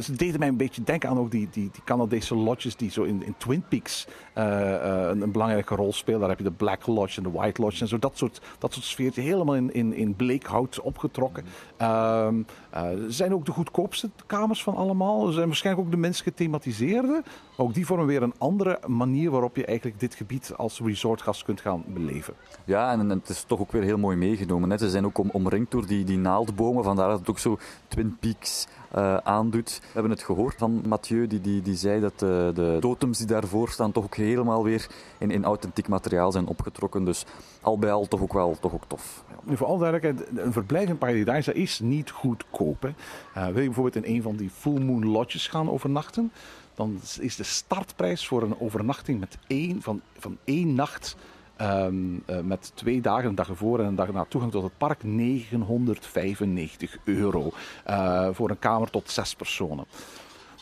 Ze 0.00 0.12
deden 0.16 0.38
mij 0.38 0.48
een 0.48 0.56
beetje 0.56 0.82
denken 0.82 1.08
aan 1.08 1.18
ook 1.18 1.30
die, 1.30 1.48
die, 1.50 1.70
die 1.72 1.82
Canadese 1.84 2.34
lodges 2.34 2.76
die 2.76 2.90
zo 2.90 3.02
in, 3.02 3.22
in 3.24 3.34
Twin 3.36 3.64
Peaks 3.68 4.06
een, 4.34 5.22
een 5.22 5.32
belangrijke 5.32 5.74
rol 5.74 5.92
spelen. 5.92 6.20
Daar 6.20 6.28
heb 6.28 6.38
je 6.38 6.44
de 6.44 6.50
Black 6.50 6.86
Lodge 6.86 7.16
en 7.16 7.22
de 7.22 7.38
White 7.38 7.62
Lodge 7.62 7.80
en 7.80 7.88
zo. 7.88 7.98
Dat 7.98 8.18
soort, 8.18 8.40
dat 8.58 8.72
soort 8.72 8.84
sfeertje, 8.84 9.20
helemaal 9.20 9.54
in, 9.54 9.74
in, 9.74 9.94
in 9.94 10.14
bleekhout 10.14 10.80
opgetrokken. 10.80 11.44
Ehm, 11.76 12.42
eh, 12.70 12.88
zijn 13.08 13.34
ook 13.34 13.46
de 13.46 13.52
goedkoopste 13.52 14.10
kamers 14.26 14.62
van 14.62 14.74
allemaal. 14.74 15.26
Ze 15.26 15.32
zijn 15.32 15.46
waarschijnlijk 15.46 15.86
ook 15.86 15.92
de 15.92 15.98
minst 16.00 16.22
gethematiseerde. 16.22 17.15
Ook 17.56 17.74
die 17.74 17.86
vormen 17.86 18.06
weer 18.06 18.22
een 18.22 18.34
andere 18.38 18.78
manier 18.86 19.30
waarop 19.30 19.56
je 19.56 19.64
eigenlijk 19.64 20.00
dit 20.00 20.14
gebied 20.14 20.52
als 20.56 20.80
resortgast 20.80 21.42
kunt 21.42 21.60
gaan 21.60 21.84
beleven. 21.86 22.34
Ja, 22.64 22.92
en, 22.92 23.00
en 23.00 23.08
het 23.08 23.28
is 23.28 23.42
toch 23.42 23.60
ook 23.60 23.72
weer 23.72 23.82
heel 23.82 23.98
mooi 23.98 24.16
meegenomen. 24.16 24.70
Hè. 24.70 24.78
Ze 24.78 24.90
zijn 24.90 25.04
ook 25.04 25.18
om, 25.18 25.30
omringd 25.32 25.70
door 25.70 25.86
die, 25.86 26.04
die 26.04 26.18
naaldbomen, 26.18 26.84
vandaar 26.84 27.08
dat 27.08 27.18
het 27.18 27.30
ook 27.30 27.38
zo 27.38 27.58
Twin 27.88 28.16
Peaks 28.20 28.66
eh, 28.90 29.16
aandoet. 29.16 29.78
We 29.82 29.92
hebben 29.92 30.10
het 30.10 30.22
gehoord 30.22 30.54
van 30.58 30.82
Mathieu, 30.86 31.26
die, 31.26 31.40
die, 31.40 31.62
die 31.62 31.76
zei 31.76 32.00
dat 32.00 32.18
de, 32.18 32.50
de 32.54 32.76
totems 32.80 33.18
die 33.18 33.26
daarvoor 33.26 33.68
staan 33.68 33.92
toch 33.92 34.04
ook 34.04 34.16
helemaal 34.16 34.64
weer 34.64 34.86
in, 35.18 35.30
in 35.30 35.44
authentiek 35.44 35.88
materiaal 35.88 36.32
zijn 36.32 36.46
opgetrokken. 36.46 37.04
Dus 37.04 37.24
al 37.60 37.78
bij 37.78 37.92
al 37.92 38.06
toch 38.08 38.20
ook 38.20 38.32
wel 38.32 38.56
toch 38.60 38.74
ook 38.74 38.84
tof. 38.86 39.24
Ja. 39.28 39.36
Nu, 39.42 39.56
voor 39.56 39.66
alle 39.66 39.78
duidelijkheid, 39.78 40.38
een 40.38 40.52
verblijf 40.52 40.88
in 40.88 40.98
Paradise 40.98 41.52
is 41.52 41.80
niet 41.80 42.10
goedkoop. 42.10 42.82
Hè. 42.82 42.88
Eh, 43.34 43.46
wil 43.46 43.60
je 43.60 43.66
bijvoorbeeld 43.66 44.04
in 44.04 44.14
een 44.14 44.22
van 44.22 44.36
die 44.36 44.50
full 44.50 44.80
moon 44.80 45.06
lodges 45.06 45.48
gaan 45.48 45.70
overnachten, 45.70 46.32
dan 46.76 47.00
is 47.20 47.36
de 47.36 47.42
startprijs 47.42 48.26
voor 48.26 48.42
een 48.42 48.60
overnachting 48.60 49.20
met 49.20 49.38
één, 49.46 49.82
van, 49.82 50.00
van 50.18 50.38
één 50.44 50.74
nacht 50.74 51.16
ehm, 51.56 51.94
eh, 52.26 52.40
met 52.40 52.72
twee 52.74 53.00
dagen, 53.00 53.28
een 53.28 53.34
dag 53.34 53.48
ervoor 53.48 53.78
en 53.78 53.86
een 53.86 53.94
dag 53.94 54.12
na 54.12 54.26
toegang 54.28 54.52
tot 54.52 54.62
het 54.62 54.78
park, 54.78 55.02
995 55.02 56.96
euro 57.04 57.50
eh, 57.84 58.28
voor 58.32 58.50
een 58.50 58.58
kamer 58.58 58.90
tot 58.90 59.10
zes 59.10 59.34
personen. 59.34 59.84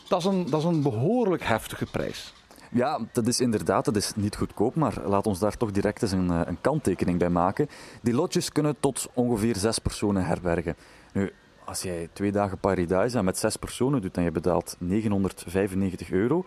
Dat 0.07 0.19
is 0.19 0.25
een, 0.25 0.49
dat 0.49 0.59
is 0.59 0.65
een 0.65 0.81
behoorlijk 0.81 1.43
heftige 1.43 1.85
prijs. 1.85 2.33
Ja, 2.71 2.99
dat 3.11 3.27
is 3.27 3.39
inderdaad, 3.39 3.85
dat 3.85 3.95
is 3.95 4.11
niet 4.15 4.35
goedkoop, 4.35 4.75
maar 4.75 5.01
laat 5.05 5.27
ons 5.27 5.39
daar 5.39 5.57
toch 5.57 5.71
direct 5.71 6.01
eens 6.01 6.11
een, 6.11 6.29
eh, 6.29 6.41
een 6.45 6.61
kanttekening 6.61 7.19
bij 7.19 7.29
maken. 7.29 7.69
Die 8.01 8.13
lodges 8.13 8.51
kunnen 8.51 8.75
tot 8.79 9.07
ongeveer 9.13 9.55
zes 9.55 9.79
personen 9.79 10.25
herbergen. 10.25 10.75
Nu, 11.13 11.31
als 11.65 11.81
jij 11.81 12.09
twee 12.13 12.31
dagen 12.31 12.57
Paradise 12.57 13.23
met 13.23 13.37
zes 13.37 13.55
personen 13.55 14.01
doet 14.01 14.17
en 14.17 14.23
je 14.23 14.31
betaalt 14.31 14.75
995 14.79 16.11
euro 16.11 16.45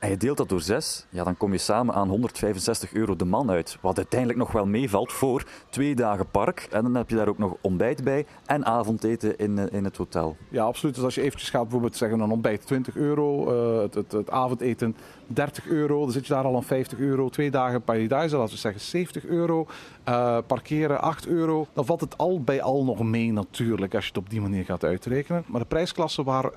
en 0.00 0.10
je 0.10 0.16
deelt 0.16 0.36
dat 0.36 0.48
door 0.48 0.60
zes, 0.60 1.06
ja, 1.08 1.24
dan 1.24 1.36
kom 1.36 1.52
je 1.52 1.58
samen 1.58 1.94
aan 1.94 2.08
165 2.08 2.92
euro 2.92 3.16
de 3.16 3.24
man 3.24 3.50
uit. 3.50 3.78
Wat 3.80 3.96
uiteindelijk 3.96 4.38
nog 4.38 4.52
wel 4.52 4.66
meevalt 4.66 5.12
voor 5.12 5.44
twee 5.70 5.94
dagen 5.94 6.30
park. 6.30 6.68
En 6.70 6.82
dan 6.82 6.94
heb 6.94 7.10
je 7.10 7.16
daar 7.16 7.28
ook 7.28 7.38
nog 7.38 7.56
ontbijt 7.60 8.04
bij 8.04 8.26
en 8.46 8.64
avondeten 8.64 9.38
in, 9.38 9.58
eh, 9.58 9.76
in 9.76 9.84
het 9.84 9.96
hotel. 9.96 10.36
Ja, 10.48 10.64
absoluut. 10.64 10.94
Dus 10.94 11.04
als 11.04 11.14
je 11.14 11.22
eventjes 11.22 11.50
gaat 11.50 11.62
bijvoorbeeld 11.62 11.96
zeggen 11.96 12.20
een 12.20 12.30
ontbijt 12.30 12.66
20 12.66 12.96
euro, 12.96 13.48
eh, 13.48 13.82
het, 13.82 13.94
het, 13.94 14.12
het 14.12 14.30
avondeten 14.30 14.96
30 15.26 15.66
euro, 15.66 16.00
dan 16.00 16.12
zit 16.12 16.26
je 16.26 16.32
daar 16.32 16.44
al 16.44 16.56
aan 16.56 16.62
50 16.62 16.98
euro. 16.98 17.28
Twee 17.28 17.50
dagen 17.50 17.82
Paradise, 17.82 18.36
laten 18.36 18.54
we 18.54 18.60
zeggen 18.60 18.80
70 18.80 19.24
euro. 19.24 19.66
Eh, 20.04 20.38
parkeren 20.46 21.00
8 21.00 21.26
euro. 21.26 21.66
Dan 21.72 21.84
valt 21.84 22.00
het 22.00 22.18
al 22.18 22.42
bij 22.42 22.62
al 22.62 22.84
nog 22.84 23.02
mee 23.02 23.32
natuurlijk 23.32 23.94
als 23.94 24.04
je 24.04 24.10
het 24.10 24.18
op 24.18 24.30
die 24.30 24.40
manier 24.40 24.64
gaat 24.64 24.84
uitrekenen. 24.84 25.44
Maar 25.46 25.60
de 25.60 25.66
prijsklasse 25.66 26.22
waar 26.22 26.50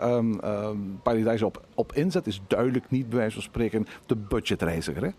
Paradise 1.04 1.46
op, 1.46 1.62
op 1.76 1.94
inzet 1.94 2.28
is 2.28 2.42
duidelijk 2.48 2.90
niet 2.90 3.10
bij 3.10 3.30
wijze 3.34 3.50
van 3.50 3.62
spreken 3.62 3.88
de 4.06 4.16
budgetreiziger. 4.16 5.04
Hè? 5.04 5.10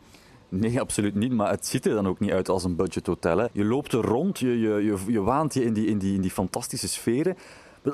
Nee, 0.48 0.80
absoluut 0.80 1.14
niet. 1.14 1.32
Maar 1.32 1.50
het 1.50 1.66
ziet 1.66 1.86
er 1.86 1.94
dan 1.94 2.06
ook 2.06 2.20
niet 2.20 2.30
uit 2.30 2.48
als 2.48 2.64
een 2.64 2.76
budgethotel. 2.76 3.38
Hè. 3.38 3.46
Je 3.52 3.64
loopt 3.64 3.92
er 3.92 4.00
rond, 4.00 4.38
je, 4.38 4.60
je, 4.60 4.84
je, 4.84 4.98
je 5.06 5.20
waant 5.22 5.54
je 5.54 5.64
in 5.64 5.72
die, 5.72 5.86
in, 5.86 5.98
die, 5.98 6.14
in 6.14 6.20
die 6.20 6.30
fantastische 6.30 6.88
sferen. 6.88 7.36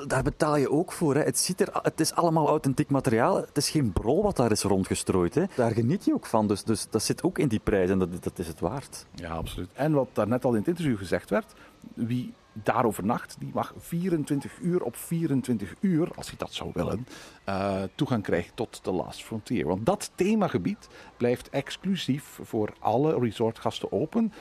Daar 0.07 0.23
betaal 0.23 0.55
je 0.55 0.71
ook 0.71 0.91
voor. 0.91 1.15
Hè. 1.15 1.21
Het, 1.21 1.39
ziet 1.39 1.61
er, 1.61 1.69
het 1.81 1.99
is 1.99 2.13
allemaal 2.13 2.47
authentiek 2.47 2.89
materiaal. 2.89 3.35
Het 3.35 3.57
is 3.57 3.69
geen 3.69 3.91
brol 3.91 4.23
wat 4.23 4.35
daar 4.35 4.51
is 4.51 4.61
rondgestrooid. 4.61 5.35
Hè. 5.35 5.43
Daar 5.55 5.71
geniet 5.71 6.05
je 6.05 6.13
ook 6.13 6.25
van. 6.25 6.47
Dus, 6.47 6.63
dus 6.63 6.87
dat 6.89 7.03
zit 7.03 7.23
ook 7.23 7.37
in 7.37 7.47
die 7.47 7.59
prijs 7.59 7.89
en 7.89 7.99
dat, 7.99 8.23
dat 8.23 8.39
is 8.39 8.47
het 8.47 8.59
waard. 8.59 9.05
Ja, 9.15 9.33
absoluut. 9.33 9.69
En 9.73 9.91
wat 9.91 10.07
daarnet 10.13 10.45
al 10.45 10.51
in 10.51 10.57
het 10.57 10.67
interview 10.67 10.97
gezegd 10.97 11.29
werd, 11.29 11.53
wie 11.93 12.33
daar 12.53 12.85
overnacht, 12.85 13.35
die 13.39 13.51
mag 13.53 13.73
24 13.77 14.59
uur 14.59 14.83
op 14.83 14.95
24 14.95 15.75
uur, 15.79 16.11
als 16.15 16.27
hij 16.27 16.37
dat 16.37 16.53
zou 16.53 16.71
willen, 16.73 17.07
uh, 17.49 17.83
toegang 17.95 18.23
krijgen 18.23 18.53
tot 18.53 18.83
The 18.83 18.91
Last 18.91 19.23
Frontier. 19.23 19.67
Want 19.67 19.85
dat 19.85 20.11
themagebied 20.15 20.87
blijft 21.17 21.49
exclusief 21.49 22.39
voor 22.41 22.73
alle 22.79 23.19
resortgasten 23.19 23.91
open 23.91 24.33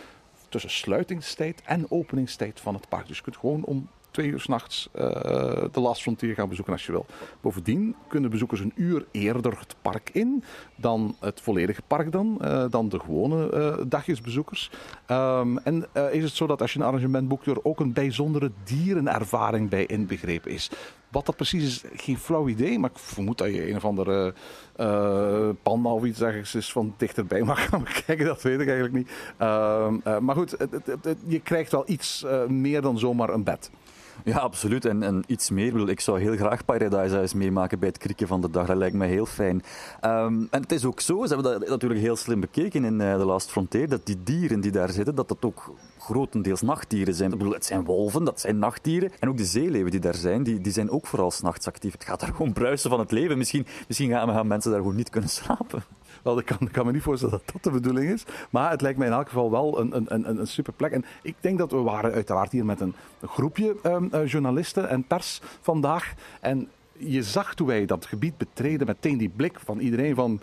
tussen 0.49 0.71
sluitingstijd 0.71 1.63
en 1.63 1.91
openingstijd 1.91 2.61
van 2.61 2.75
het 2.75 2.89
park. 2.89 3.07
Dus 3.07 3.17
je 3.17 3.23
kunt 3.23 3.37
gewoon 3.37 3.65
om 3.65 3.89
twee 4.11 4.27
uur 4.27 4.41
s'nachts 4.41 4.89
uh, 4.95 5.03
de 5.73 5.81
Last 5.81 6.03
Frontier 6.03 6.35
gaan 6.35 6.49
bezoeken 6.49 6.73
als 6.73 6.87
je 6.87 6.93
wil. 6.93 7.07
Bovendien 7.41 7.95
kunnen 8.09 8.31
bezoekers 8.31 8.61
een 8.61 8.73
uur 8.75 9.07
eerder 9.11 9.59
het 9.59 9.75
park 9.83 10.11
in 10.13 10.45
dan 10.77 11.17
het 11.21 11.41
volledige 11.41 11.83
park 11.87 12.13
dan, 12.13 12.39
uh, 12.43 12.65
dan 12.71 12.89
de 12.89 13.01
gewone 13.01 13.51
uh, 13.55 13.85
dagjesbezoekers. 13.87 14.71
Um, 15.09 15.59
en 15.59 15.89
is 16.13 16.23
het 16.23 16.33
zo 16.33 16.47
dat 16.47 16.61
als 16.61 16.73
je 16.73 16.79
een 16.79 16.85
arrangement 16.85 17.29
boekt, 17.29 17.47
er 17.47 17.65
ook 17.65 17.81
een 17.81 17.93
bijzondere 17.93 18.51
dierenervaring 18.65 19.69
bij 19.69 19.87
inbegrepen 19.87 20.51
is. 20.51 20.71
Wat 21.09 21.27
dat 21.27 21.37
precies 21.37 21.65
is, 21.65 21.85
geen 21.95 22.19
flauw 22.19 22.49
idee. 22.49 22.79
Maar 22.79 22.91
ik 22.91 22.99
vermoed 22.99 23.39
dat 23.39 23.55
je 23.55 23.69
een 23.69 23.77
of 23.77 23.85
andere 23.85 24.35
uh, 24.77 25.49
panda 25.63 25.89
of 25.89 26.05
iets 26.05 26.21
ergens 26.21 26.73
van 26.73 26.95
dichterbij 26.97 27.43
mag 27.53 27.69
gaan 27.69 27.85
kijken. 28.07 28.27
Dat 28.27 28.43
weet 28.43 28.61
ik 28.61 28.67
eigenlijk 28.67 28.97
niet. 28.97 29.11
Uh, 29.41 30.19
maar 30.19 30.35
goed, 30.37 30.57
je 31.27 31.41
krijgt 31.41 31.73
wel 31.73 31.85
iets 31.87 32.27
meer 32.49 32.83
dan 32.83 32.99
zomaar 32.99 33.29
een 33.29 33.45
bed. 33.45 33.71
Ja, 34.25 34.39
absoluut. 34.39 34.85
En, 34.85 35.03
en 35.03 35.25
iets 35.27 35.51
meer. 35.51 35.89
Ik 35.89 36.01
zou 36.01 36.21
heel 36.21 36.37
graag 36.37 36.65
Paradise 36.65 37.37
meemaken 37.37 37.79
bij 37.79 37.89
het 37.89 37.99
krieken 37.99 38.27
van 38.27 38.41
de 38.41 38.51
dag. 38.51 38.67
Dat 38.67 38.77
lijkt 38.77 38.97
me 38.97 39.07
heel 39.07 39.27
fijn. 39.27 39.63
Um, 40.05 40.49
en 40.51 40.63
het 40.63 40.73
is 40.73 40.85
ook 40.85 41.01
zo, 41.01 41.27
ze 41.27 41.35
hebben 41.35 41.61
dat 41.61 41.69
natuurlijk 41.69 42.01
heel 42.01 42.17
slim 42.17 42.41
bekeken 42.41 42.85
in 42.85 43.01
uh, 43.01 43.17
The 43.17 43.25
Last 43.25 43.51
Frontier, 43.51 43.89
dat 43.89 44.07
die 44.07 44.23
dieren 44.25 44.61
die 44.61 44.71
daar 44.71 44.91
zitten, 44.91 45.15
dat 45.15 45.29
dat 45.29 45.45
ook 45.45 45.75
grotendeels 46.01 46.63
nachtdieren 46.63 47.15
zijn. 47.15 47.33
Ik 47.33 47.39
bedoel, 47.39 47.53
het 47.53 47.65
zijn 47.65 47.85
wolven, 47.85 48.25
dat 48.25 48.41
zijn 48.41 48.59
nachtdieren. 48.59 49.11
En 49.19 49.29
ook 49.29 49.37
de 49.37 49.45
zeeleeuwen 49.45 49.91
die 49.91 50.01
daar 50.01 50.15
zijn, 50.15 50.43
die, 50.43 50.61
die 50.61 50.73
zijn 50.73 50.91
ook 50.91 51.07
vooral 51.07 51.31
s'nachts 51.31 51.67
actief. 51.67 51.93
Het 51.93 52.05
gaat 52.05 52.21
daar 52.21 52.33
gewoon 52.35 52.53
bruisen 52.53 52.91
van 52.91 52.99
het 52.99 53.11
leven. 53.11 53.39
Misschien, 53.39 53.67
misschien 53.87 54.11
gaan, 54.11 54.29
gaan 54.29 54.47
mensen 54.47 54.71
daar 54.71 54.81
gewoon 54.81 54.97
niet 54.97 55.11
kunnen 55.11 55.31
slapen. 55.31 55.83
Wel, 56.23 56.39
ik 56.39 56.47
kan, 56.47 56.71
kan 56.71 56.87
me 56.87 56.93
niet 56.93 57.03
voorstellen 57.03 57.41
dat 57.45 57.53
dat 57.53 57.63
de 57.63 57.71
bedoeling 57.81 58.11
is. 58.11 58.25
Maar 58.51 58.71
het 58.71 58.81
lijkt 58.81 58.99
mij 58.99 59.07
in 59.07 59.13
elk 59.13 59.29
geval 59.29 59.51
wel 59.51 59.81
een, 59.81 59.97
een, 59.97 60.15
een, 60.15 60.39
een 60.41 60.47
super 60.47 60.73
plek. 60.73 60.93
En 60.93 61.05
ik 61.23 61.35
denk 61.41 61.59
dat 61.59 61.71
we 61.71 61.77
waren 61.77 62.13
uiteraard 62.13 62.53
hier 62.53 62.65
met 62.65 62.81
een, 62.81 62.95
groepje 63.27 63.77
um, 63.83 64.09
uh, 64.15 64.27
journalisten 64.27 64.89
en 64.89 65.05
pers 65.05 65.41
vandaag. 65.61 66.15
En 66.41 66.69
je 66.97 67.23
zag 67.23 67.55
toen 67.55 67.67
wij 67.67 67.87
dat 67.87 68.07
gebied 68.07 68.37
betreden 68.37 68.87
meteen 68.87 69.19
die 69.19 69.33
blik 69.37 69.61
van 69.65 69.79
iedereen 69.79 70.15
van 70.15 70.41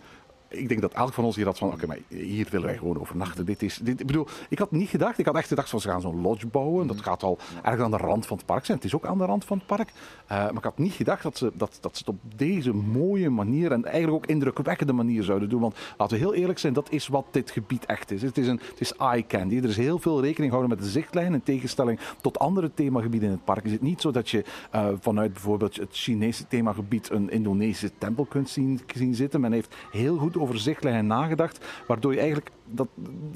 ik 0.50 0.68
denk 0.68 0.82
dat 0.82 0.94
elk 0.94 1.14
van 1.14 1.24
ons 1.24 1.36
hier 1.36 1.46
had 1.46 1.58
van, 1.58 1.72
oké, 1.74 1.88
maar 1.88 2.00
hier 2.08 2.48
willen 2.52 2.68
wij 2.68 2.78
gewoon 2.78 3.00
overnachten. 3.00 3.46
Dit 3.46 3.64
is, 3.64 3.80
dit, 3.84 4.00
ik 4.00 4.08
bedoel, 4.08 4.28
ik 4.50 4.60
had 4.60 4.72
niet 4.72 4.90
gedacht, 4.90 5.18
ik 5.18 5.26
had 5.26 5.36
echt 5.36 5.48
gedacht 5.48 5.70
van, 5.70 5.82
ze 5.82 5.90
gaan 5.90 6.02
zo'n 6.02 6.22
lodge 6.22 6.48
bouwen. 6.48 6.88
Dat 6.88 7.02
gaat 7.02 7.24
al 7.24 7.38
ergens 7.64 7.84
aan 7.84 7.92
de 7.92 7.98
rand 7.98 8.26
van 8.26 8.38
het 8.38 8.46
park 8.46 8.66
zijn. 8.66 8.78
Het 8.78 8.86
is 8.86 8.96
ook 8.96 9.06
aan 9.06 9.18
de 9.18 9.26
rand 9.26 9.46
van 9.46 9.58
het 9.58 9.68
park. 9.68 9.90
Uh, 9.90 10.28
maar 10.30 10.54
ik 10.54 10.64
had 10.64 10.78
niet 10.78 10.94
gedacht 10.94 11.24
dat 11.24 11.38
ze, 11.38 11.52
dat, 11.54 11.78
dat 11.82 11.98
ze 11.98 12.04
het 12.06 12.08
op 12.08 12.20
deze 12.36 12.74
mooie 12.74 13.30
manier 13.30 13.72
en 13.72 13.86
eigenlijk 13.86 14.16
ook 14.16 14.26
indrukwekkende 14.26 14.94
manier 14.94 15.24
zouden 15.24 15.50
doen. 15.50 15.62
Want 15.62 15.76
laten 15.98 16.18
we 16.18 16.24
heel 16.24 16.34
eerlijk 16.34 16.60
zijn, 16.60 16.74
dat 16.74 16.92
is 16.92 17.08
wat 17.08 17.26
dit 17.32 17.52
gebied 17.52 17.86
echt 17.86 18.12
is. 18.12 18.22
Het 18.22 18.38
is, 18.38 18.48
een, 18.48 18.60
het 18.70 18.82
is 18.82 18.94
eye 18.96 19.26
candy. 19.28 19.58
Er 19.58 19.64
is 19.64 19.78
heel 19.78 20.00
veel 20.00 20.22
rekening 20.22 20.52
gehouden 20.52 20.78
met 20.78 20.86
de 20.86 20.92
zichtlijn 20.92 21.34
in 21.34 21.44
tegenstelling 21.44 22.00
tot 22.22 22.40
andere 22.40 22.74
themagebieden 22.74 23.30
in 23.30 23.36
het 23.36 23.46
park. 23.46 23.66
Is 23.66 23.72
het 23.72 23.82
niet 23.82 24.02
zo 24.02 24.12
dat 24.12 24.30
je 24.30 24.44
uh, 24.76 24.88
vanuit 25.00 25.34
bijvoorbeeld 25.34 25.76
het 25.76 25.90
Chinese 25.92 26.48
themagebied 26.48 27.10
een 27.10 27.30
Indonesische 27.30 27.92
tempel 27.98 28.26
kunt 28.26 28.50
zien, 28.50 28.80
zien 28.96 29.16
zitten. 29.16 29.42
Men 29.42 29.52
heeft 29.52 29.76
heel 29.92 30.18
goed 30.18 30.37
over 30.40 30.60
zichtlijnen 30.60 31.08
nagedacht, 31.08 31.66
waardoor 31.88 32.12
je 32.14 32.20
eigenlijk 32.20 32.50
dat 32.70 32.88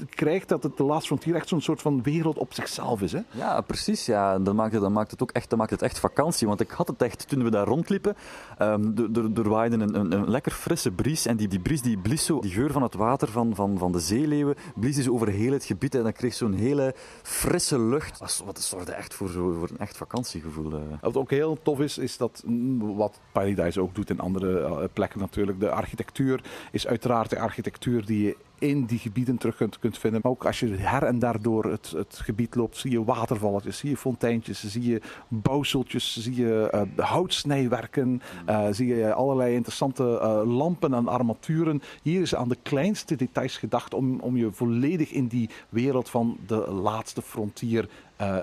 krijgt 0.08 0.48
dat 0.48 0.62
het 0.62 0.76
de 0.76 0.82
Last 0.82 1.06
Frontier 1.06 1.34
echt 1.34 1.48
zo'n 1.48 1.60
soort 1.60 1.82
van 1.82 2.02
wereld 2.02 2.38
op 2.38 2.54
zichzelf 2.54 3.02
is. 3.02 3.12
Hè? 3.12 3.20
Ja, 3.30 3.60
precies. 3.60 4.06
Ja. 4.06 4.38
Dat, 4.38 4.54
maakt, 4.54 4.72
dat 4.72 4.90
maakt 4.90 5.10
het 5.10 5.22
ook 5.22 5.30
echt, 5.30 5.50
dat 5.50 5.58
maakt 5.58 5.70
het 5.70 5.82
echt 5.82 5.98
vakantie. 5.98 6.46
Want 6.46 6.60
ik 6.60 6.70
had 6.70 6.88
het 6.88 7.02
echt, 7.02 7.28
toen 7.28 7.44
we 7.44 7.50
daar 7.50 7.66
rondliepen, 7.66 8.16
um, 8.58 8.94
er, 9.34 9.48
waaide 9.48 9.76
een, 9.76 9.98
een, 9.98 10.12
een, 10.12 10.30
lekker 10.30 10.52
frisse 10.52 10.90
bries. 10.90 11.26
En 11.26 11.36
die, 11.36 11.48
die 11.48 11.60
bries 11.60 11.82
die 11.82 11.98
blies 11.98 12.24
zo, 12.24 12.40
die 12.40 12.50
geur 12.50 12.72
van 12.72 12.82
het 12.82 12.94
water 12.94 13.28
van, 13.28 13.54
van, 13.54 13.78
van 13.78 13.92
de 13.92 14.00
zeeleeuwen, 14.00 14.54
blies 14.74 14.96
dus 14.96 15.08
over 15.08 15.28
heel 15.28 15.52
het 15.52 15.64
gebied. 15.64 15.94
En 15.94 16.02
dan 16.02 16.12
kreeg 16.12 16.34
zo'n 16.34 16.54
hele 16.54 16.94
frisse 17.22 17.80
lucht. 17.80 18.18
Wat 18.44 18.60
zorgde 18.60 18.92
echt 18.92 19.14
voor, 19.14 19.28
zo, 19.28 19.56
voor 19.58 19.68
een 19.70 19.78
echt 19.78 19.96
vakantiegevoel. 19.96 20.72
Uh. 20.72 20.78
Wat 21.00 21.16
ook 21.16 21.30
heel 21.30 21.58
tof 21.62 21.80
is, 21.80 21.98
is 21.98 22.16
dat 22.16 22.42
wat 22.78 23.20
Paradise 23.32 23.80
ook 23.80 23.94
doet 23.94 24.10
in 24.10 24.20
andere 24.20 24.60
uh, 24.60 24.78
plekken 24.92 25.20
natuurlijk. 25.20 25.60
De 25.60 25.70
architectuur 25.70 26.42
is 26.70 26.86
uiteraard 26.86 27.30
de 27.30 27.38
architectuur 27.38 28.06
die 28.06 28.22
je 28.22 28.36
in 28.62 28.84
die 28.84 28.98
gebieden 28.98 29.36
terug 29.36 29.56
kunt, 29.56 29.78
kunt 29.78 29.98
vinden. 29.98 30.20
Maar 30.22 30.32
ook 30.32 30.46
als 30.46 30.60
je 30.60 30.68
her 30.68 31.02
en 31.02 31.18
daar 31.18 31.42
door 31.42 31.64
het, 31.64 31.92
het 31.96 32.20
gebied 32.22 32.54
loopt, 32.54 32.76
zie 32.76 32.90
je 32.90 33.04
watervalletjes, 33.04 33.78
zie 33.78 33.90
je 33.90 33.96
fonteintjes, 33.96 34.64
zie 34.64 34.82
je 34.82 35.00
bouwseltjes, 35.28 36.16
zie 36.16 36.34
je 36.34 36.70
uh, 36.74 37.06
houtsnijwerken, 37.06 38.22
uh, 38.48 38.66
zie 38.70 38.86
je 38.86 39.12
allerlei 39.12 39.54
interessante 39.54 40.02
uh, 40.02 40.56
lampen 40.56 40.94
en 40.94 41.08
armaturen. 41.08 41.82
Hier 42.02 42.20
is 42.20 42.34
aan 42.34 42.48
de 42.48 42.58
kleinste 42.62 43.16
details 43.16 43.56
gedacht 43.56 43.94
om, 43.94 44.20
om 44.20 44.36
je 44.36 44.52
volledig 44.52 45.10
in 45.10 45.26
die 45.26 45.50
wereld 45.68 46.08
van 46.08 46.36
de 46.46 46.70
laatste 46.70 47.22
frontier 47.22 47.88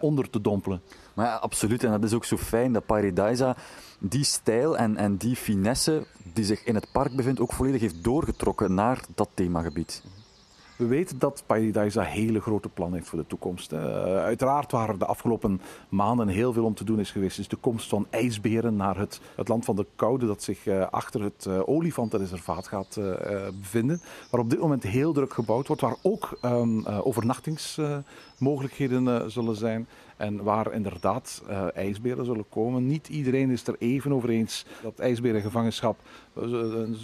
onder 0.01 0.29
te 0.29 0.41
dompelen. 0.41 0.81
Maar 1.13 1.25
ja, 1.25 1.35
absoluut. 1.35 1.83
En 1.83 1.91
dat 1.91 2.03
is 2.03 2.13
ook 2.13 2.25
zo 2.25 2.37
fijn 2.37 2.73
dat 2.73 2.85
Paradisa 2.85 3.55
die 3.99 4.23
stijl 4.23 4.77
en, 4.77 4.97
en 4.97 5.17
die 5.17 5.35
finesse 5.35 6.05
die 6.33 6.45
zich 6.45 6.63
in 6.63 6.75
het 6.75 6.87
park 6.91 7.15
bevindt 7.15 7.39
ook 7.39 7.53
volledig 7.53 7.81
heeft 7.81 8.03
doorgetrokken 8.03 8.73
naar 8.73 9.05
dat 9.15 9.29
themagebied. 9.33 10.03
We 10.77 10.85
weten 10.85 11.19
dat 11.19 11.43
Paradise 11.45 12.03
hele 12.03 12.41
grote 12.41 12.69
plannen 12.69 12.97
heeft 12.97 13.09
voor 13.09 13.19
de 13.19 13.27
toekomst. 13.27 13.71
Uh, 13.71 13.79
uiteraard 14.03 14.71
waar 14.71 14.97
de 14.97 15.05
afgelopen 15.05 15.61
maanden 15.89 16.27
heel 16.27 16.53
veel 16.53 16.65
om 16.65 16.73
te 16.73 16.83
doen 16.83 16.99
is 16.99 17.11
geweest, 17.11 17.39
is 17.39 17.47
de 17.47 17.55
komst 17.55 17.89
van 17.89 18.07
ijsberen 18.09 18.75
naar 18.75 18.97
het, 18.97 19.21
het 19.35 19.47
land 19.47 19.65
van 19.65 19.75
de 19.75 19.85
koude 19.95 20.25
dat 20.25 20.43
zich 20.43 20.65
uh, 20.65 20.87
achter 20.89 21.21
het 21.21 21.45
uh, 21.47 21.59
olifantenreservaat 21.65 22.67
gaat 22.67 22.99
bevinden. 23.59 24.01
Waar 24.31 24.41
op 24.41 24.49
dit 24.49 24.59
moment 24.59 24.83
heel 24.83 25.13
druk 25.13 25.33
gebouwd 25.33 25.67
wordt, 25.67 25.81
waar 25.81 25.97
ook 26.01 26.37
um, 26.41 26.85
overnachtingsmogelijkheden 26.85 29.31
zullen 29.31 29.55
zijn. 29.55 29.87
En 30.19 30.43
waar 30.43 30.73
inderdaad 30.73 31.43
uh, 31.49 31.65
ijsberen 31.75 32.25
zullen 32.25 32.49
komen. 32.49 32.87
Niet 32.87 33.07
iedereen 33.07 33.49
is 33.49 33.67
er 33.67 33.75
even 33.79 34.13
over 34.13 34.29
eens 34.29 34.65
dat 34.81 34.99
ijsberengevangenschap 34.99 35.99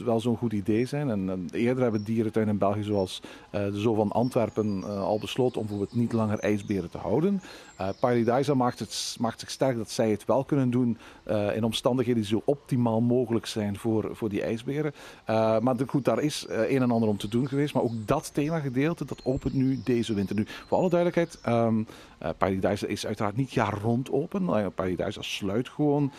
wel 0.05 0.19
zo'n 0.19 0.37
goed 0.37 0.53
idee 0.53 0.85
zijn. 0.85 1.09
En, 1.09 1.29
en 1.29 1.47
eerder 1.51 1.83
hebben 1.83 2.03
dierentuinen 2.03 2.53
in 2.53 2.59
België, 2.59 2.83
zoals 2.83 3.21
de 3.51 3.79
Zoo 3.79 3.93
van 3.93 4.11
Antwerpen, 4.11 4.83
al 4.83 5.19
besloten 5.19 5.61
om 5.61 5.67
bijvoorbeeld 5.67 5.97
niet 5.97 6.13
langer 6.13 6.39
ijsberen 6.39 6.89
te 6.89 6.97
houden. 6.97 7.41
Uh, 7.81 7.89
Paradisa 7.99 8.53
maakt, 8.53 8.79
het, 8.79 9.15
maakt 9.19 9.39
zich 9.39 9.49
sterk 9.51 9.77
dat 9.77 9.89
zij 9.89 10.09
het 10.09 10.25
wel 10.25 10.43
kunnen 10.43 10.69
doen 10.69 10.97
in 11.53 11.63
omstandigheden 11.63 12.21
die 12.21 12.31
zo 12.31 12.41
optimaal 12.45 13.01
mogelijk 13.01 13.45
zijn 13.45 13.77
voor, 13.77 14.09
voor 14.11 14.29
die 14.29 14.41
ijsberen. 14.41 14.93
maar 15.61 15.75
goed, 15.87 16.05
daar 16.05 16.19
is 16.19 16.45
een 16.49 16.81
en 16.81 16.91
ander 16.91 17.09
om 17.09 17.17
te 17.17 17.27
doen 17.27 17.47
geweest. 17.47 17.73
Maar 17.73 17.83
ook 17.83 18.07
dat 18.07 18.33
themagedeelte, 18.33 19.05
dat 19.05 19.21
opent 19.23 19.53
nu 19.53 19.81
deze 19.83 20.13
winter. 20.13 20.35
Nu, 20.35 20.45
voor 20.67 20.77
alle 20.77 20.89
duidelijkheid, 20.89 21.39
um, 21.47 21.87
Paradise 22.37 22.87
is 22.87 23.05
uiteraard 23.05 23.35
niet 23.35 23.53
jaar 23.53 23.77
rond 23.81 24.11
open. 24.11 24.43
Uh, 24.43 24.65
Paradise 24.75 25.23
sluit 25.23 25.69
gewoon 25.69 26.11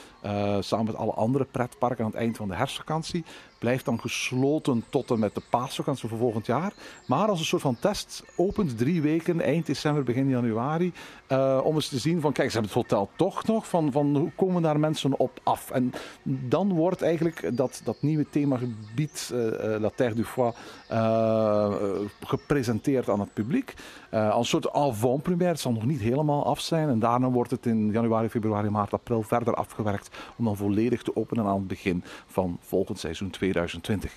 samen 0.61 0.87
met 0.87 0.97
alle 0.97 1.13
andere 1.13 1.45
pretparken 1.45 2.05
aan 2.05 2.11
het 2.11 2.21
eind 2.21 2.37
van 2.37 2.49
de 2.49 2.55
herfstvakantie 2.55 3.25
blijft 3.59 3.85
dan 3.85 4.01
gesloten 4.01 4.85
tot 4.89 5.11
en 5.11 5.19
met 5.19 5.35
de 5.35 5.43
paasvakantie 5.51 6.09
voor 6.09 6.19
volgend 6.19 6.47
jaar. 6.47 6.73
Maar 7.07 7.29
als 7.29 7.39
een 7.39 7.45
soort 7.45 7.63
van 7.63 7.79
test 7.81 8.25
opent 8.37 8.79
drie 8.79 9.03
weken, 9.03 9.41
eind 9.41 9.67
december, 9.67 10.03
begin 10.03 10.29
januari. 10.29 10.93
Uh, 11.33 11.61
om 11.63 11.75
eens 11.75 11.89
te 11.89 11.99
zien 11.99 12.21
van, 12.21 12.33
kijk, 12.33 12.51
ze 12.51 12.59
hebben 12.59 12.73
het 12.75 12.83
hotel 12.83 13.11
toch 13.17 13.47
nog. 13.47 13.69
Van, 13.69 13.93
van 13.93 14.17
hoe 14.17 14.31
komen 14.37 14.63
daar 14.63 14.81
mensen 14.81 15.19
op 15.19 15.41
af? 15.43 15.71
En 15.71 15.93
dan 16.23 16.73
wordt 16.73 17.03
eigenlijk 17.03 17.57
dat, 17.57 17.81
dat 17.85 17.97
nieuwe 18.01 18.27
themagebied, 18.31 19.31
uh, 19.33 19.41
La 19.79 19.91
Terre 19.95 20.15
du 20.15 20.25
Foie, 20.25 20.53
uh, 20.93 21.75
gepresenteerd 22.21 23.09
aan 23.09 23.21
het 23.21 23.33
publiek. 23.33 23.75
als 24.11 24.39
een 24.39 24.45
soort 24.45 24.73
avant-première. 24.73 25.51
Het 25.51 25.61
zal 25.61 25.73
nog 25.73 25.87
niet 25.87 26.01
helemaal 26.01 26.45
af 26.45 26.61
zijn. 26.61 26.89
En 26.89 26.99
daarna 26.99 27.31
wordt 27.31 27.51
het 27.51 27.67
in 27.67 27.91
januari, 27.91 28.29
februari, 28.29 28.71
maart, 28.71 28.93
april 28.93 29.23
verder 29.23 29.55
afgewerkt. 29.55 30.17
Om 30.37 30.45
dan 30.45 30.57
volledig 30.57 31.03
te 31.03 31.17
openen 31.17 31.47
aan 31.47 31.59
het 31.59 31.67
begin 31.67 32.05
van 32.27 32.59
volgend 32.61 32.99
seizoen 32.99 33.31
2020. 33.51 34.13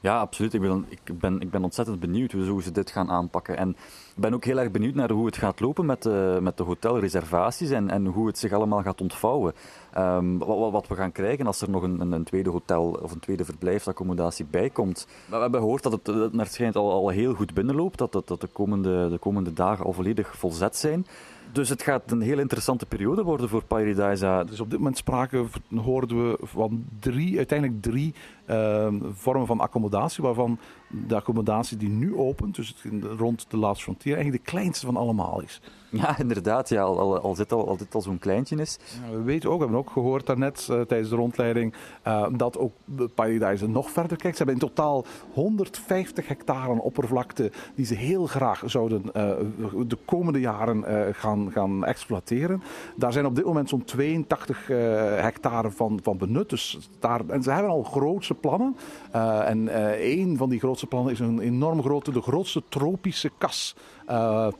Ja, 0.00 0.18
absoluut. 0.20 0.54
Ik 0.54 0.60
ben, 0.60 0.84
ik, 0.88 1.18
ben, 1.18 1.40
ik 1.40 1.50
ben 1.50 1.64
ontzettend 1.64 2.00
benieuwd 2.00 2.32
hoe 2.32 2.62
ze 2.62 2.72
dit 2.72 2.90
gaan 2.90 3.10
aanpakken. 3.10 3.56
En 3.56 3.76
ben 4.18 4.34
ook 4.34 4.44
heel 4.44 4.58
erg 4.58 4.70
benieuwd 4.70 4.94
naar 4.94 5.10
hoe 5.10 5.26
het 5.26 5.36
gaat 5.36 5.60
lopen 5.60 5.86
met 5.86 6.02
de, 6.02 6.38
met 6.42 6.56
de 6.56 6.62
hotelreservaties 6.62 7.70
en, 7.70 7.90
en 7.90 8.06
hoe 8.06 8.26
het 8.26 8.38
zich 8.38 8.52
allemaal 8.52 8.82
gaat 8.82 9.00
ontvouwen. 9.00 9.52
Um, 9.98 10.38
wat, 10.38 10.70
wat, 10.70 10.88
we 10.88 10.94
gaan 10.94 11.12
krijgen 11.12 11.46
als 11.46 11.60
er 11.60 11.70
nog 11.70 11.82
een, 11.82 12.12
een, 12.12 12.24
tweede 12.24 12.50
hotel 12.50 12.98
of 13.02 13.12
een 13.12 13.20
tweede 13.20 13.44
verblijfsaccommodatie 13.44 14.46
bij 14.50 14.70
komt. 14.70 15.06
We 15.26 15.36
hebben 15.36 15.60
gehoord 15.60 15.82
dat 15.82 15.92
het, 15.92 16.06
het 16.06 16.32
naar 16.32 16.46
schijnt 16.46 16.76
al, 16.76 16.92
al 16.92 17.08
heel 17.08 17.34
goed 17.34 17.54
binnenloopt, 17.54 17.98
dat, 17.98 18.12
dat, 18.12 18.28
dat 18.28 18.40
de, 18.40 18.46
komende, 18.46 19.08
de 19.10 19.18
komende 19.18 19.52
dagen 19.52 19.84
al 19.84 19.92
volledig 19.92 20.36
volzet 20.36 20.76
zijn. 20.76 21.06
Dus 21.52 21.68
het 21.68 21.82
gaat 21.82 22.10
een 22.10 22.20
heel 22.20 22.38
interessante 22.38 22.86
periode 22.86 23.22
worden 23.22 23.48
voor 23.48 23.64
Paradise. 23.64 24.44
Dus 24.46 24.60
op 24.60 24.70
dit 24.70 24.78
moment 24.78 24.96
spraken, 24.96 25.48
hoorden 25.74 26.30
we 26.30 26.38
van 26.42 26.84
drie, 27.00 27.36
uiteindelijk 27.36 27.82
drie 27.82 28.14
uh, 28.46 28.88
vormen 29.12 29.46
van 29.46 29.60
accommodatie, 29.60 30.22
waarvan 30.22 30.58
de 30.88 31.14
accommodatie 31.14 31.76
die 31.76 31.88
nu 31.88 32.16
opent, 32.16 32.54
dus 32.54 32.68
het, 32.68 33.02
rond 33.18 33.50
de 33.50 33.56
Last 33.56 33.82
Frontier, 33.82 34.14
eigenlijk 34.14 34.44
de 34.44 34.50
kleinste 34.50 34.86
van 34.86 34.96
allemaal 34.96 35.42
is. 35.42 35.60
Ja, 35.90 36.18
inderdaad. 36.18 36.68
Ja, 36.68 36.82
al, 36.82 36.98
al, 36.98 37.18
al, 37.18 37.34
dit 37.34 37.52
al, 37.52 37.78
al 37.90 38.00
zo'n 38.00 38.18
kleintje 38.18 38.56
is. 38.56 38.78
Ja, 39.04 39.16
we 39.16 39.22
weten 39.22 39.48
ook, 39.50 39.56
we 39.56 39.62
hebben 39.62 39.80
ook 39.80 39.90
gehoord 39.90 40.26
daarnet 40.26 40.68
eh, 40.70 40.80
tijdens 40.80 41.10
de 41.10 41.16
rondleiding, 41.16 41.74
eh, 42.02 42.26
dat 42.32 42.58
ook 42.58 42.72
Paradise 43.14 43.68
nog 43.68 43.90
verder 43.90 44.16
kijkt. 44.16 44.36
Ze 44.36 44.42
hebben 44.44 44.62
in 44.62 44.68
totaal 44.68 45.04
150 45.32 46.28
hectare 46.28 46.80
oppervlakte 46.80 47.50
die 47.74 47.86
ze 47.86 47.94
heel 47.94 48.26
graag 48.26 48.62
zouden 48.66 49.02
eh, 49.12 49.30
de 49.86 49.98
komende 50.04 50.40
jaren 50.40 50.84
gaan, 51.14 51.52
gaan 51.52 51.84
exploiteren. 51.84 52.62
Daar 52.96 53.12
zijn 53.12 53.26
op 53.26 53.34
dit 53.34 53.44
moment 53.44 53.68
zo'n 53.68 53.84
82 53.84 54.70
eh, 54.70 54.76
hectare 55.22 55.70
van, 55.70 56.00
van 56.02 56.18
benut. 56.18 56.50
Dus 56.50 56.78
daar, 56.98 57.20
en 57.28 57.42
ze 57.42 57.50
hebben 57.50 57.70
al 57.70 57.82
grootse 57.82 58.34
plannen. 58.34 58.76
En 59.44 59.68
een 60.10 60.36
van 60.36 60.48
die 60.48 60.58
grootste 60.58 60.86
plannen 60.86 61.12
is 61.12 61.20
een 61.20 61.40
enorm 61.40 61.82
grote, 61.82 62.12
de 62.12 62.22
grootste 62.22 62.62
tropische 62.68 63.30
kas 63.38 63.76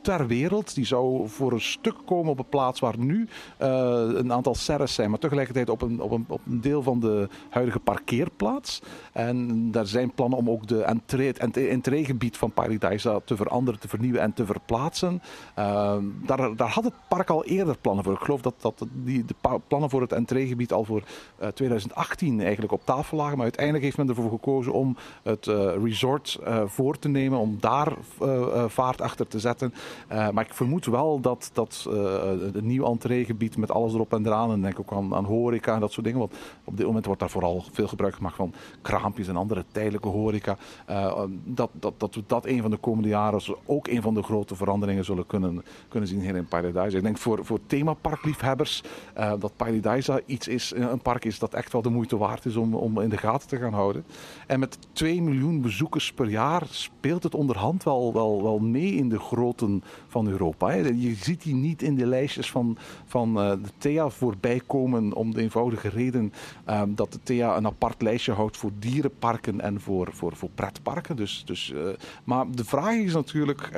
ter 0.01 0.27
wereld. 0.27 0.75
Die 0.75 0.85
zou 0.85 1.18
voor 1.25 1.51
een 1.51 1.61
stuk 1.61 1.95
komen 2.05 2.31
op 2.31 2.39
een 2.39 2.49
plaats 2.49 2.79
waar 2.79 2.97
nu 2.97 3.27
eh, 3.57 3.69
een 4.13 4.33
aantal 4.33 4.55
serres 4.55 4.93
zijn, 4.93 5.09
maar 5.09 5.19
tegelijkertijd 5.19 5.69
op 5.69 5.81
een, 5.81 6.01
op, 6.01 6.11
een, 6.11 6.25
op 6.27 6.41
een 6.45 6.61
deel 6.61 6.83
van 6.83 6.99
de 6.99 7.27
huidige 7.49 7.79
parkeerplaats. 7.79 8.81
En 9.13 9.71
daar 9.71 9.87
zijn 9.87 10.11
plannen 10.11 10.37
om 10.37 10.49
ook 10.49 10.67
de 10.67 10.83
entree, 10.83 11.27
het 11.27 11.39
entre- 11.39 11.67
entreegebied 11.67 12.37
van 12.37 12.51
Paradise 12.51 13.21
te 13.25 13.35
veranderen, 13.35 13.79
te 13.79 13.87
vernieuwen 13.87 14.21
en 14.21 14.33
te 14.33 14.45
verplaatsen. 14.45 15.21
Eh, 15.55 15.97
daar, 16.25 16.55
daar 16.55 16.69
had 16.69 16.83
het 16.83 16.93
park 17.07 17.29
al 17.29 17.45
eerder 17.45 17.77
plannen 17.77 18.03
voor. 18.03 18.13
Ik 18.13 18.19
geloof 18.19 18.41
dat, 18.41 18.53
dat 18.61 18.85
die, 18.91 19.25
de 19.25 19.59
plannen 19.67 19.89
voor 19.89 20.01
het 20.01 20.11
entreegebied 20.11 20.73
al 20.73 20.83
voor 20.83 21.03
eh, 21.37 21.47
2018 21.47 22.41
eigenlijk 22.41 22.71
op 22.71 22.85
tafel 22.85 23.17
lagen. 23.17 23.33
Maar 23.35 23.43
uiteindelijk 23.43 23.83
heeft 23.83 23.97
men 23.97 24.09
ervoor 24.09 24.29
gekozen 24.29 24.73
om 24.73 24.97
het 25.23 25.47
eh, 25.47 25.71
resort 25.83 26.39
eh, 26.43 26.61
voor 26.65 26.99
te 26.99 27.07
nemen, 27.09 27.39
om 27.39 27.57
daar 27.59 27.93
eh, 28.21 28.41
eh, 28.41 28.63
vaart 28.67 29.01
achter 29.01 29.27
te 29.27 29.39
zetten. 29.39 29.73
Eh, 30.07 30.29
maar 30.29 30.45
ik 30.45 30.53
vermoed 30.53 30.85
wel 30.85 31.08
dat, 31.17 31.49
dat 31.53 31.87
eh, 31.89 32.29
het 32.53 32.61
nieuw 32.61 32.85
entreegebied 32.85 33.57
met 33.57 33.71
alles 33.71 33.93
erop 33.93 34.13
en 34.13 34.25
eraan, 34.25 34.51
en 34.51 34.61
denk 34.61 34.79
ook 34.79 34.93
aan, 34.93 35.15
aan 35.15 35.25
horeca 35.25 35.73
en 35.73 35.79
dat 35.79 35.91
soort 35.91 36.05
dingen, 36.05 36.19
want 36.19 36.33
op 36.63 36.77
dit 36.77 36.85
moment 36.85 37.05
wordt 37.05 37.19
daar 37.19 37.29
vooral 37.29 37.63
veel 37.71 37.87
gebruik 37.87 38.15
gemaakt 38.15 38.35
van 38.35 38.53
kraampjes 38.81 39.27
en 39.27 39.35
andere 39.35 39.65
tijdelijke 39.71 40.07
horeca, 40.07 40.57
eh, 40.85 41.23
dat, 41.43 41.69
dat, 41.73 41.93
dat 41.97 42.15
we 42.15 42.23
dat 42.27 42.45
een 42.45 42.61
van 42.61 42.71
de 42.71 42.77
komende 42.77 43.09
jaren 43.09 43.41
ook 43.65 43.87
een 43.87 44.01
van 44.01 44.13
de 44.13 44.23
grote 44.23 44.55
veranderingen 44.55 45.05
zullen 45.05 45.25
kunnen, 45.25 45.63
kunnen 45.87 46.09
zien 46.09 46.21
hier 46.21 46.35
in 46.35 46.47
Paradise. 46.47 46.97
Ik 46.97 47.03
denk 47.03 47.17
voor, 47.17 47.45
voor 47.45 47.59
themaparkliefhebbers 47.65 48.83
eh, 49.13 49.33
dat 49.39 49.51
Paradise 49.55 50.23
iets 50.25 50.47
is, 50.47 50.73
eh, 50.73 50.89
een 50.89 51.01
park 51.01 51.25
is 51.25 51.39
dat 51.39 51.53
echt 51.53 51.71
wel 51.71 51.81
de 51.81 51.89
moeite 51.89 52.17
waard 52.17 52.45
is 52.45 52.55
om, 52.55 52.73
om 52.75 53.01
in 53.01 53.09
de 53.09 53.17
gaten 53.17 53.47
te 53.47 53.57
gaan 53.57 53.73
houden. 53.73 54.05
En 54.47 54.59
met 54.59 54.77
2 54.91 55.21
miljoen 55.21 55.61
bezoekers 55.61 56.13
per 56.13 56.29
jaar 56.29 56.63
speelt 56.69 57.23
het 57.23 57.35
onderhand 57.35 57.83
wel, 57.83 58.13
wel, 58.13 58.43
wel 58.43 58.59
mee 58.59 58.93
in 58.93 59.09
de 59.09 59.19
grootte 59.19 59.79
van 60.07 60.27
Europa. 60.27 60.69
Hè. 60.69 60.83
Je 60.99 61.15
ziet 61.15 61.43
die 61.43 61.55
niet 61.55 61.81
in 61.81 61.95
de 61.95 62.05
lijstjes 62.05 62.51
van, 62.51 62.77
van 63.05 63.39
eh, 63.39 63.49
de 63.51 63.69
TEA 63.77 64.09
voorbij 64.09 64.61
komen 64.67 65.13
om 65.13 65.33
de 65.33 65.41
eenvoudige 65.41 65.89
reden 65.89 66.33
eh, 66.65 66.81
dat 66.87 67.11
de 67.11 67.19
TEA 67.23 67.57
een 67.57 67.65
apart 67.65 68.01
lijstje 68.01 68.31
houdt 68.31 68.57
voor 68.57 68.71
dierenparken 68.79 69.61
en 69.61 69.81
voor, 69.81 70.09
voor, 70.11 70.35
voor 70.35 70.49
pretparken. 70.55 71.15
Dus, 71.15 71.43
dus, 71.45 71.73
eh, 71.73 71.79
maar 72.23 72.45
de 72.51 72.65
vraag 72.65 72.95
is 72.95 73.13
natuurlijk 73.13 73.69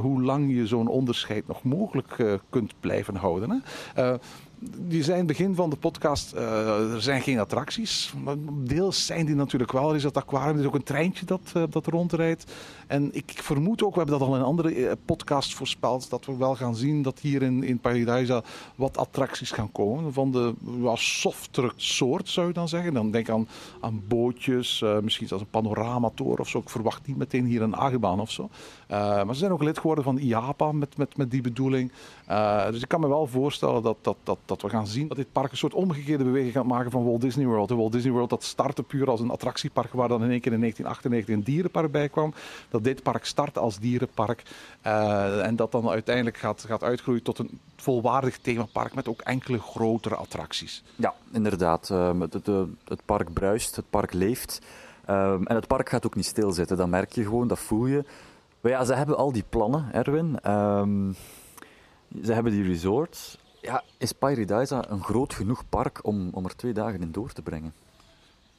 hoe 0.00 0.22
lang 0.22 0.54
je 0.54 0.66
zo'n 0.66 0.88
onderscheid 0.88 1.46
nog 1.46 1.62
mogelijk 1.62 2.40
kunt 2.50 2.74
blijven 2.80 3.16
houden. 3.16 3.50
Hè. 3.50 3.58
Eh, 4.02 4.18
die 4.78 5.02
zijn 5.02 5.26
begin 5.26 5.54
van 5.54 5.70
de 5.70 5.76
podcast, 5.76 6.32
er 6.32 7.02
zijn 7.02 7.22
geen 7.22 7.38
attracties. 7.38 8.12
Deels 8.52 9.06
zijn 9.06 9.26
die 9.26 9.34
natuurlijk 9.34 9.72
wel. 9.72 9.88
Er 9.90 9.96
is 9.96 10.02
dat 10.02 10.16
aquarium, 10.16 10.54
er 10.54 10.60
is 10.60 10.66
ook 10.66 10.74
een 10.74 10.82
treintje 10.82 11.26
dat, 11.26 11.52
dat 11.70 11.86
rondrijdt. 11.86 12.52
En 12.92 13.08
ik, 13.12 13.32
vermoed 13.34 13.82
ook, 13.82 13.92
we 13.94 14.00
hebben 14.00 14.18
dat 14.18 14.28
al 14.28 14.36
in 14.36 14.42
andere 14.42 14.74
eh, 14.74 14.92
podcast 15.04 15.54
voorspeld, 15.54 16.10
dat 16.10 16.24
we 16.24 16.36
wel 16.36 16.54
gaan 16.54 16.76
zien 16.76 17.02
dat 17.02 17.18
hier 17.18 17.42
in, 17.42 17.62
in 17.62 17.78
Paradise 17.78 18.42
wat 18.74 18.96
attracties 18.96 19.50
gaan 19.50 19.72
komen. 19.72 20.12
Van 20.12 20.30
de 20.30 20.54
ja, 20.82 20.96
softere 20.96 21.72
soort, 21.76 22.28
zou 22.28 22.46
je 22.46 22.52
dan 22.52 22.68
zeggen. 22.68 22.94
Dan 22.94 23.10
denk 23.10 23.28
aan, 23.30 23.48
aan 23.80 24.02
bootjes, 24.08 24.82
eh, 24.82 24.98
misschien 24.98 25.28
zelfs 25.28 25.42
een 25.42 25.50
panoramatoren 25.50 26.38
of 26.38 26.48
zo. 26.48 26.58
Ik 26.58 26.70
verwacht 26.70 27.06
niet 27.06 27.16
meteen 27.16 27.44
hier 27.44 27.62
een 27.62 27.74
achtbaan 27.74 28.20
of 28.20 28.30
zo. 28.30 28.48
Eh, 28.86 28.98
maar 28.98 29.34
ze 29.34 29.40
zijn 29.40 29.52
ook 29.52 29.62
lid 29.62 29.78
geworden 29.78 30.04
van 30.04 30.18
IAPA 30.18 30.72
met, 30.72 30.96
met, 30.96 31.16
met 31.16 31.30
die 31.30 31.40
bedoeling. 31.40 31.92
Dus 32.70 32.82
ik 32.82 32.88
kan 32.88 33.00
me 33.00 33.08
wel 33.08 33.26
voorstellen 33.26 33.82
dat, 33.82 33.96
dat, 34.00 34.16
dat, 34.22 34.38
dat 34.44 34.62
we 34.62 34.68
gaan 34.68 34.86
zien 34.86 35.08
dat 35.08 35.16
dit 35.16 35.32
park 35.32 35.50
een 35.50 35.56
soort 35.56 35.74
omgekeerde 35.74 36.24
beweging 36.24 36.52
gaat 36.52 36.64
maken 36.64 36.90
van 36.90 37.04
Walt 37.04 37.20
Disney 37.20 37.46
World. 37.46 37.68
De 37.68 37.74
Walt 37.74 37.92
Disney 37.92 38.12
World 38.12 38.30
dat 38.30 38.44
startte 38.44 38.82
puur 38.82 39.10
als 39.10 39.20
een 39.20 39.30
attractiepark 39.30 39.92
waar 39.92 40.08
dan 40.08 40.24
in 40.24 40.30
één 40.30 40.40
keer 40.40 40.52
in 40.52 40.60
1998 40.60 41.34
een 41.34 41.54
dierenpark 41.54 41.92
bij 41.92 42.08
kwam. 42.08 42.34
Dat 42.68 42.81
dit 42.82 43.02
park 43.02 43.24
start 43.24 43.58
als 43.58 43.78
dierenpark 43.78 44.42
eh, 44.80 45.46
en 45.46 45.56
dat 45.56 45.72
dan 45.72 45.88
uiteindelijk 45.88 46.36
gaat, 46.36 46.64
gaat 46.66 46.82
uitgroeien 46.82 47.22
tot 47.22 47.38
een 47.38 47.60
volwaardig 47.76 48.38
themapark 48.38 48.94
met 48.94 49.08
ook 49.08 49.20
enkele 49.20 49.58
grotere 49.58 50.14
attracties. 50.14 50.82
Ja, 50.96 51.14
inderdaad. 51.32 51.90
Ehm, 51.90 52.20
het, 52.20 52.48
eh, 52.48 52.62
het 52.84 53.04
park 53.04 53.32
bruist, 53.32 53.76
het 53.76 53.90
park 53.90 54.12
leeft. 54.12 54.60
En 55.04 55.54
het 55.54 55.66
park 55.66 55.88
gaat 55.88 56.06
ook 56.06 56.14
niet 56.14 56.26
stilzitten. 56.26 56.76
Dat 56.76 56.88
merk 56.88 57.12
je 57.12 57.22
gewoon, 57.22 57.48
dat 57.48 57.58
voel 57.58 57.86
je. 57.86 58.04
Maar 58.60 58.72
ja, 58.72 58.84
ze 58.84 58.94
hebben 58.94 59.16
al 59.16 59.32
die 59.32 59.44
plannen, 59.48 59.92
Erwin. 59.92 60.38
Ehm, 60.40 61.12
ze 62.24 62.32
hebben 62.32 62.52
die 62.52 62.64
resorts. 62.64 63.38
Ja, 63.60 63.82
is 63.98 64.12
Paradise 64.12 64.84
een 64.88 65.02
groot 65.02 65.34
genoeg 65.34 65.62
park 65.68 66.00
om, 66.02 66.28
om 66.32 66.44
er 66.44 66.56
twee 66.56 66.72
dagen 66.72 67.00
in 67.00 67.12
door 67.12 67.32
te 67.32 67.42
brengen? 67.42 67.72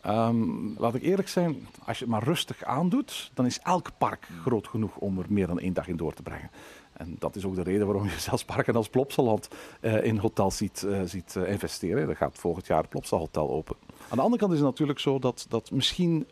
Ehm, 0.03 0.77
laat 0.77 0.95
ik 0.95 1.01
eerlijk 1.01 1.27
zijn, 1.27 1.67
als 1.85 1.97
je 1.97 2.03
het 2.03 2.13
maar 2.13 2.23
rustig 2.23 2.63
aandoet, 2.63 3.31
dan 3.33 3.45
is 3.45 3.59
elk 3.59 3.89
park 3.97 4.27
groot 4.41 4.67
genoeg 4.67 4.95
om 4.95 5.19
er 5.19 5.25
meer 5.29 5.47
dan 5.47 5.59
één 5.59 5.73
dag 5.73 5.87
in 5.87 5.97
door 5.97 6.13
te 6.13 6.21
brengen. 6.21 6.49
En 6.93 7.15
dat 7.19 7.35
is 7.35 7.45
ook 7.45 7.55
de 7.55 7.63
reden 7.63 7.85
waarom 7.85 8.05
je 8.05 8.19
zelfs 8.29 8.45
parken 8.45 8.75
als 8.75 8.89
Plopsaland 8.89 9.47
eh, 9.79 10.03
in 10.03 10.17
hotels 10.17 10.57
ziet, 10.57 10.83
eh, 10.83 11.01
ziet 11.05 11.35
eh, 11.35 11.51
investeren. 11.51 12.09
Er 12.09 12.15
gaat 12.15 12.37
volgend 12.37 12.67
jaar 12.67 12.81
het 12.81 12.89
Plopsa 12.89 13.17
Hotel 13.17 13.49
open. 13.49 13.75
Aan 14.09 14.17
de 14.17 14.23
andere 14.23 14.41
kant 14.41 14.51
is 14.51 14.59
het 14.59 14.67
natuurlijk 14.67 14.99
zo 14.99 15.19
dat, 15.19 15.45
dat 15.49 15.71
misschien 15.71 16.27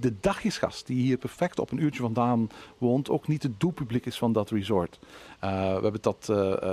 de 0.00 0.14
dagjesgast 0.20 0.86
die 0.86 1.02
hier 1.02 1.16
perfect 1.16 1.58
op 1.58 1.70
een 1.70 1.82
uurtje 1.82 2.02
vandaan 2.02 2.48
woont, 2.78 3.10
ook 3.10 3.28
niet 3.28 3.42
het 3.42 3.60
doelpubliek 3.60 4.06
is 4.06 4.18
van 4.18 4.32
dat 4.32 4.50
resort. 4.50 4.98
We 5.40 5.46
hebben 5.46 6.00
dat 6.00 6.28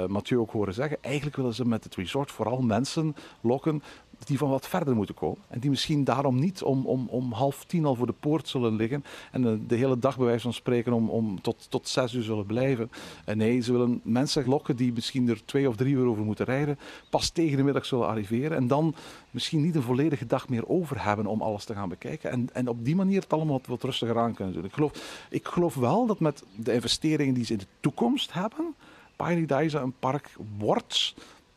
Mathieu 0.07 0.39
ook 0.39 0.51
horen 0.51 0.73
zeggen. 0.73 0.97
Eigenlijk 1.01 1.35
willen 1.35 1.53
ze 1.53 1.65
met 1.65 1.83
het 1.83 1.95
resort 1.95 2.31
vooral 2.31 2.61
mensen 2.61 3.15
lokken 3.41 3.83
die 4.25 4.37
van 4.37 4.49
wat 4.49 4.67
verder 4.67 4.95
moeten 4.95 5.15
komen. 5.15 5.43
En 5.47 5.59
die 5.59 5.69
misschien 5.69 6.03
daarom 6.03 6.39
niet 6.39 6.63
om, 6.63 6.85
om, 6.85 7.07
om 7.09 7.31
half 7.31 7.63
tien 7.65 7.85
al 7.85 7.95
voor 7.95 8.05
de 8.05 8.13
poort 8.19 8.47
zullen 8.47 8.75
liggen. 8.75 9.03
En 9.31 9.41
de, 9.41 9.65
de 9.65 9.75
hele 9.75 9.99
dag 9.99 10.17
bij 10.17 10.25
wijze 10.25 10.41
van 10.41 10.53
spreken 10.53 10.93
om, 10.93 11.09
om 11.09 11.41
tot, 11.41 11.67
tot 11.69 11.87
zes 11.87 12.13
uur 12.13 12.23
zullen 12.23 12.45
blijven. 12.45 12.91
En 13.25 13.37
nee, 13.37 13.61
ze 13.61 13.71
willen 13.71 14.01
mensen 14.03 14.47
lokken 14.47 14.75
die 14.75 14.93
misschien 14.93 15.29
er 15.29 15.45
twee 15.45 15.69
of 15.69 15.75
drie 15.75 15.95
uur 15.95 16.05
over 16.05 16.23
moeten 16.23 16.45
rijden. 16.45 16.79
Pas 17.09 17.29
tegen 17.29 17.57
de 17.57 17.63
middag 17.63 17.85
zullen 17.85 18.07
arriveren. 18.07 18.57
En 18.57 18.67
dan 18.67 18.95
misschien 19.31 19.61
niet 19.61 19.75
een 19.75 19.81
volledige 19.81 20.25
dag 20.25 20.49
meer 20.49 20.67
over 20.67 21.03
hebben 21.03 21.25
om 21.25 21.41
alles 21.41 21.65
te 21.65 21.73
gaan 21.73 21.89
bekijken. 21.89 22.31
En, 22.31 22.49
en 22.53 22.67
op 22.67 22.85
die 22.85 22.95
manier 22.95 23.21
het 23.21 23.33
allemaal 23.33 23.57
wat, 23.57 23.67
wat 23.67 23.83
rustiger 23.83 24.19
aan 24.19 24.33
kunnen 24.33 24.53
doen. 24.53 24.65
Ik 24.65 24.73
geloof, 24.73 25.25
ik 25.29 25.47
geloof 25.47 25.75
wel 25.75 26.05
dat 26.05 26.19
met 26.19 26.43
de 26.55 26.73
investeringen 26.73 27.33
die 27.33 27.45
ze 27.45 27.53
in 27.53 27.59
de 27.59 27.67
toekomst 27.79 28.33
hebben... 28.33 28.75
Paradise 29.15 29.77
een 29.77 29.93
park 29.99 30.29
wordt 30.57 31.15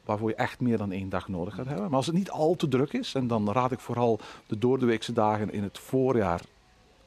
waarvoor 0.09 0.29
je 0.29 0.35
echt 0.35 0.61
meer 0.61 0.79
dan 0.79 0.93
één 0.93 1.09
dag 1.09 1.29
nodig 1.29 1.55
gaat 1.55 1.67
hebben. 1.67 1.85
Maar 1.85 1.97
als 1.97 2.07
het 2.07 2.15
niet 2.15 2.31
al 2.31 2.55
te 2.55 2.69
druk 2.69 2.93
is, 2.93 3.15
en 3.15 3.27
dan 3.27 3.53
raad 3.53 3.73
ik 3.73 3.81
vooral 3.81 4.21
de 4.47 4.59
doordeweekse 4.59 5.13
dagen 5.13 5.53
in 5.53 5.63
het 5.63 5.79
voorjaar 5.79 6.41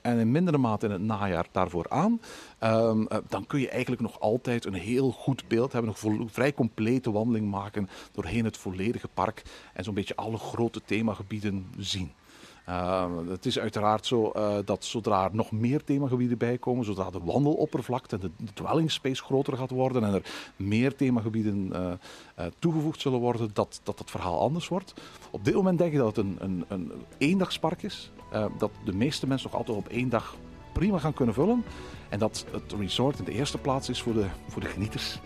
en 0.01 0.17
in 0.17 0.31
mindere 0.31 0.57
mate 0.57 0.85
in 0.85 0.91
het 0.91 1.01
najaar 1.01 1.47
daarvoor 1.51 1.85
aan, 1.89 2.21
ehm, 2.59 3.05
eh, 3.05 3.17
dan 3.27 3.47
kun 3.47 3.59
je 3.59 3.69
eigenlijk 3.69 4.01
nog 4.01 4.19
altijd 4.19 4.65
een 4.65 4.73
heel 4.73 5.11
goed 5.11 5.47
beeld 5.47 5.71
hebben, 5.71 5.93
een 6.03 6.29
vrij 6.29 6.53
complete 6.53 7.11
wandeling 7.11 7.49
maken 7.49 7.89
doorheen 8.11 8.45
het 8.45 8.57
volledige 8.57 9.07
park 9.13 9.41
en 9.73 9.83
zo'n 9.83 9.93
beetje 9.93 10.15
alle 10.15 10.37
grote 10.37 10.81
themagebieden 10.85 11.67
zien. 11.77 12.11
Uh, 12.71 13.05
het 13.29 13.45
is 13.45 13.59
uiteraard 13.59 14.05
zo 14.05 14.31
uh, 14.35 14.55
dat 14.65 14.85
zodra 14.85 15.23
er 15.23 15.35
nog 15.35 15.51
meer 15.51 15.83
themagebieden 15.83 16.37
bij 16.37 16.57
komen, 16.57 16.85
zodra 16.85 17.09
de 17.09 17.19
wandeloppervlakte, 17.23 18.17
de, 18.17 18.31
de 18.37 18.53
dwelling 18.53 18.91
space 18.91 19.23
groter 19.23 19.57
gaat 19.57 19.69
worden 19.69 20.03
en 20.03 20.13
er 20.13 20.21
meer 20.55 20.95
themagebieden 20.95 21.69
uh, 21.73 22.45
toegevoegd 22.59 23.01
zullen 23.01 23.19
worden, 23.19 23.49
dat, 23.53 23.81
dat 23.83 23.99
het 23.99 24.11
verhaal 24.11 24.39
anders 24.39 24.67
wordt. 24.67 24.93
Op 25.31 25.45
dit 25.45 25.53
moment 25.53 25.77
denk 25.77 25.91
ik 25.91 25.97
dat 25.97 26.15
het 26.15 26.25
een, 26.25 26.37
een, 26.39 26.65
een 26.67 26.91
eendagspark 27.17 27.83
is, 27.83 28.11
dat 28.57 28.71
de 28.85 28.93
meeste 28.93 29.27
mensen 29.27 29.49
nog 29.51 29.59
altijd 29.59 29.77
op 29.77 29.87
één 29.87 30.09
dag 30.09 30.35
prima 30.73 30.97
gaan 30.97 31.13
kunnen 31.13 31.35
vullen 31.35 31.63
en 32.09 32.19
dat 32.19 32.45
het 32.51 32.73
resort 32.79 33.19
in 33.19 33.25
de 33.25 33.31
eerste 33.31 33.57
plaats 33.57 33.89
is 33.89 34.01
voor 34.01 34.13
de, 34.13 34.25
voor 34.47 34.61
de 34.61 34.67
genieters 34.67 35.19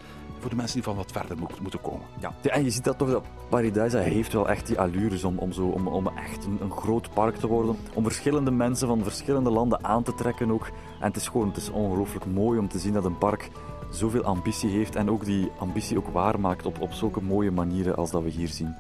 voor 0.45 0.53
de 0.53 0.61
mensen 0.61 0.81
die 0.81 0.93
van 0.93 0.95
wat 0.95 1.11
verder 1.11 1.37
moet, 1.37 1.61
moeten 1.61 1.81
komen. 1.81 2.05
Ja. 2.19 2.33
ja, 2.41 2.49
en 2.49 2.63
je 2.63 2.69
ziet 2.69 2.83
dat 2.83 2.97
toch, 2.97 3.09
dat 3.09 3.23
Paradise 3.49 3.97
heeft 3.97 4.33
wel 4.33 4.49
echt 4.49 4.67
die 4.67 4.79
allures 4.79 5.23
om, 5.23 5.37
om, 5.37 5.51
zo, 5.51 5.65
om, 5.65 5.87
om 5.87 6.07
echt 6.07 6.45
een, 6.45 6.57
een, 6.61 6.71
groot 6.71 7.13
park 7.13 7.35
te 7.35 7.47
worden. 7.47 7.77
Om 7.93 8.03
verschillende 8.03 8.51
mensen 8.51 8.87
van 8.87 9.03
verschillende 9.03 9.49
landen 9.49 9.83
aan 9.83 10.03
te 10.03 10.13
trekken 10.13 10.51
ook. 10.51 10.65
En 10.99 11.07
het 11.07 11.15
is 11.15 11.27
gewoon, 11.27 11.47
het 11.47 11.57
is 11.57 11.69
ongelooflijk 11.69 12.25
mooi 12.25 12.59
om 12.59 12.67
te 12.67 12.79
zien 12.79 12.93
dat 12.93 13.05
een 13.05 13.17
park 13.17 13.49
zoveel 13.91 14.23
ambitie 14.23 14.69
heeft 14.69 14.95
en 14.95 15.09
ook 15.09 15.25
die 15.25 15.51
ambitie 15.59 15.97
ook 15.97 16.07
waarmaakt 16.07 16.65
op, 16.65 16.81
op 16.81 16.91
zulke 16.91 17.21
mooie 17.21 17.51
manieren 17.51 17.95
als 17.95 18.11
dat 18.11 18.23
we 18.23 18.29
hier 18.29 18.47
zien. 18.47 18.75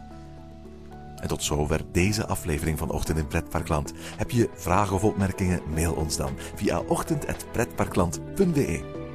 En 1.15 1.27
tot 1.27 1.43
zover 1.43 1.81
deze 1.91 2.27
aflevering 2.27 2.77
van 2.77 2.91
Ochtend 2.91 3.17
in 3.17 3.27
Pretparkland. 3.27 3.93
Heb 4.17 4.31
je 4.31 4.49
vragen 4.53 4.95
of 4.95 5.03
opmerkingen? 5.03 5.61
Mail 5.73 5.93
ons 5.93 6.17
dan 6.17 6.31
via 6.55 6.79
ochtend.pretparkland.be. 6.79 9.04